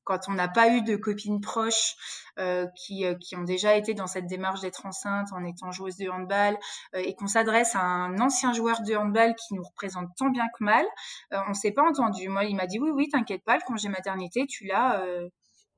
quand 0.04 0.28
on 0.28 0.32
n'a 0.32 0.48
pas 0.48 0.68
eu 0.68 0.82
de 0.82 0.96
copines 0.96 1.40
proches 1.40 1.94
euh, 2.38 2.66
qui, 2.76 3.04
qui 3.20 3.36
ont 3.36 3.44
déjà 3.44 3.76
été 3.76 3.94
dans 3.94 4.06
cette 4.06 4.26
démarche 4.26 4.60
d'être 4.60 4.86
enceinte 4.86 5.28
en 5.32 5.44
étant 5.44 5.72
joueuse 5.72 5.96
de 5.96 6.08
handball 6.08 6.58
euh, 6.94 6.98
et 6.98 7.14
qu'on 7.14 7.26
s'adresse 7.26 7.74
à 7.76 7.80
un 7.80 8.18
ancien 8.18 8.52
joueur 8.52 8.82
de 8.82 8.94
handball 8.94 9.34
qui 9.34 9.54
nous 9.54 9.62
représente 9.62 10.08
tant 10.16 10.30
bien 10.30 10.46
que 10.58 10.64
mal, 10.64 10.84
euh, 11.32 11.38
on 11.48 11.54
s'est 11.54 11.72
pas 11.72 11.82
entendu. 11.82 12.28
Moi, 12.28 12.44
il 12.44 12.56
m'a 12.56 12.66
dit 12.66 12.78
oui, 12.78 12.90
oui, 12.90 13.08
t'inquiète 13.08 13.44
pas, 13.44 13.56
le 13.56 13.62
congé 13.66 13.88
maternité, 13.88 14.46
tu 14.46 14.66
l'as 14.66 15.02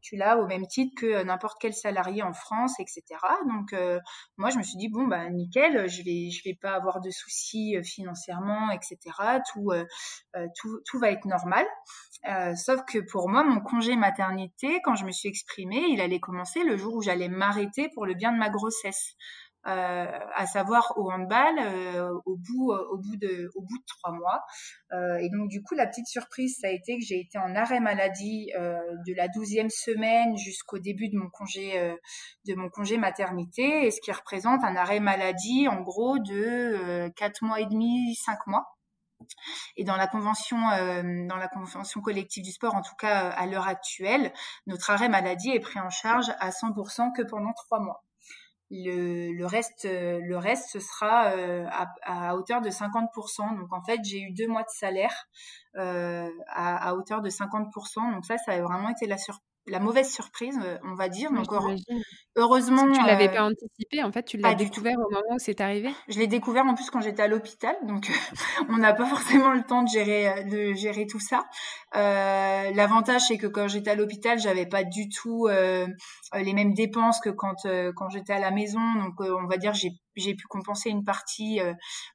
tu 0.02 0.16
l'as 0.16 0.36
au 0.38 0.46
même 0.46 0.66
titre 0.66 0.92
que 1.00 1.06
euh, 1.06 1.24
n'importe 1.24 1.58
quel 1.60 1.72
salarié 1.72 2.22
en 2.22 2.32
France, 2.32 2.78
etc. 2.80 3.02
Donc 3.48 3.72
euh, 3.72 3.98
moi 4.36 4.50
je 4.50 4.58
me 4.58 4.62
suis 4.62 4.76
dit 4.76 4.88
bon 4.88 5.06
bah 5.06 5.30
nickel, 5.30 5.88
je 5.88 6.02
vais 6.02 6.30
je 6.30 6.42
vais 6.44 6.58
pas 6.60 6.72
avoir 6.72 7.00
de 7.00 7.10
soucis 7.10 7.76
euh, 7.76 7.82
financièrement, 7.82 8.70
etc. 8.70 8.98
Tout 9.52 9.72
tout, 10.56 10.80
tout 10.86 10.98
va 10.98 11.10
être 11.10 11.26
normal. 11.26 11.66
sauf 12.56 12.84
que 12.84 12.98
pour 12.98 13.28
moi 13.28 13.44
mon 13.44 13.60
congé 13.60 13.96
maternité, 13.96 14.80
quand 14.82 14.96
je 14.96 15.04
me 15.04 15.12
suis 15.12 15.28
exprimée, 15.28 15.84
il 15.88 16.00
allait 16.00 16.20
commencer 16.20 16.64
le 16.64 16.76
jour 16.76 16.94
où 16.94 17.02
j'allais 17.02 17.28
m'arrêter 17.28 17.88
pour 17.94 18.06
le 18.06 18.14
bien 18.14 18.32
de 18.32 18.38
ma 18.38 18.50
grossesse. 18.50 19.14
Euh, 19.68 20.06
à 20.34 20.46
savoir 20.48 20.92
au 20.96 21.08
handball 21.12 21.56
euh, 21.60 22.10
au 22.26 22.36
bout 22.36 22.72
euh, 22.72 22.84
au 22.90 22.98
bout 22.98 23.14
de 23.14 23.48
au 23.54 23.62
bout 23.62 23.78
de 23.78 23.84
trois 23.86 24.10
mois. 24.10 24.42
Et 25.20 25.30
donc 25.30 25.48
du 25.48 25.62
coup 25.62 25.74
la 25.74 25.86
petite 25.86 26.08
surprise 26.08 26.58
ça 26.60 26.66
a 26.66 26.70
été 26.70 26.98
que 26.98 27.04
j'ai 27.04 27.20
été 27.20 27.38
en 27.38 27.54
arrêt 27.54 27.80
maladie 27.80 28.50
de 28.54 29.14
la 29.14 29.28
douzième 29.28 29.70
semaine 29.70 30.36
jusqu'au 30.36 30.78
début 30.78 31.08
de 31.08 31.16
mon 31.16 31.30
congé 31.30 31.96
de 32.46 32.54
mon 32.54 32.68
congé 32.68 32.98
maternité. 32.98 33.86
Et 33.86 33.90
ce 33.90 34.00
qui 34.00 34.12
représente 34.12 34.64
un 34.64 34.76
arrêt 34.76 35.00
maladie 35.00 35.68
en 35.68 35.80
gros 35.80 36.18
de 36.18 37.08
quatre 37.16 37.42
mois 37.42 37.60
et 37.60 37.66
demi 37.66 38.14
cinq 38.16 38.46
mois. 38.46 38.66
Et 39.76 39.84
dans 39.84 39.96
la 39.96 40.08
convention, 40.08 40.58
dans 40.58 41.36
la 41.36 41.48
convention 41.48 42.00
collective 42.00 42.44
du 42.44 42.52
sport, 42.52 42.74
en 42.74 42.82
tout 42.82 42.96
cas 42.98 43.30
à 43.30 43.46
l'heure 43.46 43.68
actuelle, 43.68 44.32
notre 44.66 44.90
arrêt 44.90 45.08
maladie 45.08 45.50
est 45.50 45.60
pris 45.60 45.80
en 45.80 45.90
charge 45.90 46.30
à 46.40 46.50
100% 46.50 47.12
que 47.16 47.22
pendant 47.22 47.52
trois 47.54 47.80
mois. 47.80 48.02
Le, 48.74 49.32
le, 49.32 49.44
reste, 49.44 49.84
le 49.84 50.36
reste, 50.38 50.70
ce 50.70 50.80
sera 50.80 51.32
euh, 51.32 51.66
à, 51.70 51.92
à, 52.04 52.34
hauteur 52.34 52.62
de 52.62 52.70
50%. 52.70 53.58
Donc 53.58 53.70
en 53.70 53.82
fait, 53.82 54.00
j'ai 54.02 54.20
eu 54.20 54.32
deux 54.32 54.48
mois 54.48 54.62
de 54.62 54.70
salaire 54.70 55.14
euh, 55.76 56.30
à, 56.48 56.88
à, 56.88 56.94
hauteur 56.94 57.20
de 57.20 57.28
50%. 57.28 58.14
Donc 58.14 58.24
ça, 58.24 58.38
ça 58.38 58.52
a 58.52 58.60
vraiment 58.62 58.88
été 58.88 59.06
la, 59.06 59.18
sur, 59.18 59.40
la 59.66 59.78
mauvaise 59.78 60.10
surprise, 60.10 60.58
euh, 60.62 60.78
on 60.84 60.94
va 60.94 61.08
dire. 61.08 61.30
Donc, 61.32 61.52
heureusement. 62.36 62.90
tu 62.90 63.06
l'avais 63.06 63.28
pas 63.28 63.44
anticipé, 63.44 64.02
en 64.02 64.12
fait, 64.12 64.24
tu 64.24 64.36
l'as 64.36 64.54
découvert 64.54 64.98
au 64.98 65.10
moment 65.10 65.34
où 65.34 65.38
c'est 65.38 65.60
arrivé 65.60 65.90
Je 66.08 66.18
l'ai 66.18 66.26
découvert 66.26 66.64
en 66.64 66.74
plus 66.74 66.90
quand 66.90 67.00
j'étais 67.00 67.22
à 67.22 67.28
l'hôpital, 67.28 67.76
donc 67.84 68.08
on 68.68 68.78
n'a 68.78 68.92
pas 68.92 69.06
forcément 69.06 69.52
le 69.52 69.62
temps 69.62 69.82
de 69.82 69.88
gérer, 69.88 70.44
de 70.44 70.72
gérer 70.74 71.06
tout 71.06 71.20
ça. 71.20 71.44
Euh, 71.96 72.70
L'avantage, 72.74 73.22
c'est 73.28 73.38
que 73.38 73.46
quand 73.46 73.68
j'étais 73.68 73.90
à 73.90 73.94
l'hôpital, 73.94 74.38
j'avais 74.38 74.66
pas 74.66 74.84
du 74.84 75.08
tout 75.08 75.46
euh, 75.48 75.86
les 76.34 76.52
mêmes 76.52 76.74
dépenses 76.74 77.20
que 77.20 77.30
quand, 77.30 77.66
euh, 77.66 77.92
quand 77.94 78.08
j'étais 78.08 78.32
à 78.32 78.38
la 78.38 78.50
maison. 78.50 78.80
Donc, 78.94 79.20
on 79.20 79.46
va 79.46 79.56
dire, 79.56 79.74
j'ai 79.74 79.90
j'ai 80.14 80.34
pu 80.34 80.46
compenser 80.46 80.90
une 80.90 81.04
partie 81.04 81.58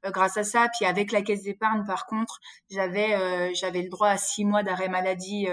grâce 0.04 0.36
à 0.36 0.44
ça. 0.44 0.68
Puis 0.76 0.86
avec 0.86 1.10
la 1.10 1.20
caisse 1.20 1.42
d'épargne, 1.42 1.84
par 1.84 2.06
contre, 2.06 2.38
j'avais 2.70 3.12
euh, 3.14 3.50
j'avais 3.54 3.82
le 3.82 3.88
droit 3.88 4.06
à 4.06 4.16
six 4.16 4.44
mois 4.44 4.62
d'arrêt 4.62 4.88
maladie 4.88 5.48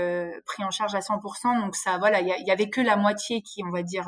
pris 0.46 0.64
en 0.64 0.70
charge 0.70 0.94
à 0.94 1.00
100%. 1.00 1.62
Donc 1.62 1.76
ça, 1.76 1.98
voilà, 1.98 2.22
il 2.22 2.28
y, 2.28 2.52
avait 2.52 2.70
que 2.70 2.82
la 2.82 2.98
moitié 2.98 3.42
qui, 3.42 3.64
on 3.64 3.72
va 3.72 3.82
dire, 3.82 4.08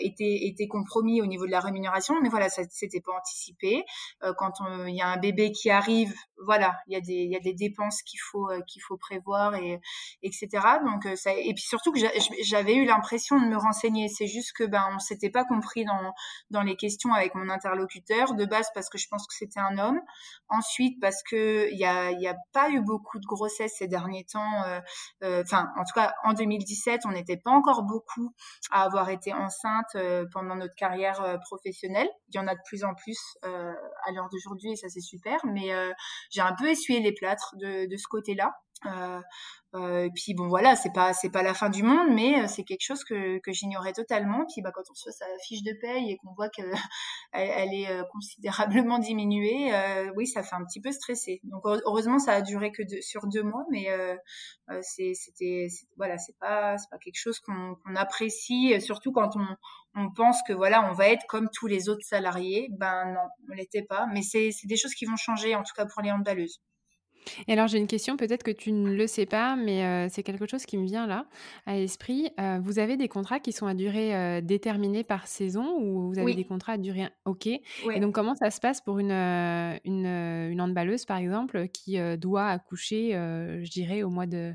était 0.00 0.46
était 0.48 0.68
compromis 0.68 1.20
au 1.22 1.26
niveau 1.26 1.46
de 1.46 1.50
la 1.50 1.60
rémunération. 1.60 2.14
Mais 2.22 2.28
voilà, 2.28 2.48
ça 2.48 2.62
c'était 2.70 3.00
pas 3.00 3.12
anticipé. 3.16 3.84
quand 4.36 4.52
il 4.86 4.94
y 4.94 5.02
a 5.02 5.08
un 5.08 5.16
bébé 5.18 5.52
qui 5.52 5.70
arrive, 5.70 6.14
voilà, 6.44 6.76
il 6.86 6.94
y 6.94 7.36
a 7.36 7.40
des 7.40 7.54
dépenses 7.54 8.02
qu'il 8.02 8.20
faut 8.20 8.48
faut 8.86 8.96
prévoir 8.96 9.54
et 9.54 9.80
etc. 10.22 10.48
Donc 10.84 11.06
et 11.06 11.54
puis 11.54 11.64
surtout 11.64 11.92
que 11.92 11.98
j'avais 12.42 12.74
eu 12.74 12.84
l'impression 12.84 13.40
de 13.40 13.46
me 13.46 13.56
renseigner. 13.56 14.08
C'est 14.08 14.26
juste 14.26 14.52
que 14.52 14.64
ben 14.64 14.84
on 14.94 14.98
s'était 14.98 15.30
pas 15.30 15.44
compris 15.44 15.84
dans 16.50 16.62
les 16.62 16.76
questions 16.76 17.12
avec 17.12 17.34
mon 17.34 17.48
interlocuteur, 17.48 18.34
de 18.34 18.44
base 18.44 18.68
parce 18.74 18.88
que 18.88 18.98
je 18.98 19.08
pense 19.08 19.26
que 19.26 19.34
c'était 19.34 19.60
un 19.60 19.78
homme, 19.78 20.00
ensuite 20.48 21.00
parce 21.00 21.22
que 21.22 21.70
il 21.70 21.78
y 21.78 21.84
a, 21.84 22.34
pas 22.52 22.70
eu 22.70 22.80
beaucoup 22.80 23.18
de 23.18 23.26
grossesse 23.26 23.74
ces 23.78 23.88
derniers 23.88 24.24
temps, 24.24 24.62
euh, 24.64 24.80
euh, 25.22 25.42
enfin 25.44 25.68
en 25.76 25.84
tout 25.84 25.94
cas 25.94 26.14
en 26.24 26.32
2017 26.32 27.02
on 27.04 27.10
n'était 27.10 27.36
pas 27.36 27.50
encore 27.50 27.82
beaucoup 27.82 28.32
à 28.70 28.82
avoir 28.82 29.10
été 29.10 29.32
enceinte 29.32 29.67
euh, 29.94 30.24
pendant 30.32 30.56
notre 30.56 30.74
carrière 30.74 31.38
professionnelle. 31.42 32.08
Il 32.28 32.36
y 32.36 32.38
en 32.38 32.46
a 32.46 32.54
de 32.54 32.60
plus 32.66 32.84
en 32.84 32.94
plus 32.94 33.18
à 33.42 34.12
l'heure 34.12 34.28
d'aujourd'hui 34.30 34.72
et 34.72 34.76
ça 34.76 34.88
c'est 34.88 35.00
super, 35.00 35.38
mais 35.44 35.70
j'ai 36.30 36.40
un 36.40 36.54
peu 36.58 36.68
essuyé 36.68 37.00
les 37.00 37.12
plâtres 37.12 37.54
de, 37.56 37.86
de 37.86 37.96
ce 37.96 38.06
côté-là. 38.08 38.52
Euh, 38.86 39.20
euh, 39.74 40.04
et 40.04 40.10
puis 40.10 40.34
bon 40.34 40.48
voilà, 40.48 40.76
c'est 40.76 40.92
pas 40.92 41.12
c'est 41.12 41.30
pas 41.30 41.42
la 41.42 41.52
fin 41.54 41.68
du 41.68 41.82
monde, 41.82 42.08
mais 42.14 42.40
euh, 42.42 42.46
c'est 42.48 42.64
quelque 42.64 42.82
chose 42.82 43.04
que, 43.04 43.38
que 43.40 43.52
j'ignorais 43.52 43.92
totalement. 43.92 44.46
Puis 44.46 44.62
bah 44.62 44.70
quand 44.74 44.82
on 44.88 44.92
reçoit 44.92 45.12
sa 45.12 45.26
fiche 45.46 45.62
de 45.62 45.72
paye 45.80 46.12
et 46.12 46.16
qu'on 46.18 46.32
voit 46.34 46.48
qu'elle 46.48 46.72
elle 47.32 47.74
est 47.74 47.88
considérablement 48.12 48.98
diminuée, 48.98 49.72
oui 50.16 50.26
ça 50.26 50.42
fait 50.42 50.54
un 50.56 50.64
petit 50.64 50.80
peu 50.80 50.92
stresser. 50.92 51.40
Donc 51.44 51.62
heureusement 51.66 52.18
ça 52.18 52.32
a 52.32 52.42
duré 52.42 52.72
que 52.72 52.82
sur 53.02 53.26
deux 53.26 53.42
mois, 53.42 53.64
mais 53.70 53.88
c'est 54.82 55.12
c'était 55.14 55.68
voilà 55.96 56.18
c'est 56.18 56.36
pas 56.38 56.78
c'est 56.78 56.90
pas 56.90 56.98
quelque 56.98 57.18
chose 57.18 57.40
qu'on 57.40 57.76
apprécie, 57.96 58.80
surtout 58.80 59.12
quand 59.12 59.36
on 59.36 59.46
on 59.94 60.10
pense 60.12 60.40
que 60.46 60.52
voilà 60.52 60.88
on 60.90 60.94
va 60.94 61.08
être 61.08 61.26
comme 61.28 61.48
tous 61.52 61.66
les 61.66 61.88
autres 61.88 62.06
salariés. 62.06 62.68
Ben 62.78 63.06
non, 63.12 63.28
on 63.50 63.54
l'était 63.54 63.82
pas. 63.82 64.06
Mais 64.12 64.22
c'est 64.22 64.50
c'est 64.52 64.66
des 64.66 64.76
choses 64.76 64.94
qui 64.94 65.04
vont 65.06 65.16
changer 65.16 65.54
en 65.56 65.62
tout 65.62 65.74
cas 65.76 65.86
pour 65.86 66.02
les 66.02 66.10
handballeuses. 66.12 66.60
Et 67.46 67.52
alors 67.52 67.66
j'ai 67.66 67.78
une 67.78 67.86
question, 67.86 68.16
peut-être 68.16 68.42
que 68.42 68.50
tu 68.50 68.72
ne 68.72 68.94
le 68.94 69.06
sais 69.06 69.26
pas, 69.26 69.56
mais 69.56 70.08
c'est 70.08 70.22
quelque 70.22 70.46
chose 70.46 70.64
qui 70.66 70.78
me 70.78 70.84
vient 70.84 71.06
là 71.06 71.26
à 71.66 71.74
l'esprit. 71.74 72.30
vous 72.62 72.78
avez 72.78 72.96
des 72.96 73.08
contrats 73.08 73.40
qui 73.40 73.52
sont 73.52 73.66
à 73.66 73.74
durée 73.74 74.40
déterminée 74.42 75.04
par 75.04 75.26
saison 75.26 75.76
ou 75.78 76.08
vous 76.08 76.18
avez 76.18 76.34
des 76.34 76.44
contrats 76.44 76.72
à 76.74 76.78
durée 76.78 77.08
OK. 77.24 77.46
Et 77.46 77.60
donc 78.00 78.14
comment 78.14 78.34
ça 78.34 78.50
se 78.50 78.60
passe 78.60 78.80
pour 78.80 78.98
une, 78.98 79.12
une, 79.12 80.06
une 80.06 80.60
handballeuse 80.60 81.04
par 81.04 81.18
exemple 81.18 81.68
qui 81.68 81.98
doit 82.18 82.46
accoucher, 82.48 83.12
je 83.12 83.70
dirais, 83.70 84.02
au 84.02 84.10
mois 84.10 84.26
de, 84.26 84.54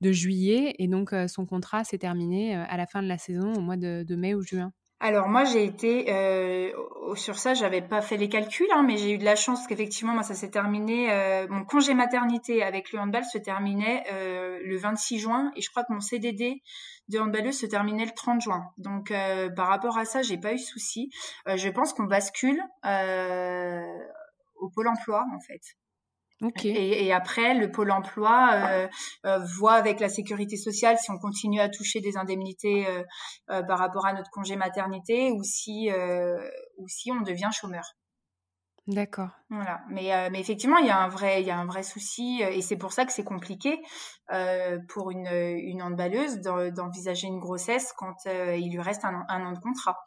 de 0.00 0.12
juillet 0.12 0.74
et 0.78 0.88
donc 0.88 1.14
son 1.28 1.46
contrat 1.46 1.84
s'est 1.84 1.98
terminé 1.98 2.54
à 2.54 2.76
la 2.76 2.86
fin 2.86 3.02
de 3.02 3.08
la 3.08 3.18
saison 3.18 3.54
au 3.54 3.60
mois 3.60 3.76
de, 3.76 4.04
de 4.06 4.16
mai 4.16 4.34
ou 4.34 4.42
juin? 4.42 4.72
Alors 5.00 5.28
moi 5.28 5.44
j'ai 5.44 5.64
été 5.64 6.12
euh, 6.12 6.72
sur 7.14 7.38
ça 7.38 7.54
j'avais 7.54 7.82
pas 7.82 8.02
fait 8.02 8.16
les 8.16 8.28
calculs 8.28 8.66
hein, 8.72 8.82
mais 8.82 8.96
j'ai 8.96 9.12
eu 9.12 9.18
de 9.18 9.24
la 9.24 9.36
chance 9.36 9.66
qu'effectivement 9.68 10.12
moi 10.12 10.24
ça 10.24 10.34
s'est 10.34 10.50
terminé 10.50 11.12
euh, 11.12 11.46
mon 11.48 11.64
congé 11.64 11.94
maternité 11.94 12.64
avec 12.64 12.92
le 12.92 12.98
handball 12.98 13.24
se 13.24 13.38
terminait 13.38 14.02
euh, 14.12 14.58
le 14.64 14.76
26 14.76 15.18
juin 15.20 15.52
et 15.54 15.60
je 15.60 15.70
crois 15.70 15.84
que 15.84 15.92
mon 15.92 16.00
CDD 16.00 16.62
de 17.08 17.18
handballeuse 17.20 17.58
se 17.58 17.66
terminait 17.66 18.04
le 18.04 18.10
30 18.14 18.42
juin. 18.42 18.64
Donc 18.76 19.12
euh, 19.12 19.48
par 19.50 19.68
rapport 19.68 19.98
à 19.98 20.04
ça 20.04 20.22
j'ai 20.22 20.36
pas 20.36 20.52
eu 20.52 20.58
souci 20.58 21.10
euh, 21.46 21.56
je 21.56 21.68
pense 21.68 21.92
qu'on 21.92 22.04
bascule 22.04 22.60
au 24.56 24.68
pôle 24.70 24.88
emploi 24.88 25.24
en 25.32 25.40
fait 25.40 25.62
et, 26.64 27.06
et, 27.06 27.12
après, 27.12 27.54
le 27.54 27.70
pôle 27.70 27.90
emploi 27.90 28.50
euh, 28.52 28.88
euh, 29.26 29.38
voit 29.58 29.74
avec 29.74 29.98
la 29.98 30.08
sécurité 30.08 30.56
sociale 30.56 30.96
si 30.98 31.10
on 31.10 31.18
continue 31.18 31.60
à 31.60 31.68
toucher 31.68 32.00
des 32.00 32.16
indemnités 32.16 32.86
euh, 32.86 33.02
euh 33.50 33.62
par 33.62 33.78
rapport 33.78 34.06
à 34.06 34.12
notre 34.12 34.30
congé 34.30 34.54
maternité 34.56 35.32
ou 35.32 35.42
si 35.42 35.90
euh, 35.90 36.38
ou 36.76 36.86
si 36.88 37.10
on 37.10 37.22
devient 37.22 37.50
chômeur. 37.52 37.84
D'accord. 38.86 39.28
Voilà. 39.50 39.82
Mais, 39.90 40.14
euh, 40.14 40.28
mais 40.32 40.40
effectivement, 40.40 40.78
il 40.78 40.86
y 40.86 40.90
a 40.90 40.98
un 40.98 41.08
vrai 41.08 41.42
il 41.42 41.46
y 41.46 41.50
a 41.50 41.58
un 41.58 41.66
vrai 41.66 41.82
souci 41.82 42.40
et 42.40 42.62
c'est 42.62 42.78
pour 42.78 42.92
ça 42.92 43.04
que 43.04 43.12
c'est 43.12 43.24
compliqué 43.24 43.82
pour 44.88 45.10
une 45.10 45.26
une 45.26 45.82
handballeuse 45.82 46.40
d'envisager 46.40 47.26
une 47.26 47.40
grossesse 47.40 47.92
quand 47.96 48.26
il 48.26 48.70
lui 48.70 48.80
reste 48.80 49.04
un, 49.04 49.24
un 49.28 49.44
an 49.44 49.52
de 49.52 49.58
contrat. 49.58 49.98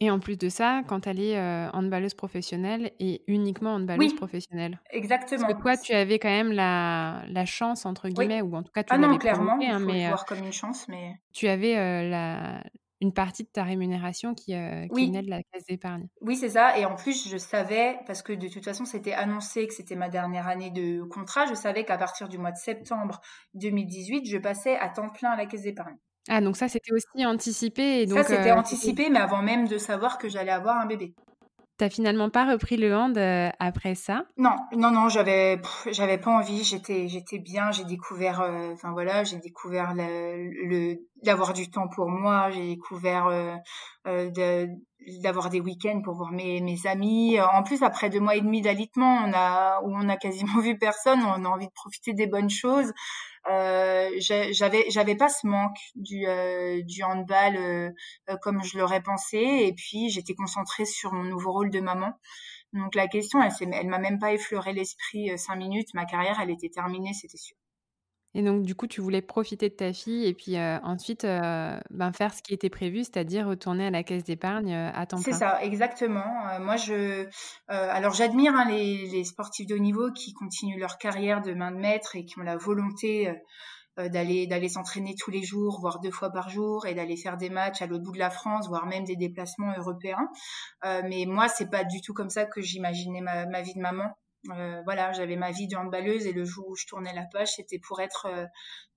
Et 0.00 0.10
en 0.10 0.20
plus 0.20 0.38
de 0.38 0.48
ça, 0.48 0.82
quand 0.86 1.08
elle 1.08 1.18
est 1.18 1.36
euh, 1.36 1.68
handballeuse 1.72 2.14
professionnelle 2.14 2.92
et 3.00 3.22
uniquement 3.26 3.74
handballeuse 3.74 4.12
oui, 4.12 4.16
professionnelle. 4.16 4.80
Exactement. 4.90 5.42
Parce 5.42 5.54
que 5.54 5.60
toi, 5.60 5.76
tu 5.76 5.92
avais 5.92 6.20
quand 6.20 6.28
même 6.28 6.52
la, 6.52 7.24
la 7.28 7.44
chance, 7.44 7.84
entre 7.84 8.08
guillemets, 8.08 8.40
oui. 8.40 8.48
ou 8.48 8.56
en 8.56 8.62
tout 8.62 8.70
cas, 8.72 8.84
tu 8.84 8.94
ah 8.94 8.98
non, 8.98 9.18
clairement, 9.18 9.58
hein, 9.60 9.80
mais, 9.80 10.06
voir 10.06 10.24
comme 10.24 10.38
une 10.38 10.52
chance, 10.52 10.86
mais... 10.88 11.16
Tu 11.32 11.48
avais 11.48 11.76
euh, 11.76 12.08
la, 12.08 12.62
une 13.00 13.12
partie 13.12 13.42
de 13.42 13.48
ta 13.48 13.64
rémunération 13.64 14.34
qui, 14.34 14.52
qui 14.52 15.06
venait 15.06 15.22
de 15.22 15.30
la 15.30 15.42
caisse 15.42 15.64
d'épargne. 15.66 16.06
Oui, 16.20 16.36
c'est 16.36 16.50
ça. 16.50 16.78
Et 16.78 16.84
en 16.84 16.94
plus, 16.94 17.28
je 17.28 17.36
savais, 17.36 17.98
parce 18.06 18.22
que 18.22 18.32
de 18.32 18.46
toute 18.46 18.64
façon, 18.64 18.84
c'était 18.84 19.14
annoncé 19.14 19.66
que 19.66 19.74
c'était 19.74 19.96
ma 19.96 20.08
dernière 20.08 20.46
année 20.46 20.70
de 20.70 21.02
contrat, 21.02 21.46
je 21.46 21.54
savais 21.54 21.84
qu'à 21.84 21.98
partir 21.98 22.28
du 22.28 22.38
mois 22.38 22.52
de 22.52 22.56
septembre 22.56 23.20
2018, 23.54 24.26
je 24.26 24.38
passais 24.38 24.76
à 24.76 24.88
temps 24.88 25.08
plein 25.08 25.30
à 25.30 25.36
la 25.36 25.46
caisse 25.46 25.62
d'épargne. 25.62 25.96
Ah, 26.28 26.40
donc 26.40 26.56
ça, 26.56 26.68
c'était 26.68 26.92
aussi 26.92 27.26
anticipé. 27.26 28.02
Et 28.02 28.06
donc, 28.06 28.18
ça, 28.18 28.24
c'était 28.24 28.52
anticipé, 28.52 29.08
mais 29.10 29.18
avant 29.18 29.42
même 29.42 29.66
de 29.66 29.78
savoir 29.78 30.18
que 30.18 30.28
j'allais 30.28 30.52
avoir 30.52 30.78
un 30.78 30.86
bébé. 30.86 31.14
T'as 31.78 31.90
finalement 31.90 32.28
pas 32.28 32.44
repris 32.44 32.76
le 32.76 32.92
hand 32.92 33.16
euh, 33.16 33.50
après 33.60 33.94
ça? 33.94 34.24
Non, 34.36 34.56
non, 34.76 34.90
non, 34.90 35.08
j'avais, 35.08 35.62
j'avais 35.92 36.18
pas 36.18 36.32
envie. 36.32 36.64
J'étais, 36.64 37.06
j'étais 37.06 37.38
bien. 37.38 37.70
J'ai 37.70 37.84
découvert, 37.84 38.40
euh, 38.40 38.72
enfin 38.72 38.90
voilà, 38.90 39.22
j'ai 39.22 39.36
découvert 39.36 39.94
le, 39.94 40.96
d'avoir 41.22 41.52
du 41.52 41.70
temps 41.70 41.86
pour 41.86 42.08
moi. 42.08 42.50
J'ai 42.50 42.66
découvert 42.74 43.28
euh, 43.28 43.54
de, 44.04 44.68
d'avoir 45.22 45.50
des 45.50 45.60
week-ends 45.60 46.00
pour 46.02 46.14
voir 46.14 46.32
mes, 46.32 46.60
mes 46.60 46.84
amis. 46.84 47.38
En 47.40 47.62
plus, 47.62 47.84
après 47.84 48.10
deux 48.10 48.18
mois 48.18 48.34
et 48.34 48.40
demi 48.40 48.60
d'alitement, 48.60 49.22
on 49.24 49.32
a 49.32 49.80
où 49.84 49.94
on 49.94 50.08
a 50.08 50.16
quasiment 50.16 50.58
vu 50.60 50.76
personne. 50.78 51.20
On 51.22 51.44
a 51.44 51.48
envie 51.48 51.68
de 51.68 51.72
profiter 51.72 52.12
des 52.12 52.26
bonnes 52.26 52.50
choses. 52.50 52.92
Euh, 53.50 54.10
j'avais 54.18 54.84
j'avais 54.90 55.16
pas 55.16 55.28
ce 55.28 55.46
manque 55.46 55.78
du 55.94 56.26
euh, 56.26 56.82
du 56.82 57.02
handball 57.02 57.56
euh, 57.56 57.90
comme 58.42 58.62
je 58.62 58.78
l'aurais 58.78 59.02
pensé. 59.02 59.38
Et 59.38 59.72
puis 59.74 60.10
j'étais 60.10 60.34
concentrée 60.34 60.84
sur 60.84 61.12
mon 61.12 61.24
nouveau 61.24 61.52
rôle 61.52 61.70
de 61.70 61.80
maman. 61.80 62.12
Donc 62.72 62.94
la 62.94 63.08
question 63.08 63.42
elle 63.42 63.52
elle 63.72 63.88
m'a 63.88 63.98
même 63.98 64.18
pas 64.18 64.32
effleuré 64.32 64.72
l'esprit 64.72 65.38
cinq 65.38 65.56
minutes. 65.56 65.94
Ma 65.94 66.04
carrière 66.04 66.38
elle 66.40 66.50
était 66.50 66.70
terminée 66.70 67.14
c'était 67.14 67.38
sûr 67.38 67.56
et 68.34 68.42
donc, 68.42 68.62
du 68.62 68.74
coup, 68.74 68.86
tu 68.86 69.00
voulais 69.00 69.22
profiter 69.22 69.68
de 69.68 69.74
ta 69.74 69.92
fille 69.92 70.26
et 70.26 70.34
puis 70.34 70.58
ensuite 70.58 71.22
ben, 71.22 72.12
faire 72.12 72.34
ce 72.34 72.42
qui 72.42 72.52
était 72.52 72.68
prévu, 72.68 72.98
c'est-à-dire 72.98 73.46
retourner 73.46 73.86
à 73.86 73.90
la 73.90 74.02
caisse 74.02 74.24
d'épargne 74.24 74.74
à 74.74 75.06
temps 75.06 75.20
plein. 75.20 75.32
C'est 75.32 75.38
ça, 75.38 75.62
exactement. 75.62 76.24
moi, 76.60 76.76
je, 76.76 77.26
alors 77.68 78.12
j'admire 78.12 78.54
hein, 78.54 78.66
les, 78.68 79.08
les, 79.08 79.24
sportifs 79.24 79.66
de 79.66 79.74
haut 79.74 79.78
niveau 79.78 80.12
qui 80.12 80.34
continuent 80.34 80.78
leur 80.78 80.98
carrière 80.98 81.40
de 81.40 81.54
main 81.54 81.72
de 81.72 81.78
maître 81.78 82.16
et 82.16 82.24
qui 82.24 82.38
ont 82.38 82.42
la 82.42 82.56
volonté 82.56 83.32
d'aller 83.96 84.46
d'aller 84.46 84.68
s'entraîner 84.68 85.14
tous 85.18 85.30
les 85.30 85.42
jours, 85.42 85.78
voire 85.80 85.98
deux 86.00 86.10
fois 86.10 86.30
par 86.30 86.48
jour, 86.50 86.86
et 86.86 86.94
d'aller 86.94 87.16
faire 87.16 87.36
des 87.36 87.50
matchs 87.50 87.82
à 87.82 87.86
l'autre 87.86 88.04
bout 88.04 88.12
de 88.12 88.18
la 88.18 88.30
France, 88.30 88.68
voire 88.68 88.86
même 88.86 89.04
des 89.04 89.16
déplacements 89.16 89.72
européens. 89.76 90.28
mais 90.84 91.24
moi, 91.26 91.48
c'est 91.48 91.70
pas 91.70 91.84
du 91.84 92.00
tout 92.02 92.14
comme 92.14 92.30
ça 92.30 92.44
que 92.44 92.60
j'imaginais 92.60 93.22
ma, 93.22 93.46
ma 93.46 93.62
vie 93.62 93.74
de 93.74 93.80
maman. 93.80 94.14
Euh, 94.50 94.82
voilà, 94.84 95.12
j'avais 95.12 95.36
ma 95.36 95.50
vie 95.50 95.68
de 95.68 95.76
handballeuse 95.76 96.26
et 96.26 96.32
le 96.32 96.44
jour 96.44 96.68
où 96.68 96.76
je 96.76 96.86
tournais 96.86 97.14
la 97.14 97.24
page, 97.24 97.54
c'était 97.56 97.78
pour 97.78 98.00
être 98.00 98.26
euh, 98.26 98.46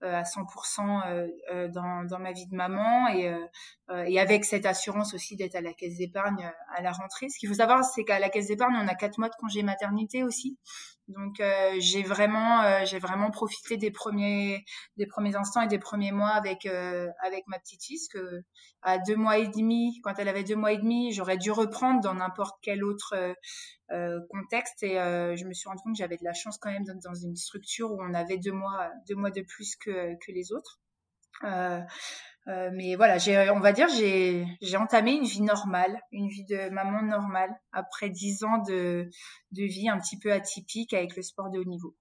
euh, 0.04 0.20
à 0.20 0.24
100% 0.24 1.70
dans, 1.74 2.04
dans 2.06 2.20
ma 2.20 2.32
vie 2.32 2.48
de 2.48 2.56
maman 2.56 3.08
et, 3.10 3.32
et 4.08 4.20
avec 4.20 4.46
cette 4.46 4.66
assurance 4.66 5.14
aussi 5.14 5.36
d'être 5.36 5.56
à 5.56 5.62
la 5.62 5.74
caisse 5.74 5.98
d'épargne 5.98 6.52
à 6.76 6.82
la 6.82 6.92
rentrée. 6.92 7.30
Ce 7.30 7.38
qu'il 7.38 7.50
faut 7.50 7.56
savoir, 7.56 7.84
c'est 7.84 8.04
qu'à 8.04 8.20
la 8.20 8.30
caisse 8.30 8.48
d'épargne, 8.48 8.76
on 8.82 8.88
a 8.88 8.96
quatre 8.96 9.18
mois 9.20 9.30
de 9.30 9.36
congé 9.36 9.62
maternité 9.64 10.24
aussi. 10.24 10.58
Donc 11.12 11.42
j'ai 11.80 12.04
vraiment 12.04 12.86
j'ai 12.86 13.00
vraiment 13.00 13.32
profité 13.32 13.78
des 13.78 13.92
premiers 13.92 14.64
des 14.98 15.06
premiers 15.06 15.36
instants 15.36 15.62
et 15.62 15.68
des 15.68 15.80
premiers 15.80 16.12
mois 16.12 16.30
avec 16.32 16.66
avec 16.66 17.44
ma 17.48 17.60
petite 17.60 17.84
fille 17.84 18.08
que 18.12 18.44
à 18.82 18.98
deux 18.98 19.16
mois 19.16 19.38
et 19.38 19.48
demi 19.48 20.00
quand 20.04 20.14
elle 20.18 20.28
avait 20.30 20.44
deux 20.44 20.56
mois 20.56 20.72
et 20.72 20.78
demi 20.78 21.14
j'aurais 21.14 21.38
dû 21.38 21.52
reprendre 21.52 22.02
dans 22.02 22.14
n'importe 22.16 22.58
quel 22.62 22.84
autre 22.84 23.16
euh, 23.92 24.20
contexte. 24.30 24.84
Et 24.84 25.00
euh, 25.00 25.36
je 25.36 25.46
me 25.46 25.54
suis 25.54 25.68
rendu 25.68 25.82
compte 25.84 25.94
que 25.94 25.98
j'avais 25.98 26.18
de 26.18 26.24
la 26.24 26.34
chance 26.34 26.58
quand 26.58 26.72
même 26.72 26.84
d'être 26.86 27.02
dans 27.04 27.14
une 27.14 27.36
structure 27.36 27.92
où 27.92 28.02
on 28.02 28.14
avait 28.14 28.38
deux 28.38 28.54
mois 28.54 28.90
deux 29.08 29.16
mois 29.16 29.32
de 29.32 29.42
plus 29.42 29.76
que 29.76 30.16
que 30.26 30.32
les 30.32 30.54
autres. 30.54 30.81
euh, 30.81 30.81
mais 31.44 32.96
voilà, 32.96 33.18
j'ai, 33.18 33.50
on 33.52 33.60
va 33.60 33.72
dire, 33.72 33.88
j'ai, 33.90 34.46
j'ai 34.62 34.78
entamé 34.78 35.14
une 35.14 35.26
vie 35.26 35.42
normale, 35.42 36.00
une 36.12 36.28
vie 36.28 36.46
de 36.46 36.70
maman 36.70 37.02
normale 37.02 37.52
après 37.72 38.10
dix 38.10 38.44
ans 38.44 38.60
de, 38.68 39.10
de 39.52 39.64
vie 39.64 39.90
un 39.90 40.00
petit 40.00 40.20
peu 40.20 40.32
atypique 40.32 40.94
avec 40.94 41.16
le 41.16 41.22
sport 41.22 41.50
de 41.50 41.60
haut 41.60 41.66
niveau. 41.66 41.96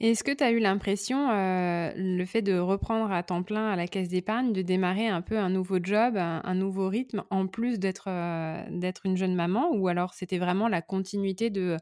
Est-ce 0.00 0.24
que 0.24 0.32
tu 0.32 0.42
as 0.42 0.50
eu 0.50 0.58
l'impression, 0.58 1.30
euh, 1.30 1.90
le 1.96 2.24
fait 2.24 2.42
de 2.42 2.58
reprendre 2.58 3.10
à 3.12 3.22
temps 3.22 3.42
plein 3.42 3.70
à 3.70 3.76
la 3.76 3.86
caisse 3.86 4.08
d'épargne, 4.08 4.52
de 4.52 4.62
démarrer 4.62 5.08
un 5.08 5.22
peu 5.22 5.38
un 5.38 5.50
nouveau 5.50 5.78
job, 5.82 6.16
un, 6.16 6.54
nouveau 6.54 6.88
rythme, 6.88 7.24
en 7.30 7.46
plus 7.46 7.78
d'être 7.78 8.08
euh, 8.08 8.62
d'être 8.70 9.06
une 9.06 9.16
jeune 9.16 9.34
maman, 9.34 9.70
ou 9.72 9.88
alors 9.88 10.14
c'était 10.14 10.38
vraiment 10.38 10.68
la 10.68 10.82
continuité 10.82 11.50
de, 11.50 11.76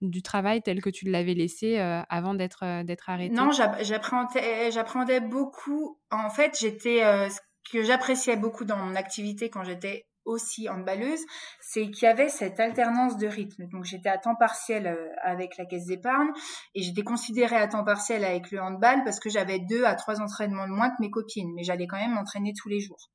du 0.00 0.22
travail 0.22 0.62
tel 0.62 0.80
que 0.80 0.90
tu 0.90 1.08
l'avais 1.08 1.34
laissé 1.34 1.78
euh, 1.78 2.02
avant 2.08 2.34
d'être 2.34 2.84
d'être 2.84 3.10
arrêtée? 3.10 3.34
Non, 3.34 3.50
j'appréhendais 3.52 5.20
beaucoup. 5.20 5.98
En 6.10 6.30
fait, 6.30 6.56
j'étais 6.58 7.00
ce 7.30 7.38
que 7.70 7.82
j'appréciais 7.82 8.36
beaucoup 8.36 8.64
dans 8.64 8.76
mon 8.76 8.94
activité 8.94 9.50
quand 9.50 9.64
j'étais 9.64 10.06
aussi 10.26 10.68
handballeuse, 10.68 11.24
c'est 11.60 11.90
qu'il 11.90 12.04
y 12.04 12.06
avait 12.06 12.28
cette 12.28 12.60
alternance 12.60 13.16
de 13.16 13.26
rythme. 13.26 13.66
Donc 13.68 13.84
j'étais 13.84 14.08
à 14.08 14.18
temps 14.18 14.34
partiel 14.34 14.86
euh, 14.88 15.08
avec 15.22 15.56
la 15.56 15.64
caisse 15.64 15.86
d'épargne 15.86 16.28
et 16.74 16.82
j'étais 16.82 17.02
considérée 17.02 17.56
à 17.56 17.68
temps 17.68 17.84
partiel 17.84 18.24
avec 18.24 18.50
le 18.50 18.60
handball 18.60 19.02
parce 19.04 19.20
que 19.20 19.30
j'avais 19.30 19.60
deux 19.60 19.84
à 19.84 19.94
trois 19.94 20.20
entraînements 20.20 20.66
de 20.66 20.72
moins 20.72 20.90
que 20.90 21.00
mes 21.00 21.10
copines, 21.10 21.52
mais 21.54 21.62
j'allais 21.62 21.86
quand 21.86 21.96
même 21.96 22.14
m'entraîner 22.14 22.52
tous 22.52 22.68
les 22.68 22.80
jours. 22.80 23.10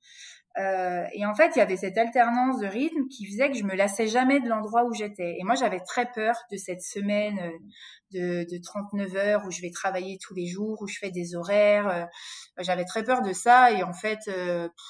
Euh, 0.57 1.05
et 1.13 1.25
en 1.25 1.33
fait, 1.33 1.51
il 1.55 1.59
y 1.59 1.61
avait 1.61 1.77
cette 1.77 1.97
alternance 1.97 2.59
de 2.59 2.67
rythme 2.67 3.07
qui 3.07 3.25
faisait 3.25 3.49
que 3.49 3.57
je 3.57 3.63
me 3.63 3.73
lassais 3.73 4.07
jamais 4.07 4.41
de 4.41 4.49
l'endroit 4.49 4.83
où 4.83 4.93
j'étais. 4.93 5.37
Et 5.39 5.43
moi, 5.43 5.55
j'avais 5.55 5.79
très 5.79 6.11
peur 6.11 6.35
de 6.51 6.57
cette 6.57 6.81
semaine 6.81 7.39
euh, 7.39 8.43
de, 8.43 8.45
de 8.51 8.61
39 8.61 9.15
heures 9.15 9.45
où 9.45 9.51
je 9.51 9.61
vais 9.61 9.71
travailler 9.71 10.17
tous 10.21 10.33
les 10.33 10.47
jours, 10.47 10.81
où 10.81 10.87
je 10.87 10.97
fais 10.99 11.11
des 11.11 11.35
horaires. 11.35 12.09
j'avais 12.57 12.83
très 12.83 13.03
peur 13.03 13.21
de 13.21 13.31
ça. 13.31 13.71
Et 13.71 13.83
en 13.83 13.93
fait, 13.93 14.19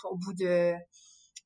au 0.05 0.17
bout 0.17 0.34
de 0.34 0.74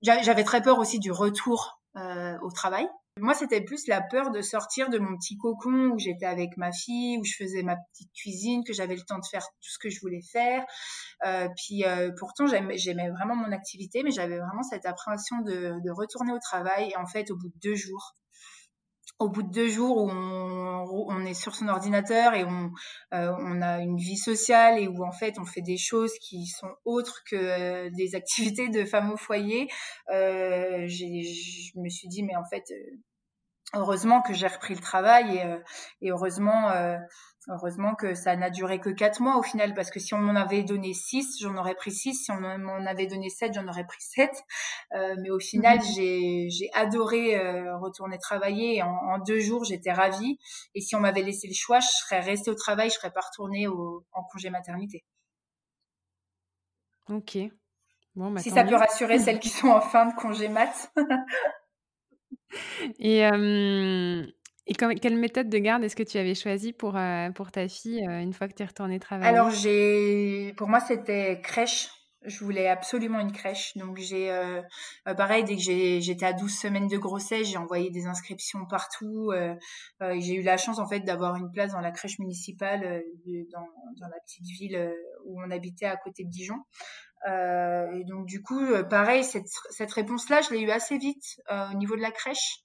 j'avais 0.02 0.44
très 0.44 0.62
peur 0.62 0.80
aussi 0.80 1.00
du 1.00 1.12
retour 1.12 1.80
euh, 1.98 2.38
au 2.42 2.52
travail. 2.52 2.88
Moi, 3.18 3.34
c'était 3.34 3.62
plus 3.62 3.88
la 3.88 4.02
peur 4.02 4.32
de 4.32 4.42
sortir 4.42 4.90
de 4.90 5.00
mon 5.00 5.18
petit 5.18 5.38
cocon 5.38 5.92
où 5.94 5.98
j'étais 5.98 6.26
avec 6.26 6.58
ma 6.58 6.74
fille, 6.74 7.18
où 7.18 7.24
je 7.24 7.32
faisais 7.38 7.64
ma 7.64 7.78
petite 7.78 8.12
cuisine, 8.14 8.66
que 8.66 8.74
j'avais 8.74 8.96
le 8.96 9.04
temps 9.04 9.20
de 9.20 9.26
faire 9.26 9.48
tout 9.62 9.70
ce 9.72 9.80
que 9.80 9.90
je 9.90 10.02
voulais 10.02 10.22
faire. 10.22 10.66
Euh, 11.26 11.48
puis 11.56 11.86
euh, 11.86 12.12
pourtant, 12.20 12.46
j'aimais 12.46 13.10
vraiment 13.12 13.36
mon 13.36 13.54
activité, 13.54 14.04
mais 14.04 14.12
j'avais 14.12 14.38
vraiment 14.38 14.64
cette 14.64 14.86
appréhension 14.86 15.38
de, 15.44 15.76
de, 15.82 15.92
retourner 15.92 16.34
au 16.34 16.40
travail. 16.40 16.90
Et 16.92 16.98
en 16.98 17.06
fait, 17.06 17.32
au 17.32 17.38
bout 17.38 17.48
de 17.48 17.60
deux 17.64 17.76
jours, 17.76 18.16
au 19.20 19.30
bout 19.30 19.44
de 19.44 19.52
deux 19.52 19.70
jours 19.70 19.98
où 19.98 20.10
on, 20.10 21.26
est 21.26 21.34
sur 21.34 21.56
son 21.56 21.68
ordinateur 21.68 22.34
et 22.34 22.44
on, 22.44 22.72
euh, 23.14 23.34
on 23.40 23.62
a 23.62 23.80
une 23.80 23.98
vie 23.98 24.18
sociale 24.18 24.80
et 24.80 24.88
où 24.88 25.06
en 25.06 25.12
fait 25.12 25.40
on 25.40 25.46
fait 25.46 25.62
des 25.62 25.78
choses 25.78 26.14
qui 26.20 26.48
sont 26.48 26.72
autres 26.84 27.24
que 27.30 27.36
euh, 27.36 27.90
des 27.92 28.16
activités 28.16 28.70
de 28.70 28.84
femmes 28.86 29.12
au 29.12 29.18
foyer, 29.18 29.70
euh, 30.12 30.86
je 30.88 31.80
me 31.80 31.90
suis 31.90 32.08
dit 32.08 32.24
mais 32.24 32.36
en 32.36 32.46
fait 32.46 32.64
euh, 32.72 32.98
heureusement 33.74 34.22
que 34.22 34.34
j'ai 34.34 34.48
repris 34.48 34.76
le 34.76 34.82
travail 34.82 35.38
et, 35.38 36.08
et 36.08 36.12
heureusement 36.12 36.72
Heureusement 37.48 37.94
que 37.94 38.16
ça 38.16 38.36
n'a 38.36 38.50
duré 38.50 38.80
que 38.80 38.90
quatre 38.90 39.22
mois 39.22 39.38
au 39.38 39.44
final, 39.44 39.76
parce 39.76 39.92
que 39.92 40.00
si 40.00 40.16
on 40.16 40.18
m'en 40.18 40.36
avait 40.36 40.64
donné 40.64 40.94
six, 40.96 41.40
j'en 41.40 41.56
aurais 41.58 41.76
pris 41.76 41.92
six. 41.92 42.16
Si 42.16 42.32
on 42.32 42.40
m'en 42.40 42.86
avait 42.88 43.06
donné 43.06 43.30
sept, 43.30 43.54
j'en 43.54 43.68
aurais 43.68 43.86
pris 43.86 44.02
sept. 44.02 44.32
Euh, 44.94 45.16
mais 45.22 45.30
au 45.30 45.40
final, 45.40 45.78
mhm. 45.78 46.50
j'ai 46.50 46.70
adoré 46.74 47.38
euh, 47.38 47.78
retourner 47.78 48.18
travailler. 48.18 48.82
En, 48.82 48.90
en, 48.90 49.20
deux 49.20 49.40
jours, 49.40 49.64
j'étais 49.64 49.92
ravie. 49.92 50.40
Et 50.74 50.82
si 50.82 50.96
on 50.96 51.00
m'avait 51.00 51.22
laissé 51.22 51.48
le 51.48 51.54
choix, 51.54 51.80
je 51.80 51.88
serais 51.88 52.20
restée 52.20 52.50
au 52.50 52.56
travail, 52.56 52.90
je 52.90 52.96
serais 52.96 53.12
pas 53.12 53.22
retournée 53.22 53.68
au, 53.68 54.04
en 54.12 54.24
congé 54.24 54.50
maternité. 54.50 55.06
Ok. 57.10 57.38
Bon, 58.16 58.32
bah, 58.32 58.42
si 58.42 58.50
ça 58.50 58.64
peut 58.64 58.76
rassurer 58.76 59.20
celles 59.20 59.40
qui 59.40 59.50
sont 59.50 59.68
en 59.68 59.82
fin 59.82 60.08
de 60.08 60.16
congé 60.16 60.50
mat. 60.50 60.92
Et 63.00 63.28
quelle 65.02 65.18
méthode 65.18 65.50
de 65.50 65.58
garde 65.58 65.84
est-ce 65.84 65.96
que 65.96 66.04
tu 66.04 66.18
avais 66.18 66.36
choisie 66.36 66.74
pour, 66.74 66.94
ta 66.94 67.68
fille 67.68 68.04
une 68.06 68.34
fois 68.34 68.48
que 68.48 68.54
tu 68.54 68.64
es 68.64 68.66
retournée 68.66 69.00
travailler? 69.00 69.36
Alors, 69.36 69.52
j'ai, 69.52 70.54
pour 70.58 70.68
moi, 70.68 70.80
c'était 70.80 71.42
crèche. 71.42 71.90
Je 72.26 72.44
voulais 72.44 72.68
absolument 72.68 73.20
une 73.20 73.32
crèche. 73.32 73.76
Donc, 73.78 73.98
j'ai, 73.98 74.32
euh, 74.32 74.62
pareil, 75.18 75.44
dès 75.44 75.56
que 75.56 75.62
j'étais 75.62 76.26
à 76.26 76.34
12 76.34 76.52
semaines 76.52 76.88
de 76.88 76.98
grossesse, 76.98 77.48
j'ai 77.48 77.58
envoyé 77.58 77.90
des 77.90 78.06
inscriptions 78.06 78.66
partout. 78.66 79.32
j'ai 80.02 80.36
eu 80.36 80.42
la 80.42 80.58
chance, 80.58 80.80
en 80.80 80.88
fait, 80.88 81.02
d'avoir 81.02 81.36
une 81.36 81.52
place 81.52 81.72
dans 81.72 81.82
la 81.82 81.92
crèche 81.92 82.20
municipale 82.20 83.04
dans, 83.52 83.68
dans 84.00 84.08
la 84.08 84.20
petite 84.26 84.46
ville 84.46 84.94
où 85.26 85.42
on 85.42 85.52
habitait 85.52 85.86
à 85.86 85.98
côté 85.98 86.24
de 86.24 86.30
Dijon. 86.30 86.58
et 87.26 88.04
donc 88.06 88.26
du 88.26 88.42
coup, 88.42 88.62
pareil, 88.90 89.24
cette, 89.24 89.48
cette 89.70 89.92
réponse-là, 89.92 90.42
je 90.42 90.54
l'ai 90.54 90.62
eu 90.62 90.72
assez 90.72 90.98
vite 90.98 91.42
au 91.50 91.76
niveau 91.76 91.96
de 91.96 92.02
la 92.02 92.12
crèche. 92.12 92.64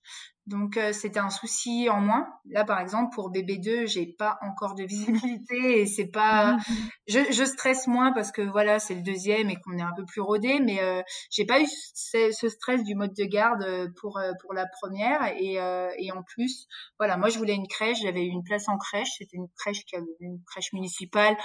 Donc 0.51 0.76
euh, 0.76 0.92
c'était 0.92 1.20
un 1.20 1.30
souci 1.30 1.88
en 1.88 2.01
moins. 2.01 2.26
Là 2.51 2.64
par 2.64 2.80
exemple 2.80 3.14
pour 3.14 3.30
BB2, 3.30 3.86
j'ai 3.86 4.07
pas 4.07 4.36
encore 4.42 4.74
de 4.74 4.82
visibilité 4.82 5.80
et 5.80 5.86
c'est 5.86 6.09
pas 6.09 6.57
je, 7.09 7.20
je, 7.30 7.44
stresse 7.44 7.86
moins 7.86 8.12
parce 8.12 8.32
que 8.32 8.42
voilà, 8.42 8.80
c'est 8.80 8.96
le 8.96 9.03
deuxième 9.03 9.48
et 9.48 9.57
qu'on 9.61 9.78
est 9.78 9.82
un 9.82 9.92
peu 9.96 10.05
plus 10.05 10.20
rodé 10.20 10.59
mais 10.59 10.82
euh, 10.82 11.03
j'ai 11.30 11.44
pas 11.44 11.61
eu 11.61 11.66
ce, 11.94 12.32
ce, 12.32 12.48
stress 12.48 12.82
du 12.82 12.96
mode 12.96 13.14
de 13.14 13.24
garde 13.24 13.62
euh, 13.62 13.86
pour 14.01 14.18
euh, 14.18 14.32
pour 14.42 14.53
la 14.53 14.66
première 14.66 15.24
et 15.38 15.59
et 15.98 16.12
en 16.12 16.22
plus, 16.22 16.66
voilà, 16.98 17.16
moi 17.16 17.28
je 17.28 17.38
voulais 17.38 17.55
une 17.55 17.68
crèche, 17.68 17.98
j'avais 18.03 18.24
une 18.24 18.42
place 18.42 18.68
en 18.68 18.76
crèche, 18.76 19.11
c'était 19.18 19.36
une 19.36 19.48
crèche 19.57 19.84
qui 19.84 19.94
avait 19.94 20.07
une 20.18 20.42
crèche 20.44 20.72
municipale 20.72 21.36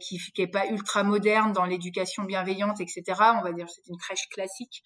qui 0.00 0.18
qui 0.34 0.42
est 0.42 0.48
pas 0.48 0.66
ultra 0.66 1.02
moderne 1.02 1.52
dans 1.52 1.64
l'éducation 1.64 2.24
bienveillante 2.24 2.80
etc. 2.80 3.02
On 3.38 3.42
va 3.42 3.52
dire 3.52 3.68
c'est 3.68 3.86
une 3.88 3.96
crèche 3.96 4.28
classique 4.28 4.82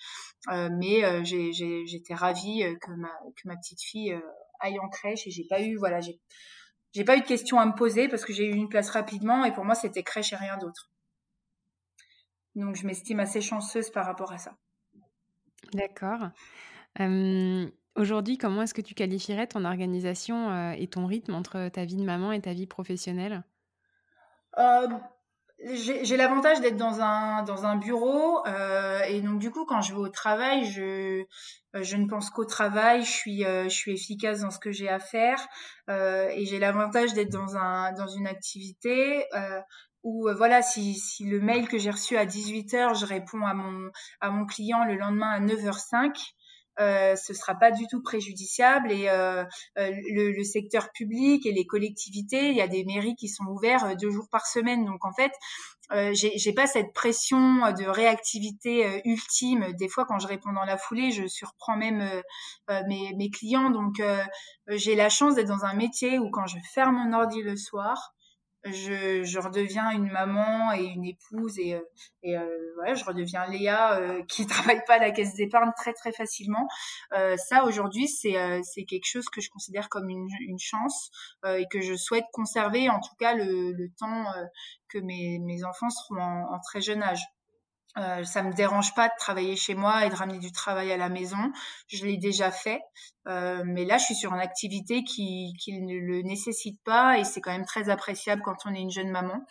mais 0.48 1.24
j'étais 1.24 2.14
ravie 2.14 2.62
que 2.80 2.90
ma 2.92 3.08
que 3.36 3.47
ma 3.48 3.56
petite 3.56 3.82
fille 3.82 4.12
euh, 4.12 4.20
aille 4.60 4.78
en 4.78 4.88
crèche 4.88 5.26
et 5.26 5.30
j'ai 5.30 5.44
pas 5.44 5.60
eu 5.60 5.76
voilà 5.76 6.00
j'ai 6.00 6.20
j'ai 6.92 7.04
pas 7.04 7.16
eu 7.16 7.20
de 7.20 7.26
questions 7.26 7.58
à 7.58 7.66
me 7.66 7.74
poser 7.74 8.08
parce 8.08 8.24
que 8.24 8.32
j'ai 8.32 8.46
eu 8.46 8.54
une 8.54 8.68
place 8.68 8.90
rapidement 8.90 9.44
et 9.44 9.52
pour 9.52 9.64
moi 9.64 9.74
c'était 9.74 10.02
crèche 10.02 10.32
et 10.32 10.36
rien 10.36 10.56
d'autre. 10.56 10.90
Donc 12.54 12.76
je 12.76 12.86
m'estime 12.86 13.20
assez 13.20 13.40
chanceuse 13.40 13.90
par 13.90 14.06
rapport 14.06 14.32
à 14.32 14.38
ça. 14.38 14.56
D'accord. 15.74 16.30
Aujourd'hui, 17.98 18.38
comment 18.38 18.62
est-ce 18.62 18.74
que 18.74 18.80
tu 18.80 18.94
qualifierais 18.94 19.48
ton 19.48 19.64
organisation 19.64 20.50
euh, 20.50 20.70
et 20.70 20.86
ton 20.86 21.06
rythme 21.06 21.34
entre 21.34 21.68
ta 21.68 21.84
vie 21.84 21.96
de 21.96 22.04
maman 22.04 22.30
et 22.30 22.40
ta 22.40 22.52
vie 22.52 22.68
professionnelle? 22.68 23.42
Euh, 24.56 24.86
j'ai 25.64 26.16
l'avantage 26.16 26.60
d'être 26.60 26.76
dans 26.76 27.00
un 27.00 27.42
dans 27.42 27.66
un 27.66 27.76
bureau 27.76 28.46
euh, 28.46 29.00
et 29.08 29.20
donc 29.20 29.40
du 29.40 29.50
coup 29.50 29.64
quand 29.64 29.80
je 29.80 29.92
vais 29.92 29.98
au 29.98 30.08
travail 30.08 30.64
je 30.64 31.24
je 31.74 31.96
ne 31.96 32.06
pense 32.06 32.30
qu'au 32.30 32.44
travail 32.44 33.02
je 33.04 33.10
suis 33.10 33.44
euh, 33.44 33.64
je 33.64 33.74
suis 33.74 33.92
efficace 33.92 34.40
dans 34.40 34.50
ce 34.50 34.60
que 34.60 34.70
j'ai 34.70 34.88
à 34.88 35.00
faire 35.00 35.44
euh, 35.90 36.28
et 36.30 36.46
j'ai 36.46 36.60
l'avantage 36.60 37.12
d'être 37.12 37.32
dans 37.32 37.56
un 37.56 37.92
dans 37.92 38.06
une 38.06 38.28
activité 38.28 39.24
euh, 39.34 39.60
où 40.04 40.28
voilà 40.36 40.62
si 40.62 40.94
si 40.94 41.24
le 41.24 41.40
mail 41.40 41.66
que 41.66 41.76
j'ai 41.76 41.90
reçu 41.90 42.16
à 42.16 42.24
18h 42.24 42.96
je 42.96 43.04
réponds 43.04 43.44
à 43.44 43.54
mon 43.54 43.90
à 44.20 44.30
mon 44.30 44.46
client 44.46 44.84
le 44.84 44.94
lendemain 44.94 45.30
à 45.30 45.40
9h05 45.40 46.14
euh, 46.80 47.16
ce 47.16 47.34
sera 47.34 47.54
pas 47.54 47.70
du 47.70 47.86
tout 47.88 48.02
préjudiciable 48.02 48.92
et 48.92 49.08
euh, 49.08 49.44
euh, 49.78 49.90
le, 50.12 50.32
le, 50.32 50.44
secteur 50.44 50.90
public 50.92 51.44
et 51.44 51.52
les 51.52 51.66
collectivités, 51.66 52.50
il 52.50 52.56
y 52.56 52.60
a 52.60 52.68
des 52.68 52.84
mairies 52.84 53.16
qui 53.16 53.28
sont 53.28 53.44
ouverts 53.44 53.84
euh, 53.84 53.94
deux 53.94 54.10
jours 54.10 54.28
par 54.30 54.46
semaine. 54.46 54.84
Donc 54.84 55.04
en 55.04 55.12
fait, 55.12 55.32
euh, 55.92 56.12
j'ai 56.14 56.52
pas 56.52 56.66
cette 56.66 56.92
pression 56.92 57.38
de 57.72 57.88
réactivité 57.88 59.00
ultime. 59.04 59.72
Des 59.78 59.88
fois, 59.88 60.04
quand 60.04 60.18
je 60.18 60.26
réponds 60.26 60.52
dans 60.52 60.64
la 60.64 60.76
foulée, 60.76 61.10
je 61.10 61.26
surprends 61.26 61.76
même 61.76 62.06
mes, 62.86 63.14
mes, 63.16 63.30
clients. 63.30 63.70
Donc 63.70 64.02
j'ai 64.68 64.94
la 64.94 65.08
chance 65.08 65.34
d'être 65.34 65.48
dans 65.48 65.64
un 65.64 65.72
métier 65.72 66.18
où 66.18 66.30
quand 66.30 66.46
je 66.46 66.58
ferme 66.74 66.96
mon 66.96 67.18
ordi 67.18 67.40
le 67.40 67.56
soir, 67.56 68.12
je, 68.64 69.22
je, 69.22 69.38
redeviens 69.38 69.90
une 69.90 70.10
maman 70.10 70.72
et 70.72 70.84
une 70.84 71.04
épouse 71.04 71.58
et, 71.58 71.74
euh, 71.74 71.80
et 72.22 72.36
euh, 72.36 72.94
je 72.94 73.04
redeviens 73.04 73.46
Léa 73.46 73.98
euh, 73.98 74.22
qui 74.28 74.46
travaille 74.46 74.82
pas 74.86 74.94
à 74.94 74.98
la 74.98 75.10
caisse 75.10 75.34
d'épargne 75.34 75.70
très 75.76 75.92
très 75.92 76.12
facilement. 76.12 76.66
Euh, 77.12 77.36
ça 77.36 77.64
aujourd'hui 77.64 78.08
c'est 78.08 78.36
c'est 78.62 78.84
quelque 78.84 79.06
chose 79.06 79.26
que 79.28 79.40
je 79.40 79.50
considère 79.50 79.88
comme 79.88 80.08
une, 80.08 80.28
une 80.40 80.58
chance 80.58 81.10
et 81.46 81.66
que 81.70 81.80
je 81.80 81.94
souhaite 81.94 82.26
conserver 82.32 82.90
en 82.90 83.00
tout 83.00 83.14
cas 83.18 83.34
le, 83.34 83.72
le 83.72 83.88
temps 83.98 84.24
que 84.88 84.98
mes, 84.98 85.38
mes 85.38 85.64
enfants 85.64 85.90
seront 85.90 86.20
en 86.20 86.58
très 86.60 86.80
jeune 86.80 87.02
âge. 87.02 87.22
Euh, 87.98 88.24
ça 88.24 88.42
me 88.42 88.52
dérange 88.52 88.94
pas 88.94 89.08
de 89.08 89.12
travailler 89.18 89.56
chez 89.56 89.74
moi 89.74 90.06
et 90.06 90.10
de 90.10 90.14
ramener 90.14 90.38
du 90.38 90.52
travail 90.52 90.92
à 90.92 90.96
la 90.96 91.08
maison. 91.08 91.52
Je 91.88 92.06
l'ai 92.06 92.16
déjà 92.16 92.50
fait, 92.50 92.80
euh, 93.26 93.62
mais 93.66 93.84
là, 93.84 93.98
je 93.98 94.04
suis 94.04 94.14
sur 94.14 94.32
une 94.32 94.40
activité 94.40 95.02
qui, 95.04 95.52
qui 95.58 95.80
ne 95.80 95.98
le 95.98 96.22
nécessite 96.22 96.80
pas 96.84 97.18
et 97.18 97.24
c'est 97.24 97.40
quand 97.40 97.50
même 97.50 97.66
très 97.66 97.88
appréciable 97.90 98.42
quand 98.42 98.66
on 98.66 98.74
est 98.74 98.80
une 98.80 98.90
jeune 98.90 99.10
maman. 99.10 99.44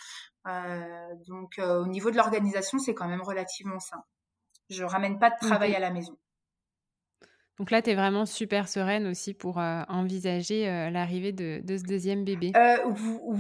Euh, 0.48 1.16
donc, 1.28 1.60
euh, 1.60 1.82
au 1.82 1.88
niveau 1.88 2.10
de 2.10 2.16
l'organisation, 2.16 2.80
c'est 2.80 2.93
quand 2.93 3.08
même 3.08 3.22
relativement 3.22 3.80
simple. 3.80 4.08
Je 4.70 4.84
ramène 4.84 5.20
pas 5.20 5.30
de 5.30 5.36
travail 5.39 5.76
à 5.76 5.80
la 5.80 5.91
maison. 5.91 6.18
Donc 7.60 7.72
là, 7.72 7.82
tu 7.82 7.89
es 7.89 7.95
vraiment 7.95 8.28
super 8.28 8.68
sereine 8.68 9.08
aussi 9.08 9.34
pour 9.34 9.60
euh, 9.60 9.82
envisager 9.89 10.70
euh, 10.70 10.91
l'arrivée 10.91 11.32
de, 11.32 11.60
de, 11.64 11.78
ce 11.78 11.84
deuxième 11.84 12.24
bébé. 12.24 12.51
Euh, 12.55 12.78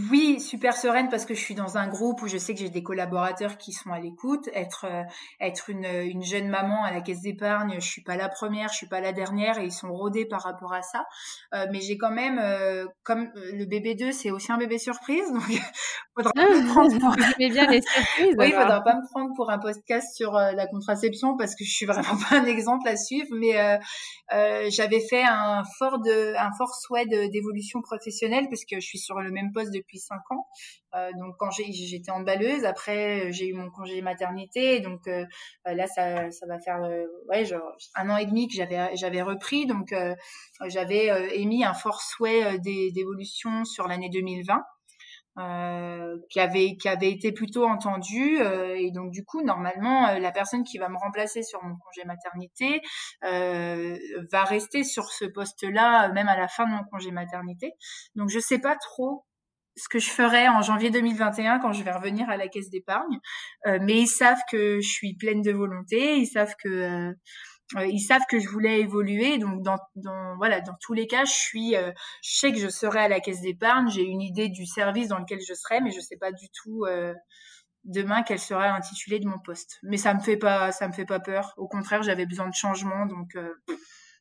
oui, 0.09 0.39
super 0.39 0.75
sereine 0.75 1.07
parce 1.09 1.27
que 1.27 1.35
je 1.35 1.39
suis 1.39 1.53
dans 1.53 1.77
un 1.77 1.87
groupe 1.87 2.23
où 2.23 2.27
je 2.27 2.39
sais 2.39 2.55
que 2.55 2.59
j'ai 2.59 2.71
des 2.71 2.81
collaborateurs 2.81 3.59
qui 3.59 3.73
sont 3.73 3.91
à 3.91 3.99
l'écoute. 3.99 4.49
Être 4.55 4.87
euh, 4.89 5.03
être 5.39 5.69
une, 5.69 5.85
une, 5.85 6.23
jeune 6.23 6.49
maman 6.49 6.83
à 6.83 6.91
la 6.91 7.01
caisse 7.01 7.21
d'épargne, 7.21 7.75
je 7.75 7.87
suis 7.87 8.01
pas 8.01 8.15
la 8.15 8.27
première, 8.27 8.69
je 8.69 8.77
suis 8.77 8.87
pas 8.87 9.01
la 9.01 9.11
dernière 9.11 9.59
et 9.59 9.65
ils 9.65 9.71
sont 9.71 9.93
rodés 9.93 10.25
par 10.25 10.41
rapport 10.41 10.73
à 10.73 10.81
ça. 10.81 11.05
Euh, 11.53 11.67
mais 11.71 11.79
j'ai 11.79 11.99
quand 11.99 12.11
même, 12.11 12.41
comme 13.03 13.29
le 13.35 13.65
bébé 13.65 13.93
2, 13.93 14.11
c'est 14.11 14.31
aussi 14.31 14.51
un 14.51 14.57
bébé 14.57 14.79
surprise, 14.79 15.31
donc 15.31 15.43
faudra 16.15 16.31
pas 16.33 16.41
me 16.41 16.67
prendre 16.67 16.99
pour... 16.99 17.15
bien 17.37 17.67
les 17.67 17.81
surprises. 17.81 18.35
oui, 18.39 18.47
il 18.47 18.53
faudra 18.53 18.81
pas 18.81 18.95
me 18.95 19.07
prendre 19.11 19.31
pour 19.35 19.51
un 19.51 19.59
podcast 19.59 20.15
sur 20.15 20.31
la 20.31 20.65
contraception 20.65 21.37
parce 21.37 21.53
que 21.53 21.63
je 21.63 21.71
suis 21.71 21.85
vraiment 21.85 22.17
pas 22.29 22.37
un 22.37 22.45
exemple 22.45 22.87
à 22.87 22.97
suivre, 22.97 23.29
mais 23.31 23.79
euh, 24.33 24.69
j'avais 24.69 24.99
fait 24.99 25.23
un 25.23 25.63
fort 25.77 25.99
de, 25.99 26.35
un 26.35 26.51
fort 26.57 26.75
souhait 26.75 27.05
d'évolution 27.05 27.81
professionnelle 27.81 28.47
parce 28.49 28.65
que 28.65 28.79
je 28.79 28.85
suis 28.85 28.99
sur 28.99 29.19
le 29.19 29.31
même 29.31 29.51
poste 29.53 29.73
depuis 29.73 29.99
cinq 29.99 30.21
ans. 30.31 30.47
Euh, 30.95 31.11
donc 31.19 31.35
quand 31.37 31.51
j'étais 31.51 32.11
emballeuse, 32.11 32.63
après 32.65 33.31
j'ai 33.31 33.47
eu 33.47 33.53
mon 33.53 33.69
congé 33.69 34.01
maternité, 34.01 34.79
donc 34.79 35.07
euh, 35.07 35.25
là 35.65 35.87
ça, 35.87 36.31
ça 36.31 36.45
va 36.47 36.59
faire 36.59 36.81
euh, 36.83 37.03
ouais 37.29 37.45
genre 37.45 37.75
un 37.95 38.09
an 38.09 38.17
et 38.17 38.25
demi 38.25 38.47
que 38.47 38.55
j'avais 38.55 38.95
j'avais 38.95 39.21
repris, 39.21 39.65
donc 39.65 39.91
euh, 39.91 40.15
j'avais 40.67 41.37
émis 41.37 41.63
un 41.63 41.73
fort 41.73 42.01
souhait 42.01 42.57
d'évolution 42.59 43.65
sur 43.65 43.87
l'année 43.87 44.09
2020. 44.09 44.63
Euh, 45.39 46.17
qui 46.31 46.39
avait 46.39 46.77
qui 46.77 46.89
avait 46.89 47.11
été 47.11 47.31
plutôt 47.31 47.67
entendu 47.67 48.41
euh, 48.41 48.73
et 48.75 48.89
donc 48.89 49.11
du 49.11 49.23
coup 49.23 49.43
normalement 49.43 50.07
euh, 50.07 50.17
la 50.17 50.31
personne 50.31 50.63
qui 50.63 50.79
va 50.79 50.89
me 50.89 50.97
remplacer 50.97 51.43
sur 51.43 51.63
mon 51.63 51.75
congé 51.75 52.05
maternité 52.05 52.81
va 53.21 54.43
rester 54.45 54.83
sur 54.83 55.11
ce 55.11 55.25
poste-là 55.25 56.11
même 56.11 56.27
à 56.27 56.35
la 56.35 56.47
fin 56.47 56.65
de 56.65 56.71
mon 56.71 56.83
congé 56.91 57.11
maternité. 57.11 57.73
Donc 58.15 58.29
je 58.29 58.39
sais 58.39 58.57
pas 58.57 58.75
trop 58.77 59.25
ce 59.75 59.87
que 59.89 59.99
je 59.99 60.09
ferai 60.09 60.47
en 60.49 60.63
janvier 60.63 60.89
2021 60.89 61.59
quand 61.59 61.71
je 61.71 61.83
vais 61.83 61.91
revenir 61.91 62.27
à 62.31 62.37
la 62.37 62.47
caisse 62.47 62.71
d'épargne. 62.71 63.19
Mais 63.65 64.01
ils 64.01 64.07
savent 64.07 64.41
que 64.51 64.81
je 64.81 64.89
suis 64.89 65.15
pleine 65.15 65.43
de 65.43 65.51
volonté 65.51 66.17
ils 66.17 66.25
savent 66.25 66.55
que 66.63 66.69
euh, 66.69 67.13
ils 67.75 67.99
savent 67.99 68.25
que 68.29 68.39
je 68.39 68.47
voulais 68.47 68.79
évoluer, 68.79 69.37
donc 69.37 69.61
dans, 69.61 69.77
voilà, 70.37 70.61
dans 70.61 70.75
tous 70.79 70.93
les 70.93 71.07
cas, 71.07 71.25
je 71.25 71.33
suis, 71.33 71.75
euh, 71.75 71.91
je 72.23 72.37
sais 72.37 72.51
que 72.51 72.59
je 72.59 72.69
serai 72.69 72.99
à 72.99 73.07
la 73.07 73.19
caisse 73.19 73.41
d'épargne, 73.41 73.89
j'ai 73.89 74.03
une 74.03 74.21
idée 74.21 74.49
du 74.49 74.65
service 74.65 75.09
dans 75.09 75.19
lequel 75.19 75.39
je 75.41 75.53
serai, 75.53 75.81
mais 75.81 75.91
je 75.91 75.99
sais 75.99 76.17
pas 76.17 76.31
du 76.31 76.47
tout 76.49 76.85
euh, 76.85 77.13
demain 77.83 78.23
quel 78.23 78.39
sera 78.39 78.67
l'intitulé 78.67 79.19
de 79.19 79.27
mon 79.27 79.39
poste. 79.39 79.79
Mais 79.83 79.97
ça 79.97 80.13
me 80.13 80.21
fait 80.21 80.37
pas, 80.37 80.71
ça 80.71 80.87
me 80.87 80.93
fait 80.93 81.05
pas 81.05 81.19
peur. 81.19 81.53
Au 81.57 81.67
contraire, 81.67 82.03
j'avais 82.03 82.25
besoin 82.25 82.47
de 82.47 82.53
changement, 82.53 83.05
donc 83.05 83.37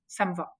ça 0.08 0.26
me 0.26 0.34
va. 0.34 0.56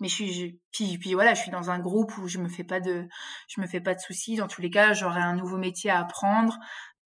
Mais 0.00 0.08
je 0.08 0.14
suis, 0.14 0.60
puis, 0.72 0.98
puis 0.98 1.12
voilà, 1.14 1.34
je 1.34 1.42
suis 1.42 1.50
dans 1.50 1.70
un 1.70 1.78
groupe 1.78 2.16
où 2.18 2.26
je 2.26 2.38
me 2.38 2.48
fais 2.48 2.64
pas 2.64 2.80
de, 2.80 3.06
je 3.48 3.60
me 3.60 3.66
fais 3.66 3.80
pas 3.80 3.94
de 3.94 4.00
soucis. 4.00 4.36
Dans 4.36 4.48
tous 4.48 4.62
les 4.62 4.70
cas, 4.70 4.94
j'aurai 4.94 5.20
un 5.20 5.34
nouveau 5.34 5.58
métier 5.58 5.90
à 5.90 6.00
apprendre. 6.00 6.58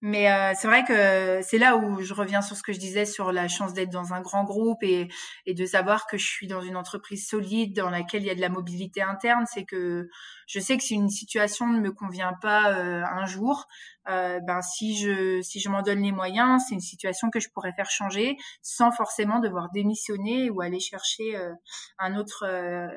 Mais 0.06 0.30
euh, 0.30 0.52
c'est 0.54 0.68
vrai 0.68 0.84
que 0.84 1.40
c'est 1.42 1.56
là 1.56 1.76
où 1.78 2.02
je 2.02 2.12
reviens 2.12 2.42
sur 2.42 2.56
ce 2.56 2.62
que 2.62 2.74
je 2.74 2.78
disais 2.78 3.06
sur 3.06 3.32
la 3.32 3.48
chance 3.48 3.72
d'être 3.72 3.88
dans 3.88 4.12
un 4.12 4.20
grand 4.20 4.44
groupe 4.44 4.82
et, 4.82 5.08
et, 5.46 5.54
de 5.54 5.64
savoir 5.64 6.06
que 6.06 6.18
je 6.18 6.26
suis 6.26 6.46
dans 6.46 6.60
une 6.60 6.76
entreprise 6.76 7.26
solide 7.26 7.74
dans 7.74 7.88
laquelle 7.88 8.22
il 8.22 8.26
y 8.26 8.30
a 8.30 8.34
de 8.34 8.40
la 8.42 8.50
mobilité 8.50 9.00
interne. 9.00 9.46
C'est 9.50 9.64
que 9.64 10.10
je 10.46 10.60
sais 10.60 10.76
que 10.76 10.82
si 10.82 10.94
une 10.94 11.08
situation 11.08 11.68
ne 11.68 11.80
me 11.80 11.90
convient 11.90 12.34
pas 12.42 12.74
euh, 12.74 13.02
un 13.02 13.24
jour, 13.24 13.66
euh, 14.08 14.40
ben 14.40 14.60
si 14.60 14.98
je 14.98 15.40
si 15.40 15.60
je 15.60 15.70
m'en 15.70 15.80
donne 15.80 16.02
les 16.02 16.12
moyens, 16.12 16.62
c'est 16.68 16.74
une 16.74 16.80
situation 16.80 17.30
que 17.30 17.40
je 17.40 17.48
pourrais 17.48 17.72
faire 17.72 17.90
changer 17.90 18.36
sans 18.60 18.92
forcément 18.92 19.38
devoir 19.38 19.70
démissionner 19.70 20.50
ou 20.50 20.60
aller 20.60 20.80
chercher 20.80 21.36
euh, 21.36 21.54
un 21.98 22.14
autre 22.16 22.44
euh, 22.46 22.88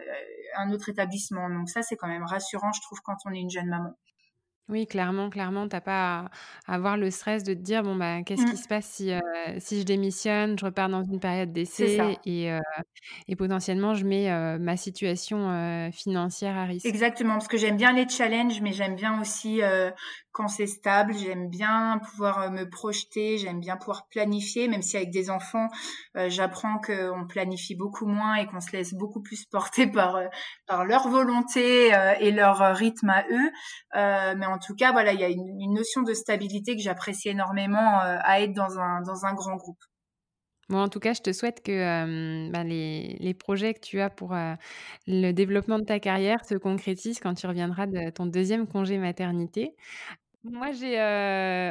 un 0.57 0.71
autre 0.73 0.89
établissement. 0.89 1.49
Donc 1.49 1.69
ça 1.69 1.81
c'est 1.83 1.95
quand 1.95 2.07
même 2.09 2.25
rassurant, 2.25 2.73
je 2.73 2.81
trouve, 2.81 2.99
quand 3.01 3.15
on 3.25 3.31
est 3.33 3.39
une 3.39 3.49
jeune 3.49 3.67
maman. 3.69 3.95
Oui, 4.69 4.85
clairement, 4.85 5.29
clairement, 5.29 5.69
t'as 5.69 5.79
pas 5.79 6.29
à 6.67 6.73
avoir 6.73 6.97
le 6.97 7.09
stress 7.09 7.43
de 7.43 7.53
te 7.53 7.59
dire: 7.59 7.83
«Bon, 7.83 7.95
bah, 7.95 8.21
qu'est-ce 8.23 8.45
qui 8.45 8.57
mmh. 8.57 8.57
se 8.57 8.67
passe 8.67 8.85
si, 8.85 9.11
heu, 9.11 9.21
si 9.59 9.79
je 9.79 9.85
démissionne? 9.85 10.59
Je 10.59 10.65
repars 10.65 10.89
dans 10.89 11.03
une 11.03 11.21
période 11.21 11.53
d'essai 11.53 12.19
et 12.25 12.51
heu 12.51 12.59
et 13.27 13.35
potentiellement 13.37 13.95
je 13.95 14.05
mets, 14.05 14.31
heu, 14.31 14.59
ma 14.59 14.77
situation, 14.77 15.49
heu, 15.51 15.91
financière 15.91 16.57
à 16.57 16.65
risque». 16.65 16.99
Exactement, 17.01 17.33
parce 17.33 17.47
que 17.49 17.57
j'aime 17.57 17.75
bien 17.75 17.91
les 17.91 18.07
challenges, 18.07 18.61
mais 18.61 18.71
j'aime 18.71 18.95
bien 18.95 19.19
aussi, 19.19 19.61
heu, 19.61 19.91
quand 20.31 20.47
c'est 20.47 20.67
stable. 20.67 21.13
J'aime 21.17 21.49
bien 21.49 21.99
pouvoir 22.11 22.39
euh, 22.43 22.49
me 22.49 22.69
projeter, 22.69 23.37
j'aime 23.39 23.59
bien 23.59 23.75
pouvoir 23.77 24.07
planifier, 24.07 24.67
même 24.69 24.83
si 24.83 24.95
avec 24.95 25.09
des 25.09 25.29
enfants, 25.31 25.67
euh, 26.15 26.29
j'apprends 26.29 26.77
qu'on 26.79 27.25
planifie 27.27 27.75
beaucoup 27.75 28.05
moins 28.05 28.35
et 28.35 28.45
qu'on 28.45 28.61
se 28.61 28.71
laisse 28.71 28.93
beaucoup 28.93 29.21
plus 29.21 29.43
porter 29.51 29.87
par 29.87 30.15
euh, 30.15 30.27
par 30.67 30.85
leur 30.85 31.09
volonté 31.09 31.87
et 32.21 32.31
leur 32.31 32.59
rythme 32.75 33.09
à 33.09 33.23
eux. 33.31 33.51
mais 34.37 34.45
en 34.45 34.56
tout 34.57 34.75
cas, 34.75 34.91
voilà, 34.91 35.13
il 35.13 35.19
y 35.19 35.23
a 35.23 35.29
une, 35.29 35.73
notion 35.73 36.01
de 36.01 36.13
stabilité 36.13 36.75
que 36.75 36.81
j'apprécie 36.81 37.29
énormément 37.29 37.99
à 37.99 38.41
être 38.41 38.53
dans 38.53 38.79
un 38.79 39.01
dans 39.01 39.25
un 39.25 39.33
grand 39.33 39.55
groupe. 39.55 39.79
Bon, 40.69 40.79
en 40.79 40.89
tout 40.89 40.99
cas, 40.99 41.13
je 41.13 41.21
te 41.21 41.31
souhaite 41.31 41.63
que 41.63 42.51
bah, 42.51 42.63
les, 42.63 43.15
les, 43.19 43.33
projets 43.33 43.73
que 43.73 43.79
tu 43.79 44.01
as 44.01 44.09
pour 44.09 44.35
le 45.07 45.31
développement 45.31 45.79
de 45.79 45.85
ta 45.85 45.99
carrière 45.99 46.43
se 46.43 46.55
concrétisent 46.55 47.19
quand 47.21 47.33
tu 47.35 47.47
reviendras 47.47 47.87
de 47.87 48.09
ton 48.09 48.25
deuxième 48.25 48.67
congé 48.67 48.97
maternité. 48.97 49.75
Moi, 50.51 50.71
j'ai 50.71 50.99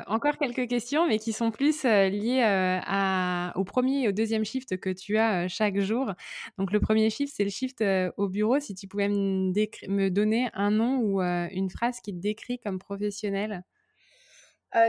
encore 0.07 0.37
quelques 0.37 0.69
questions, 0.69 1.07
mais 1.07 1.19
qui 1.19 1.33
sont 1.33 1.51
plus 1.51 1.85
liées 1.85 2.43
à, 2.45 3.53
au 3.55 3.65
premier 3.65 4.03
et 4.03 4.09
au 4.09 4.13
deuxième 4.13 4.45
shift 4.45 4.77
que 4.79 4.91
tu 4.91 5.17
as 5.19 5.49
chaque 5.49 5.79
jour. 5.79 6.13
Donc, 6.59 6.73
le 6.73 6.81
premier 6.81 7.09
shift, 7.09 7.33
c'est 7.35 7.45
le 7.45 7.51
shift 7.51 7.83
au 8.17 8.29
bureau. 8.29 8.61
Si 8.61 8.75
tu 8.75 8.87
pouvais 8.87 9.09
me, 9.09 9.53
me, 9.89 10.09
donner 10.11 10.51
un 10.53 10.71
nom 10.71 10.99
ou 10.99 11.21
une 11.21 11.71
phrase 11.71 12.01
qui 12.01 12.13
te 12.13 12.21
décrit 12.21 12.59
comme 12.59 12.79
professionnel. 12.79 13.63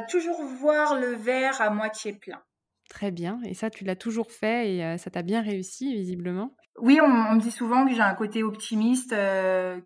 toujours 0.10 0.44
voir 0.44 1.00
le 1.00 1.14
verre 1.14 1.62
à 1.62 1.70
moitié 1.70 2.14
plein. 2.14 2.42
Très 2.90 3.12
bien. 3.12 3.40
Et 3.46 3.54
ça, 3.54 3.70
tu 3.70 3.86
l'as 3.86 3.96
toujours 3.96 4.32
fait 4.32 4.76
et 4.76 4.98
ça 4.98 5.10
t'a 5.10 5.22
bien 5.22 5.42
réussi, 5.42 5.94
visiblement. 5.94 6.57
Oui, 6.78 7.00
on, 7.02 7.08
me 7.08 7.40
dit 7.40 7.52
souvent 7.52 7.86
que 7.86 7.94
j'ai 7.94 8.02
un 8.02 8.14
côté 8.14 8.44
optimiste 8.44 9.16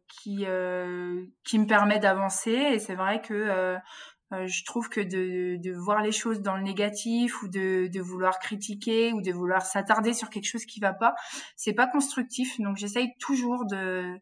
qui, 0.07 0.45
qui 1.43 1.59
me 1.59 1.65
permet 1.65 1.99
d'avancer. 1.99 2.51
Et 2.51 2.79
c'est 2.79 2.95
vrai 2.95 3.21
que 3.21 3.77
je 4.31 4.63
trouve 4.65 4.89
que 4.89 5.01
de, 5.01 5.57
de, 5.61 5.73
voir 5.73 6.01
les 6.01 6.11
choses 6.11 6.41
dans 6.41 6.55
le 6.55 6.63
négatif 6.63 7.41
ou 7.43 7.47
de, 7.47 7.87
de 7.87 8.01
vouloir 8.01 8.39
critiquer 8.39 9.11
ou 9.13 9.21
de 9.21 9.31
vouloir 9.31 9.65
s'attarder 9.65 10.13
sur 10.13 10.29
quelque 10.29 10.47
chose 10.47 10.65
qui 10.65 10.79
va 10.79 10.93
pas, 10.93 11.13
c'est 11.55 11.73
pas 11.73 11.87
constructif. 11.87 12.59
Donc 12.59 12.77
j'essaye 12.77 13.11
toujours 13.19 13.65
de, 13.65 14.17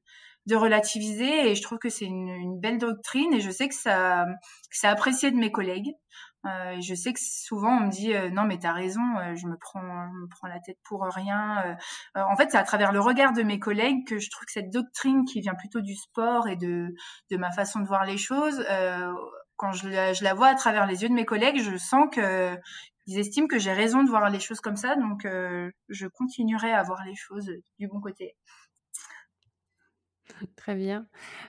de 0.48 0.56
relativiser 0.56 1.50
et 1.50 1.56
je 1.56 1.62
trouve 1.62 1.78
que 1.78 1.90
c'est 1.90 2.06
une, 2.06 2.30
une, 2.30 2.60
belle 2.60 2.80
doctrine 2.80 3.34
et 3.34 3.40
je 3.40 3.52
sais 3.52 3.68
que 3.68 3.76
ça, 3.76 4.26
que 4.26 4.78
c'est 4.78 4.88
apprécié 4.88 5.32
de 5.32 5.38
mes 5.38 5.52
collègues. 5.52 5.92
Euh, 6.46 6.80
je 6.80 6.96
sais 6.96 7.12
que 7.12 7.20
souvent 7.20 7.80
on 7.80 7.88
me 7.88 7.90
dit 7.92 8.14
euh, 8.14 8.30
non 8.30 8.44
mais 8.46 8.58
t'as 8.60 8.72
raison, 8.72 9.02
euh, 9.18 9.36
je 9.36 9.46
me 9.46 9.58
prends, 9.58 9.82
je 9.82 10.18
me 10.22 10.28
prends 10.30 10.48
la 10.48 10.60
tête 10.60 10.78
pour 10.86 11.04
rien. 11.04 11.78
En 12.16 12.36
fait, 12.38 12.52
c'est 12.52 12.58
à 12.58 12.64
travers 12.64 12.92
le 12.94 13.02
regard 13.02 13.34
de 13.34 13.44
mes 13.44 13.60
collègues 13.60 14.08
que 14.08 14.20
je 14.20 14.30
trouve 14.30 14.46
que 14.46 14.52
cette 14.54 14.72
doctrine 14.72 15.26
qui 15.26 15.42
vient 15.42 15.56
plutôt 15.56 15.82
du 15.82 15.96
sport 15.96 16.48
et 16.48 16.56
de 16.56 16.94
de 17.32 17.38
ma 17.38 17.52
façon 17.52 17.80
de 17.82 17.88
voir 17.88 18.06
les 18.06 18.18
choses, 18.18 18.66
quand 19.58 19.72
je 19.74 19.90
la, 19.90 20.14
je 20.14 20.24
la 20.24 20.34
vois 20.34 20.48
à 20.48 20.56
travers 20.56 20.86
les 20.88 21.04
yeux 21.04 21.10
de 21.10 21.14
mes 21.14 21.26
collègues, 21.26 21.62
je 21.62 21.76
sens 21.78 22.08
que 22.12 22.58
ils 23.08 23.20
estiment 23.20 23.48
que 23.48 23.60
j'ai 23.60 23.74
raison 23.74 24.04
de 24.04 24.10
voir 24.10 24.30
les 24.30 24.40
choses 24.40 24.62
comme 24.62 24.78
ça, 24.78 24.96
donc 24.96 25.28
je 25.90 26.08
continuerai 26.08 26.72
à 26.72 26.84
voir 26.84 27.04
les 27.06 27.16
choses 27.16 27.52
du 27.80 27.88
bon 27.88 28.00
côté. 28.00 28.36
Très 30.56 30.76
bien. 30.76 31.06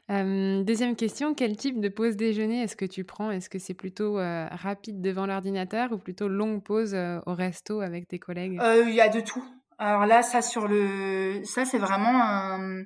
deuxième 0.09 0.97
question, 0.97 1.35
quel 1.35 1.57
type 1.57 1.81
de 1.81 1.89
pause 1.89 2.17
déjeuner 2.17 2.63
est-ce 2.63 2.77
que 2.77 2.85
tu 2.85 3.05
prends? 3.05 3.31
Est-ce 3.31 3.51
que 3.51 3.59
c'est 3.59 3.75
plutôt 3.75 4.15
rapide 4.15 5.01
devant 5.01 5.27
l'ordinateur 5.27 5.93
ou 5.93 5.99
plutôt 5.99 6.29
longue 6.29 6.63
pause 6.63 6.95
au 7.27 7.35
resto 7.35 7.81
avec 7.81 8.09
tes 8.09 8.19
collègues? 8.19 8.61
Il 8.87 8.95
y 8.95 9.01
a 9.01 9.09
de 9.09 9.21
tout. 9.21 9.45
Alors 9.79 10.05
là, 10.05 10.23
ça 10.23 10.43
sur 10.43 10.69
le, 10.69 11.41
ça 11.45 11.65
c'est 11.65 11.79
vraiment 11.79 12.11
un, 12.13 12.83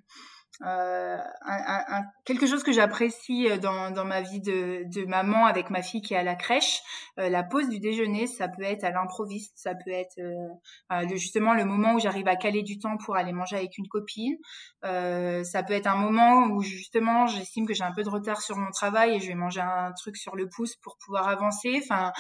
euh, 0.62 1.18
un, 1.42 1.84
un, 1.88 2.02
quelque 2.24 2.46
chose 2.46 2.62
que 2.62 2.72
j'apprécie 2.72 3.50
euh, 3.50 3.58
dans, 3.58 3.90
dans 3.90 4.04
ma 4.04 4.20
vie 4.20 4.40
de, 4.40 4.84
de, 4.86 5.04
maman 5.04 5.46
avec 5.46 5.68
ma 5.70 5.82
fille 5.82 6.00
qui 6.00 6.14
est 6.14 6.16
à 6.16 6.22
la 6.22 6.36
crèche. 6.36 6.80
Euh, 7.18 7.28
la 7.28 7.42
pause 7.42 7.68
du 7.68 7.80
déjeuner, 7.80 8.26
ça 8.26 8.48
peut 8.48 8.62
être 8.62 8.84
à 8.84 8.90
l'improviste, 8.90 9.52
ça 9.56 9.74
peut 9.74 9.90
être 9.90 10.18
euh, 10.20 11.08
justement 11.16 11.54
le 11.54 11.64
moment 11.64 11.94
où 11.94 11.98
j'arrive 11.98 12.28
à 12.28 12.36
caler 12.36 12.62
du 12.62 12.78
temps 12.78 12.96
pour 12.96 13.16
aller 13.16 13.32
manger 13.32 13.56
avec 13.56 13.78
une 13.78 13.88
copine. 13.88 14.36
ça 14.82 15.62
peut 15.66 15.74
être 15.74 15.88
un 15.88 15.96
moment 15.96 16.44
où 16.46 16.62
justement 16.62 17.26
j'estime 17.26 17.66
que 17.66 17.74
j'ai 17.74 17.84
un 17.84 17.92
peu 17.92 18.02
de 18.02 18.10
retard 18.10 18.40
sur 18.40 18.56
mon 18.56 18.70
travail 18.70 19.16
et 19.16 19.20
je 19.20 19.28
vais 19.28 19.34
manger 19.34 19.60
un 19.60 19.92
truc 19.92 20.16
sur 20.16 20.36
le 20.36 20.48
pouce 20.48 20.76
pour 20.76 20.96
pouvoir 20.98 21.28
avancer. 21.28 21.80
Enfin, 21.82 22.12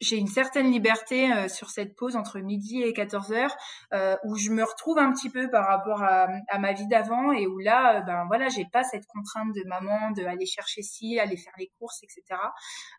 j'ai 0.00 0.16
une 0.16 0.28
certaine 0.28 0.70
liberté 0.70 1.32
euh, 1.32 1.48
sur 1.48 1.70
cette 1.70 1.96
pause 1.96 2.16
entre 2.16 2.38
midi 2.38 2.82
et 2.82 2.92
14 2.92 3.32
heures 3.32 3.56
euh, 3.92 4.16
où 4.24 4.36
je 4.36 4.50
me 4.50 4.62
retrouve 4.62 4.98
un 4.98 5.12
petit 5.12 5.30
peu 5.30 5.50
par 5.50 5.66
rapport 5.66 6.02
à, 6.02 6.28
à 6.48 6.58
ma 6.58 6.72
vie 6.72 6.86
d'avant 6.86 7.32
et 7.32 7.46
où 7.46 7.58
là 7.58 7.98
euh, 7.98 8.00
ben 8.02 8.24
voilà 8.26 8.48
j'ai 8.48 8.66
pas 8.72 8.84
cette 8.84 9.06
contrainte 9.06 9.54
de 9.54 9.66
maman 9.66 10.12
de 10.12 10.24
aller 10.24 10.46
chercher 10.46 10.82
ci 10.82 11.18
aller 11.18 11.36
faire 11.36 11.54
les 11.58 11.70
courses 11.78 12.02
etc 12.02 12.40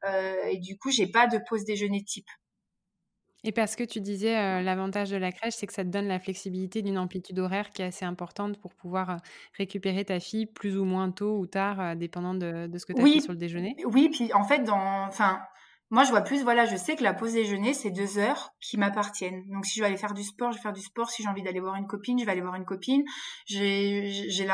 euh, 0.06 0.44
et 0.46 0.58
du 0.58 0.78
coup 0.78 0.92
j'ai 0.92 1.08
pas 1.08 1.28
de 1.28 1.40
pause 1.48 1.64
déjeuner 1.64 2.04
type. 2.04 2.28
Et 3.46 3.54
parce 3.54 3.78
que 3.78 3.86
tu 3.86 4.02
disais 4.02 4.62
l'avantage 4.62 5.12
de 5.12 5.16
la 5.16 5.32
crèche 5.32 5.54
c'est 5.56 5.66
que 5.66 5.72
ça 5.72 5.86
te 5.86 5.90
donne 5.90 6.10
la 6.10 6.20
flexibilité 6.20 6.82
d'une 6.82 6.98
amplitude 6.98 7.40
horaire 7.40 7.70
qui 7.70 7.82
est 7.82 7.86
assez 7.86 8.04
importante 8.04 8.60
pour 8.60 8.76
pouvoir 8.76 9.16
récupérer 9.58 10.04
ta 10.04 10.20
fille 10.20 10.46
plus 10.46 10.78
ou 10.78 10.84
moins 10.84 11.10
tôt 11.10 11.38
ou 11.38 11.48
tard 11.48 11.96
dépendant 11.96 12.34
de, 12.34 12.68
de 12.68 12.78
ce 12.78 12.86
que 12.86 12.92
tu 12.92 13.02
as 13.02 13.06
fait 13.06 13.22
sur 13.22 13.32
le 13.32 13.38
déjeuner. 13.38 13.78
Oui 13.86 14.10
puis 14.10 14.34
en 14.34 14.44
fait 14.44 14.60
dans 14.64 15.06
enfin 15.08 15.40
moi, 15.92 16.04
je 16.04 16.12
vois 16.12 16.22
plus, 16.22 16.44
voilà, 16.44 16.66
je 16.66 16.76
sais 16.76 16.96
que 16.96 17.04
la 17.04 17.16
pause 17.16 17.34
déjeuner, 17.34 17.74
c'est 17.74 17.90
deux 17.90 18.20
heures 18.20 18.54
qui 18.62 18.78
m'appartiennent. 18.78 19.44
Donc, 19.48 19.66
si 19.66 19.76
je 19.76 19.82
veux 19.82 19.88
aller 19.88 19.98
faire 19.98 20.14
du 20.14 20.24
sport, 20.24 20.52
je 20.52 20.58
vais 20.58 20.62
faire 20.62 20.74
du 20.74 20.82
sport. 20.82 21.10
Si 21.10 21.24
j'ai 21.24 21.30
envie 21.30 21.42
d'aller 21.42 21.60
voir 21.60 21.76
une 21.76 21.88
copine, 21.88 22.20
je 22.20 22.26
vais 22.26 22.32
aller 22.32 22.42
voir 22.42 22.54
une 22.56 22.66
copine. 22.66 23.04
J'ai, 23.48 24.06
j'ai, 24.30 24.48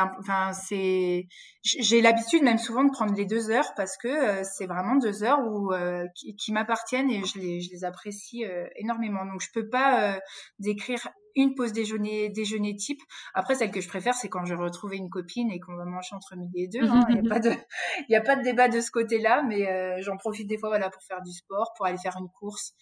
c'est, 0.54 1.28
j'ai 1.62 2.00
l'habitude 2.00 2.42
même 2.42 2.56
souvent 2.56 2.84
de 2.84 2.90
prendre 2.90 3.14
les 3.14 3.26
deux 3.26 3.50
heures 3.50 3.74
parce 3.76 3.98
que 3.98 4.08
euh, 4.08 4.44
c'est 4.44 4.66
vraiment 4.66 4.96
deux 4.96 5.24
heures 5.24 5.40
où 5.46 5.72
euh, 5.72 6.06
qui, 6.14 6.52
m'appartiennent 6.52 7.10
et 7.10 7.22
je 7.24 7.38
les, 7.38 7.60
je 7.60 7.70
les 7.70 7.84
apprécie 7.84 8.46
euh, 8.46 8.66
énormément. 8.76 9.26
Donc, 9.26 9.42
je 9.42 9.50
peux 9.52 9.68
pas 9.68 10.18
décrire 10.58 11.06
une 11.36 11.54
pause 11.54 11.72
déjeuner, 11.72 12.30
déjeuner 12.30 12.74
type. 12.74 13.00
Après, 13.34 13.54
celle 13.54 13.70
que 13.70 13.80
je 13.80 13.88
préfère, 13.88 14.14
c'est 14.14 14.28
quand 14.28 14.44
je 14.44 14.54
retrouve 14.54 14.94
une 14.94 15.10
copine 15.10 15.50
et 15.50 15.60
qu'on 15.60 15.76
va 15.76 15.84
manger 15.84 16.14
entre 16.14 16.34
midi 16.34 16.62
et 16.62 16.68
deux. 16.68 16.82
Il 16.82 16.88
hein. 16.88 17.06
n'y 17.10 17.18
a, 17.18 17.22
pas 17.28 17.38
de, 17.38 17.50
a 17.50 18.20
pas 18.20 18.36
de 18.36 18.42
débat 18.42 18.68
de 18.68 18.80
ce 18.80 18.90
côté-là, 18.90 19.42
mais 19.42 19.68
euh, 19.68 20.00
j'en 20.00 20.16
profite 20.16 20.48
des 20.48 20.58
fois 20.58 20.70
voilà, 20.70 20.90
pour 20.90 21.02
faire 21.02 21.22
du 21.22 21.32
sport, 21.32 21.72
pour 21.76 21.86
aller 21.86 21.98
faire 21.98 22.16
une 22.18 22.30
course. 22.30 22.72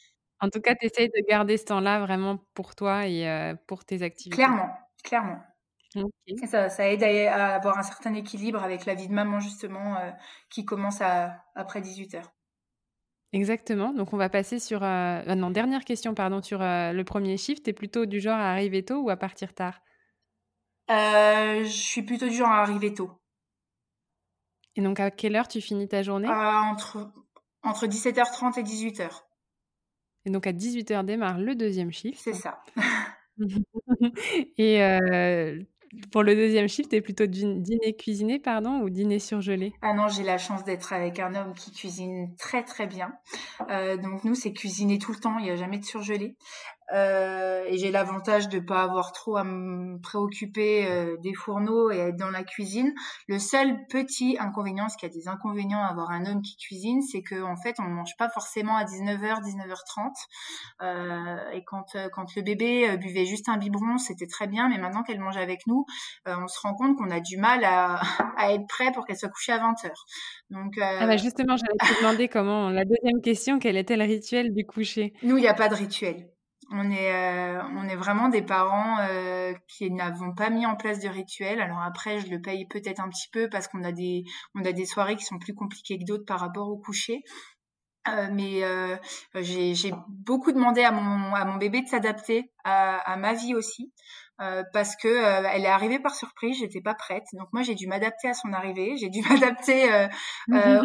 En 0.41 0.49
tout 0.49 0.61
cas, 0.61 0.75
tu 0.75 0.87
essayes 0.87 1.09
de 1.09 1.29
garder 1.29 1.57
ce 1.57 1.65
temps-là 1.65 2.01
vraiment 2.01 2.39
pour 2.55 2.75
toi 2.75 3.07
et 3.07 3.29
euh, 3.29 3.55
pour 3.67 3.85
tes 3.85 4.03
activités. 4.03 4.37
Clairement, 4.37 4.71
clairement. 5.03 5.41
ça, 6.49 6.69
ça, 6.69 6.89
aide 6.91 7.03
à, 7.03 7.55
avoir 7.55 7.79
un 7.79 7.83
certain 7.83 8.15
équilibre 8.15 8.63
avec 8.63 8.85
la 8.85 8.95
vie 8.95 9.09
de 9.09 9.15
maman, 9.15 9.41
justement, 9.41 9.97
euh, 9.97 10.11
qui 10.51 10.65
commence 10.65 11.01
à, 11.01 11.45
après 11.55 11.81
18 11.81 12.15
heures. 12.17 12.33
Exactement. 13.35 13.93
Donc, 13.93 14.13
on 14.13 14.17
va 14.17 14.29
passer 14.29 14.61
sur. 14.61 14.85
Euh, 14.85 15.21
ah 15.27 15.35
non, 15.35 15.51
dernière 15.51 15.85
question, 15.85 16.15
pardon, 16.15 16.41
sur 16.41 16.63
euh, 16.63 16.93
le 16.93 17.03
premier 17.03 17.37
shift. 17.37 17.65
Tu 17.65 17.71
es 17.71 17.73
plutôt 17.73 18.07
du 18.07 18.21
genre 18.21 18.39
à 18.39 18.53
arriver 18.53 18.85
tôt 18.85 19.01
ou 19.03 19.11
à 19.11 19.17
partir 19.17 19.53
tard? 19.53 19.81
Euh, 20.89 21.65
Je 21.65 21.69
suis 21.69 22.03
plutôt 22.03 22.29
du 22.29 22.37
genre 22.37 22.53
à 22.53 22.61
arriver 22.61 22.95
tôt. 22.95 23.11
Et 24.77 24.83
donc, 24.83 25.01
à 25.01 25.11
quelle 25.11 25.35
heure 25.35 25.49
tu 25.49 25.61
finis 25.61 25.89
ta 25.89 26.05
journée? 26.05 26.29
Entre, 26.29 27.11
entre 27.65 27.89
17h30 27.89 28.61
et 28.61 28.63
18h. 28.63 29.11
Et 30.27 30.31
donc, 30.31 30.47
à 30.47 30.53
18h 30.53 31.05
démarre 31.05 31.39
le 31.39 31.57
deuxième 31.57 31.91
shift. 31.91 32.21
C'est 32.23 32.35
ça. 32.35 32.63
et 34.59 34.79
pour 36.11 36.23
le 36.23 36.35
deuxième 36.35 36.69
shift, 36.69 36.91
t'es 36.91 37.01
plutôt 37.01 37.27
dîner 37.27 37.95
cuisiné, 37.97 38.39
pardon, 38.39 38.81
ou 38.81 38.91
dîner 38.91 39.19
surgelé? 39.19 39.73
Ah 39.83 39.95
non, 39.95 40.09
j'ai 40.09 40.23
la 40.23 40.39
chance 40.39 40.65
d'être 40.65 40.93
avec 40.93 41.19
un 41.19 41.35
homme 41.35 41.55
qui 41.55 41.73
cuisine 41.73 42.35
très 42.37 42.63
très 42.63 42.87
bien. 42.87 43.13
Euh, 43.71 43.97
donc 43.97 44.25
nous, 44.25 44.35
c'est 44.35 44.53
cuisiner 44.53 44.99
tout 44.99 45.13
le 45.13 45.19
temps, 45.19 45.39
il 45.39 45.45
n'y 45.45 45.51
a 45.51 45.57
jamais 45.57 45.79
de 45.79 45.85
surgelé. 45.85 46.37
Euh, 46.93 47.65
et 47.67 47.79
j'ai 47.79 47.91
l'avantage 47.91 48.49
de 48.49 48.61
pas 48.61 48.83
avoir 48.83 49.13
trop 49.13 49.37
à 49.37 49.45
me 49.45 49.99
préoccuper 50.01 50.87
euh, 50.87 51.17
des 51.23 51.33
fourneaux 51.33 51.91
et 51.91 51.99
être 51.99 52.17
dans 52.17 52.31
la 52.31 52.45
cuisine. 52.45 52.93
Le 53.27 53.39
seul 53.39 53.87
petit 53.87 54.37
inconvénient, 54.39 54.89
ce 54.89 54.97
qu'il 54.97 55.09
y 55.09 55.13
a 55.13 55.15
des 55.15 55.29
inconvénients 55.29 55.83
à 55.83 55.87
avoir 55.87 56.11
un 56.11 56.27
homme 56.27 56.43
qui 56.43 56.57
cuisine, 56.57 57.01
c'est 57.01 57.23
que 57.23 57.43
en 57.43 57.57
fait, 57.57 57.77
on 57.79 57.85
ne 57.85 57.95
mange 57.95 58.17
pas 58.19 58.29
forcément 58.29 58.77
à 58.77 58.85
19h, 58.85 59.43
19h30. 59.43 60.13
Euh, 60.83 61.51
et 61.53 61.65
quand 61.65 61.97
quand 62.13 62.35
le 62.35 62.43
bébé 62.43 62.97
buvait 62.99 63.25
juste 63.25 63.49
un 63.49 63.57
biberon, 63.57 63.99
c'était 63.99 64.27
très 64.27 64.47
bien, 64.47 64.69
mais 64.69 64.79
maintenant 64.79 65.03
qu'elle 65.03 65.21
mange 65.21 65.37
avec 65.37 65.67
nous, 65.67 65.87
on 66.27 66.49
se 66.49 66.61
rend 66.61 66.75
compte 66.75 66.97
qu'on 66.97 67.11
a 67.11 67.21
du 67.21 67.37
mal 67.37 67.65
à, 67.65 68.01
à 68.37 68.53
être 68.53 68.67
prêt 68.67 68.93
pour 68.93 69.07
qu'elle 69.07 69.17
soit 69.17 69.29
couchée 69.29 69.53
à 69.53 69.59
20h. 69.59 69.91
Donc 70.51 70.79
ah 70.81 71.07
bah 71.07 71.17
justement, 71.17 71.57
j'allais 71.57 71.95
te 71.95 71.99
demander 72.01 72.29
comment 72.29 72.71
la 72.71 72.85
deuxième 72.85 73.21
question, 73.23 73.59
quel 73.59 73.77
était 73.77 73.97
le 73.97 74.05
rituel 74.05 74.53
du 74.53 74.67
coucher? 74.67 75.15
Nous, 75.23 75.37
il 75.39 75.41
n'y 75.41 75.49
a 75.49 75.55
pas 75.55 75.69
de 75.69 75.75
rituel. 75.75 76.34
On 76.77 76.91
est, 76.91 77.15
euh, 77.15 77.63
on 77.77 77.89
est 77.89 77.95
vraiment 77.95 78.29
des 78.29 78.43
parents 78.43 78.99
euh, 78.99 79.53
qui 79.69 79.93
n'avons 79.93 80.35
pas 80.35 80.51
mis 80.51 80.67
en 80.67 80.75
place 80.75 80.99
de 80.99 81.09
rituel. 81.09 81.61
Alors 81.61 81.81
après, 81.81 82.19
je 82.19 82.29
le 82.29 82.41
paye 82.41 82.67
peut-être 82.67 82.99
un 82.99 83.09
petit 83.09 83.29
peu 83.33 83.49
parce 83.49 83.69
qu'on 83.69 83.85
a 83.85 83.93
des, 83.93 84.25
soirées 84.85 85.15
qui 85.15 85.25
sont 85.25 85.39
plus 85.39 85.55
compliquées 85.55 86.01
que 86.01 86.05
d'autres 86.05 86.25
par 86.25 86.41
rapport 86.41 86.69
au 86.69 86.77
coucher. 86.77 87.23
Euh, 88.09 88.27
mais 88.33 88.63
j'ai 89.37 89.93
beaucoup 90.09 90.51
demandé 90.51 90.83
à 90.83 90.91
mon, 90.91 91.57
bébé 91.59 91.81
de 91.83 91.87
s'adapter 91.87 92.51
à, 92.65 93.17
ma 93.19 93.35
vie 93.35 93.55
aussi. 93.55 93.93
Euh, 94.41 94.65
parce 94.73 94.97
que 94.97 95.07
euh, 95.07 95.49
elle 95.53 95.63
est 95.63 95.69
arrivée 95.69 96.01
par 96.01 96.13
surprise, 96.13 96.59
j'étais 96.59 96.81
pas 96.81 96.95
prête. 96.95 97.23
Donc 97.35 97.47
moi 97.53 97.63
j'ai 97.63 97.77
dû 97.77 97.87
m'adapter 97.87 98.29
à 98.29 98.35
son 98.35 98.53
arrivée, 98.53 98.97
j'ai 98.97 99.09
dû 99.09 99.21
m'adapter 99.31 99.93
euh, 99.93 100.09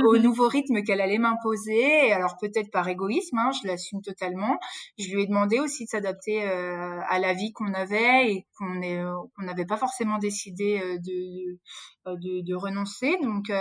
au 0.06 0.18
nouveau 0.20 0.48
rythme 0.48 0.84
qu'elle 0.84 1.02
allait 1.02 1.18
m'imposer. 1.18 2.12
Alors 2.12 2.38
peut-être 2.40 2.70
par 2.70 2.88
égoïsme, 2.88 3.40
hein, 3.40 3.50
je 3.60 3.68
l'assume 3.68 4.04
totalement. 4.04 4.60
Je 5.00 5.10
lui 5.12 5.24
ai 5.24 5.26
demandé 5.26 5.60
aussi 5.60 5.86
de 5.86 5.90
s'adapter 5.90 6.44
à 6.44 7.18
la 7.20 7.34
vie 7.34 7.52
qu'on 7.52 7.74
avait 7.74 8.32
et 8.32 8.48
qu'on 8.58 8.80
qu'on 8.80 9.44
n'avait 9.44 9.66
pas 9.66 9.78
forcément 9.78 10.20
décidé 10.20 10.80
de, 11.00 11.58
de, 12.06 12.46
de 12.46 12.56
renoncer. 12.56 13.18
Donc 13.24 13.52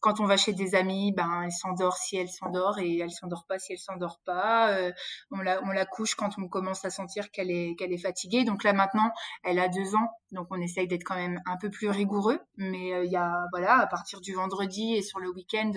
quand 0.00 0.20
on 0.20 0.26
va 0.26 0.36
chez 0.36 0.52
des 0.52 0.74
amis, 0.76 1.12
ben 1.16 1.42
elle 1.44 1.52
s'endort 1.52 1.96
si 1.96 2.16
elle 2.16 2.28
s'endort 2.28 2.78
et 2.78 2.98
elle 2.98 3.10
s'endort 3.10 3.46
pas 3.48 3.58
si 3.58 3.72
elle 3.72 3.78
s'endort 3.78 4.20
pas. 4.24 4.78
on 5.32 5.40
la 5.40 5.60
on 5.64 5.70
la 5.70 5.86
couche 5.86 6.14
quand 6.14 6.38
on 6.38 6.48
commence 6.48 6.84
à 6.84 6.90
sentir 6.90 7.30
qu'elle 7.30 7.50
est 7.50 7.74
qu'elle 7.76 7.92
est 7.92 7.98
fatiguée. 7.98 8.44
Donc 8.44 8.62
là 8.62 8.72
maintenant, 8.72 9.07
elle 9.44 9.58
a 9.58 9.68
deux 9.68 9.94
ans, 9.94 10.10
donc 10.32 10.48
on 10.50 10.60
essaye 10.60 10.86
d'être 10.86 11.04
quand 11.04 11.16
même 11.16 11.40
un 11.46 11.56
peu 11.56 11.70
plus 11.70 11.88
rigoureux. 11.88 12.40
Mais 12.56 13.04
il 13.04 13.10
y 13.10 13.16
a 13.16 13.34
voilà, 13.52 13.78
à 13.78 13.86
partir 13.86 14.20
du 14.20 14.34
vendredi 14.34 14.94
et 14.94 15.02
sur 15.02 15.18
le 15.20 15.30
week-end, 15.30 15.72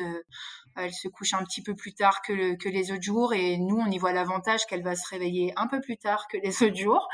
elle 0.76 0.94
se 0.94 1.08
couche 1.08 1.34
un 1.34 1.44
petit 1.44 1.62
peu 1.62 1.76
plus 1.76 1.94
tard 1.94 2.22
que, 2.22 2.56
que 2.56 2.70
les 2.70 2.92
autres 2.92 3.02
jours 3.02 3.34
et 3.34 3.58
nous 3.58 3.78
on 3.78 3.90
y 3.90 3.98
voit 3.98 4.14
l'avantage 4.14 4.66
qu'elle 4.66 4.84
va 4.84 4.96
se 4.96 5.08
réveiller 5.10 5.54
un 5.58 5.68
peu 5.68 5.82
plus 5.82 5.98
tard 5.98 6.28
que 6.28 6.38
les 6.38 6.64
autres 6.64 6.78
jours. 6.78 7.08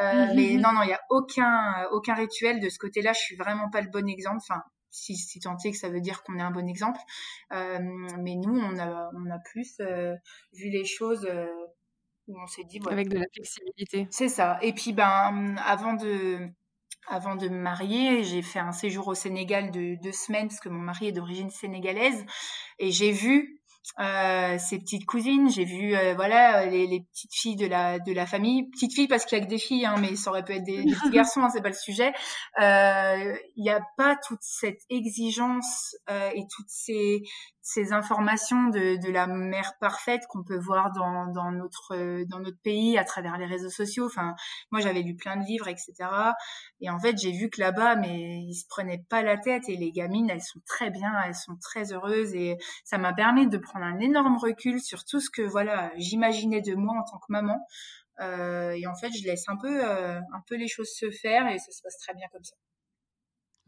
Euh, 0.00 0.26
mmh, 0.26 0.36
mais 0.36 0.42
mmh, 0.42 0.56
mmh. 0.56 0.60
non 0.60 0.72
non, 0.72 0.82
il 0.82 0.90
y 0.90 0.94
a 0.94 1.00
aucun 1.10 1.86
aucun 1.92 2.14
rituel 2.14 2.60
de 2.60 2.68
ce 2.68 2.78
côté-là. 2.78 3.12
Je 3.12 3.20
suis 3.20 3.36
vraiment 3.36 3.70
pas 3.70 3.80
le 3.80 3.88
bon 3.88 4.08
exemple. 4.08 4.38
Enfin, 4.38 4.62
si, 4.90 5.16
si 5.16 5.40
tant 5.40 5.56
est 5.64 5.70
que 5.70 5.76
ça 5.76 5.88
veut 5.88 6.00
dire 6.00 6.22
qu'on 6.22 6.38
est 6.38 6.42
un 6.42 6.50
bon 6.50 6.68
exemple. 6.68 7.00
Euh, 7.52 7.78
mais 8.18 8.34
nous, 8.36 8.58
on 8.58 8.78
a, 8.78 9.10
on 9.14 9.30
a 9.30 9.38
plus 9.38 9.76
euh, 9.80 10.14
vu 10.52 10.68
les 10.68 10.84
choses 10.84 11.26
euh, 11.30 11.46
où 12.30 12.40
on 12.40 12.46
s'est 12.46 12.64
dit... 12.64 12.80
Avec 12.88 13.08
de 13.08 13.18
la 13.18 13.26
flexibilité. 13.32 14.06
C'est 14.10 14.28
ça. 14.28 14.58
Et 14.62 14.72
puis, 14.72 14.92
ben, 14.92 15.56
avant 15.64 15.94
de, 15.94 16.48
avant 17.08 17.36
de 17.36 17.48
me 17.48 17.58
marier, 17.58 18.24
j'ai 18.24 18.42
fait 18.42 18.60
un 18.60 18.72
séjour 18.72 19.08
au 19.08 19.14
Sénégal 19.14 19.70
de 19.70 19.96
deux 20.02 20.12
semaines 20.12 20.48
parce 20.48 20.60
que 20.60 20.68
mon 20.68 20.80
mari 20.80 21.08
est 21.08 21.12
d'origine 21.12 21.50
sénégalaise. 21.50 22.24
Et 22.78 22.90
j'ai 22.90 23.10
vu 23.10 23.60
euh, 23.98 24.58
ses 24.58 24.78
petites 24.78 25.06
cousines, 25.06 25.50
j'ai 25.50 25.64
vu 25.64 25.96
euh, 25.96 26.14
voilà 26.14 26.66
les, 26.66 26.86
les, 26.86 27.00
petites 27.00 27.34
filles 27.34 27.56
de 27.56 27.66
la 27.66 27.98
de 27.98 28.12
la 28.12 28.26
famille, 28.26 28.70
petites 28.70 28.94
filles 28.94 29.08
parce 29.08 29.24
qu'il 29.24 29.38
y 29.38 29.40
a 29.40 29.44
que 29.44 29.50
des 29.50 29.58
filles, 29.58 29.86
hein, 29.86 29.96
mais 30.00 30.16
ça 30.16 30.30
aurait 30.30 30.44
pu 30.44 30.52
être 30.52 30.64
des, 30.64 30.84
des 30.84 30.92
petits 30.92 31.10
garçons, 31.10 31.40
hein, 31.40 31.50
c'est 31.50 31.62
pas 31.62 31.70
le 31.70 31.74
sujet. 31.74 32.12
Euh, 32.60 33.36
il 33.56 33.62
n'y 33.62 33.70
a 33.70 33.80
pas 33.96 34.16
toute 34.16 34.42
cette 34.42 34.82
exigence 34.90 35.96
euh, 36.10 36.30
et 36.34 36.42
toutes 36.54 36.68
ces 36.68 37.22
ces 37.62 37.92
informations 37.92 38.68
de, 38.68 38.96
de 39.04 39.12
la 39.12 39.26
mère 39.26 39.74
parfaite 39.80 40.22
qu'on 40.28 40.42
peut 40.42 40.58
voir 40.58 40.92
dans, 40.92 41.26
dans 41.26 41.52
notre 41.52 42.24
dans 42.24 42.40
notre 42.40 42.60
pays 42.62 42.98
à 42.98 43.04
travers 43.04 43.36
les 43.38 43.46
réseaux 43.46 43.70
sociaux. 43.70 44.06
Enfin, 44.06 44.34
moi 44.70 44.80
j'avais 44.80 45.02
lu 45.02 45.14
plein 45.16 45.36
de 45.36 45.44
livres, 45.44 45.68
etc. 45.68 45.92
Et 46.80 46.90
en 46.90 46.98
fait 46.98 47.18
j'ai 47.18 47.32
vu 47.32 47.50
que 47.50 47.60
là-bas, 47.60 47.96
mais 47.96 48.42
ils 48.42 48.54
se 48.54 48.66
prenaient 48.68 49.04
pas 49.08 49.22
la 49.22 49.36
tête 49.36 49.68
et 49.68 49.76
les 49.76 49.92
gamines, 49.92 50.30
elles 50.30 50.42
sont 50.42 50.60
très 50.66 50.90
bien, 50.90 51.12
elles 51.26 51.34
sont 51.34 51.56
très 51.56 51.92
heureuses 51.92 52.34
et 52.34 52.56
ça 52.84 52.98
m'a 52.98 53.12
permis 53.12 53.46
de 53.48 53.58
prendre 53.58 53.84
un 53.84 53.98
énorme 54.00 54.38
recul 54.38 54.80
sur 54.80 55.04
tout 55.04 55.20
ce 55.20 55.30
que 55.30 55.42
voilà 55.42 55.90
j'imaginais 55.96 56.60
de 56.62 56.74
moi 56.74 56.94
en 56.98 57.04
tant 57.10 57.18
que 57.18 57.26
maman. 57.30 57.66
Euh, 58.20 58.72
et 58.72 58.86
en 58.86 58.94
fait, 58.94 59.10
je 59.12 59.24
laisse 59.24 59.48
un 59.48 59.56
peu 59.56 59.84
euh, 59.84 60.18
un 60.18 60.42
peu 60.46 60.56
les 60.56 60.68
choses 60.68 60.90
se 60.90 61.10
faire 61.10 61.48
et 61.48 61.58
ça 61.58 61.72
se 61.72 61.82
passe 61.82 61.98
très 61.98 62.14
bien 62.14 62.26
comme 62.32 62.44
ça. 62.44 62.54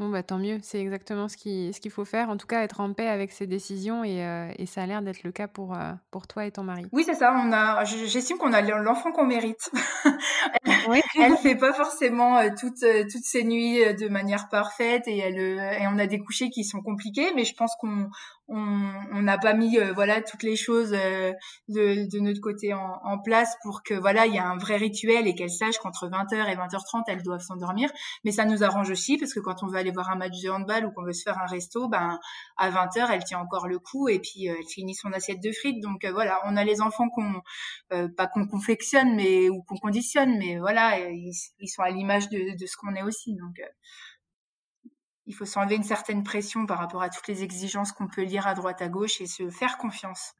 Bon, 0.03 0.09
bah, 0.09 0.24
tant 0.24 0.38
mieux, 0.38 0.59
c'est 0.62 0.80
exactement 0.80 1.28
ce 1.28 1.36
qu'il 1.36 1.72
ce 1.72 1.80
qu'il 1.80 1.92
faut 1.92 2.05
faire. 2.05 2.28
En 2.28 2.36
tout 2.36 2.48
cas, 2.48 2.62
être 2.64 2.80
en 2.80 2.92
paix 2.92 3.07
avec 3.07 3.30
ses 3.30 3.46
décisions 3.46 4.03
et, 4.03 4.26
euh, 4.26 4.50
et 4.59 4.66
ça 4.66 4.82
a 4.82 4.86
l'air 4.86 5.00
d'être 5.00 5.22
le 5.22 5.30
cas 5.30 5.46
pour, 5.46 5.74
euh, 5.74 5.92
pour 6.11 6.26
toi 6.26 6.44
et 6.44 6.50
ton 6.50 6.64
mari. 6.64 6.86
Oui, 6.90 7.05
c'est 7.07 7.14
ça. 7.14 7.32
On 7.36 7.53
a, 7.53 7.84
j'estime 7.84 8.36
qu'on 8.36 8.53
a 8.53 8.62
l'enfant 8.62 9.12
qu'on 9.12 9.26
mérite. 9.26 9.70
oui. 10.88 11.00
elle 11.20 11.36
fait 11.36 11.55
pas 11.55 11.72
forcément 11.72 12.36
euh, 12.38 12.48
toutes, 12.59 12.84
toutes 13.12 13.24
ces 13.24 13.44
nuits 13.44 13.78
de 13.94 14.09
manière 14.09 14.48
parfaite 14.48 15.05
et 15.07 15.18
elle, 15.18 15.38
et 15.38 15.86
on 15.86 16.00
a 16.00 16.09
des 16.09 16.18
couchers 16.18 16.50
qui 16.50 16.64
sont 16.64 16.80
compliqués, 16.80 17.32
mais 17.36 17.44
je 17.44 17.55
pense 17.55 17.76
qu'on, 17.78 18.09
on 18.55 19.22
n'a 19.22 19.38
pas 19.38 19.55
mis 19.55 19.78
euh, 19.78 19.92
voilà 19.94 20.20
toutes 20.20 20.42
les 20.42 20.57
choses 20.57 20.92
euh, 20.92 21.32
de, 21.68 22.18
notre 22.20 22.40
côté 22.40 22.74
en, 22.74 23.18
place 23.24 23.57
pour 23.62 23.82
que 23.82 23.94
voilà 23.94 24.26
il 24.26 24.34
y 24.34 24.38
a 24.38 24.46
un 24.46 24.57
vrai 24.57 24.76
rituel 24.76 25.26
et 25.26 25.34
qu'elle 25.34 25.50
sache 25.50 25.78
qu'entre 25.78 26.09
20h 26.09 26.34
et 26.34 26.57
20h30 26.57 27.05
elles 27.07 27.22
doivent 27.22 27.40
s'endormir. 27.40 27.90
Mais 28.24 28.32
ça 28.32 28.44
nous 28.44 28.62
arrange 28.62 28.90
aussi 28.90 29.16
parce 29.16 29.32
que 29.32 29.40
quand 29.40 29.62
on 29.62 29.68
veut 29.68 29.78
aller 29.78 29.90
voir 29.90 30.11
un 30.11 30.16
match 30.16 30.40
de 30.42 30.50
handball 30.50 30.86
ou 30.86 30.90
qu'on 30.92 31.05
veut 31.05 31.12
se 31.12 31.22
faire 31.22 31.38
un 31.38 31.46
resto 31.46 31.88
ben 31.88 32.18
à 32.57 32.70
20h 32.70 33.09
elle 33.11 33.24
tient 33.24 33.38
encore 33.38 33.68
le 33.68 33.78
coup 33.78 34.09
et 34.09 34.18
puis 34.18 34.48
euh, 34.48 34.55
elle 34.59 34.66
finit 34.66 34.94
son 34.94 35.12
assiette 35.12 35.42
de 35.42 35.53
frites. 35.53 35.80
Donc 35.80 36.05
voilà 36.05 36.40
on 36.44 36.57
a 36.57 36.64
les 36.64 36.80
enfants 36.80 37.09
qu'on 37.09 37.40
pas 38.16 38.26
qu'on 38.26 38.46
confectionne 38.46 39.14
mais 39.14 39.48
ou 39.48 39.62
qu'on 39.62 39.76
conditionne 39.76 40.36
mais 40.38 40.59
voilà 40.59 40.98
ils, 40.98 41.32
ils 41.61 41.68
sont 41.68 41.82
à 41.82 41.90
l'image 41.90 42.28
de, 42.28 42.57
de 42.59 42.66
ce 42.66 42.76
qu'on 42.76 42.94
est 42.94 43.03
aussi. 43.03 43.34
Donc 43.34 43.61
il 45.26 45.34
faut 45.34 45.44
s'enlever 45.44 45.76
une 45.76 45.82
certaine 45.82 46.22
pression 46.22 46.66
par 46.66 46.78
rapport 46.78 47.02
à 47.02 47.08
toutes 47.08 47.28
les 47.28 47.42
exigences 47.42 47.92
qu'on 47.92 48.08
peut 48.08 48.22
lire 48.22 48.46
à 48.46 48.54
droite 48.54 48.82
à 48.82 48.88
gauche 48.88 49.20
et 49.20 49.26
se 49.26 49.50
faire 49.50 49.78
confiance. 49.78 50.34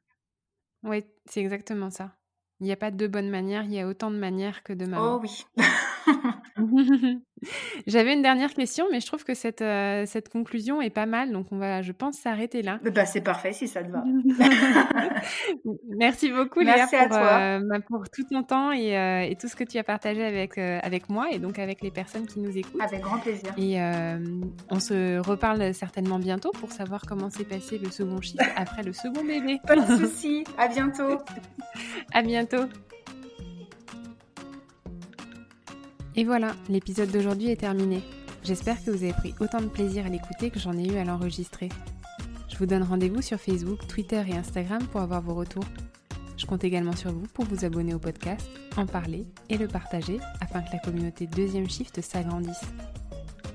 Oui, 0.83 1.05
c'est 1.25 1.39
exactement 1.39 1.89
ça. 1.89 2.15
Il 2.59 2.65
n'y 2.65 2.71
a 2.71 2.77
pas 2.77 2.91
de 2.91 3.07
bonne 3.07 3.29
manière, 3.29 3.63
il 3.63 3.73
y 3.73 3.79
a 3.79 3.87
autant 3.87 4.11
de 4.11 4.17
manières 4.17 4.63
que 4.63 4.73
de 4.73 4.85
mamans. 4.85 5.15
Oh 5.15 5.19
oui. 5.21 5.45
J'avais 7.87 8.13
une 8.13 8.21
dernière 8.21 8.53
question, 8.53 8.85
mais 8.91 8.99
je 8.99 9.07
trouve 9.07 9.23
que 9.23 9.33
cette, 9.33 9.61
euh, 9.61 10.05
cette 10.05 10.29
conclusion 10.29 10.81
est 10.81 10.89
pas 10.89 11.05
mal, 11.05 11.31
donc 11.31 11.47
on 11.51 11.57
va, 11.57 11.81
je 11.81 11.91
pense, 11.91 12.15
s'arrêter 12.15 12.61
là. 12.61 12.79
Bah, 12.83 13.05
c'est 13.05 13.21
parfait 13.21 13.53
si 13.53 13.67
ça 13.67 13.83
te 13.83 13.91
va. 13.91 14.03
Merci 15.89 16.31
beaucoup, 16.31 16.61
Léa, 16.61 16.87
pour, 16.87 17.17
euh, 17.17 17.59
bah, 17.59 17.79
pour, 17.87 18.09
tout 18.09 18.23
ton 18.23 18.43
temps 18.43 18.71
et, 18.71 18.97
euh, 18.97 19.21
et, 19.21 19.35
tout 19.35 19.47
ce 19.47 19.55
que 19.55 19.63
tu 19.63 19.77
as 19.77 19.83
partagé 19.83 20.23
avec, 20.23 20.57
avec 20.57 21.09
moi 21.09 21.31
et 21.31 21.39
donc 21.39 21.59
avec 21.59 21.81
les 21.81 21.91
personnes 21.91 22.27
qui 22.27 22.39
nous 22.39 22.55
écoutent. 22.57 22.81
Avec 22.81 23.01
grand 23.01 23.19
plaisir. 23.19 23.53
Et 23.57 23.79
on 24.69 24.79
se 24.79 25.19
reparle 25.19 25.73
certainement 25.73 26.19
bientôt 26.19 26.51
pour 26.51 26.71
savoir 26.71 27.01
comment 27.07 27.29
s'est 27.29 27.43
passé 27.43 27.77
le 27.77 27.89
second 27.89 28.21
chiffre 28.21 28.43
après 28.55 28.83
le 28.83 28.93
second 28.93 29.23
bébé. 29.23 29.59
Pas 29.65 29.75
de 29.75 29.97
souci. 29.97 30.43
À 30.57 30.67
bientôt. 30.67 31.17
à 32.13 32.21
bientôt. 32.21 32.65
Et 36.15 36.25
voilà, 36.25 36.55
l'épisode 36.69 37.09
d'aujourd'hui 37.09 37.49
est 37.49 37.61
terminé. 37.61 38.03
J'espère 38.43 38.83
que 38.83 38.91
vous 38.91 39.03
avez 39.03 39.13
pris 39.13 39.33
autant 39.39 39.61
de 39.61 39.65
plaisir 39.65 40.05
à 40.05 40.09
l'écouter 40.09 40.51
que 40.51 40.59
j'en 40.59 40.77
ai 40.77 40.87
eu 40.87 40.97
à 40.97 41.03
l'enregistrer. 41.03 41.69
Je 42.49 42.57
vous 42.57 42.67
donne 42.67 42.83
rendez-vous 42.83 43.23
sur 43.23 43.39
Facebook, 43.39 43.87
Twitter 43.87 44.23
et 44.27 44.35
Instagram 44.35 44.85
pour 44.91 45.01
avoir 45.01 45.23
vos 45.23 45.33
retours. 45.33 45.65
Je 46.37 46.45
compte 46.45 46.63
également 46.63 46.95
sur 46.95 47.11
vous 47.11 47.25
pour 47.33 47.45
vous 47.45 47.65
abonner 47.65 47.95
au 47.95 47.99
podcast, 47.99 48.47
en 48.77 48.85
parler 48.85 49.25
et 49.49 49.57
le 49.57 49.67
partager 49.67 50.19
afin 50.39 50.61
que 50.61 50.71
la 50.73 50.79
communauté 50.79 51.25
Deuxième 51.25 51.67
Shift 51.67 51.99
s'agrandisse. 52.01 52.61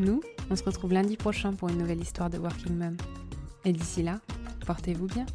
Nous, 0.00 0.20
on 0.50 0.56
se 0.56 0.64
retrouve 0.64 0.92
lundi 0.92 1.16
prochain 1.16 1.52
pour 1.52 1.68
une 1.68 1.78
nouvelle 1.78 2.00
histoire 2.00 2.28
de 2.28 2.38
Working 2.38 2.76
Mom. 2.76 2.96
Et 3.64 3.72
d'ici 3.72 4.02
là, 4.02 4.18
portez-vous 4.66 5.06
bien. 5.06 5.26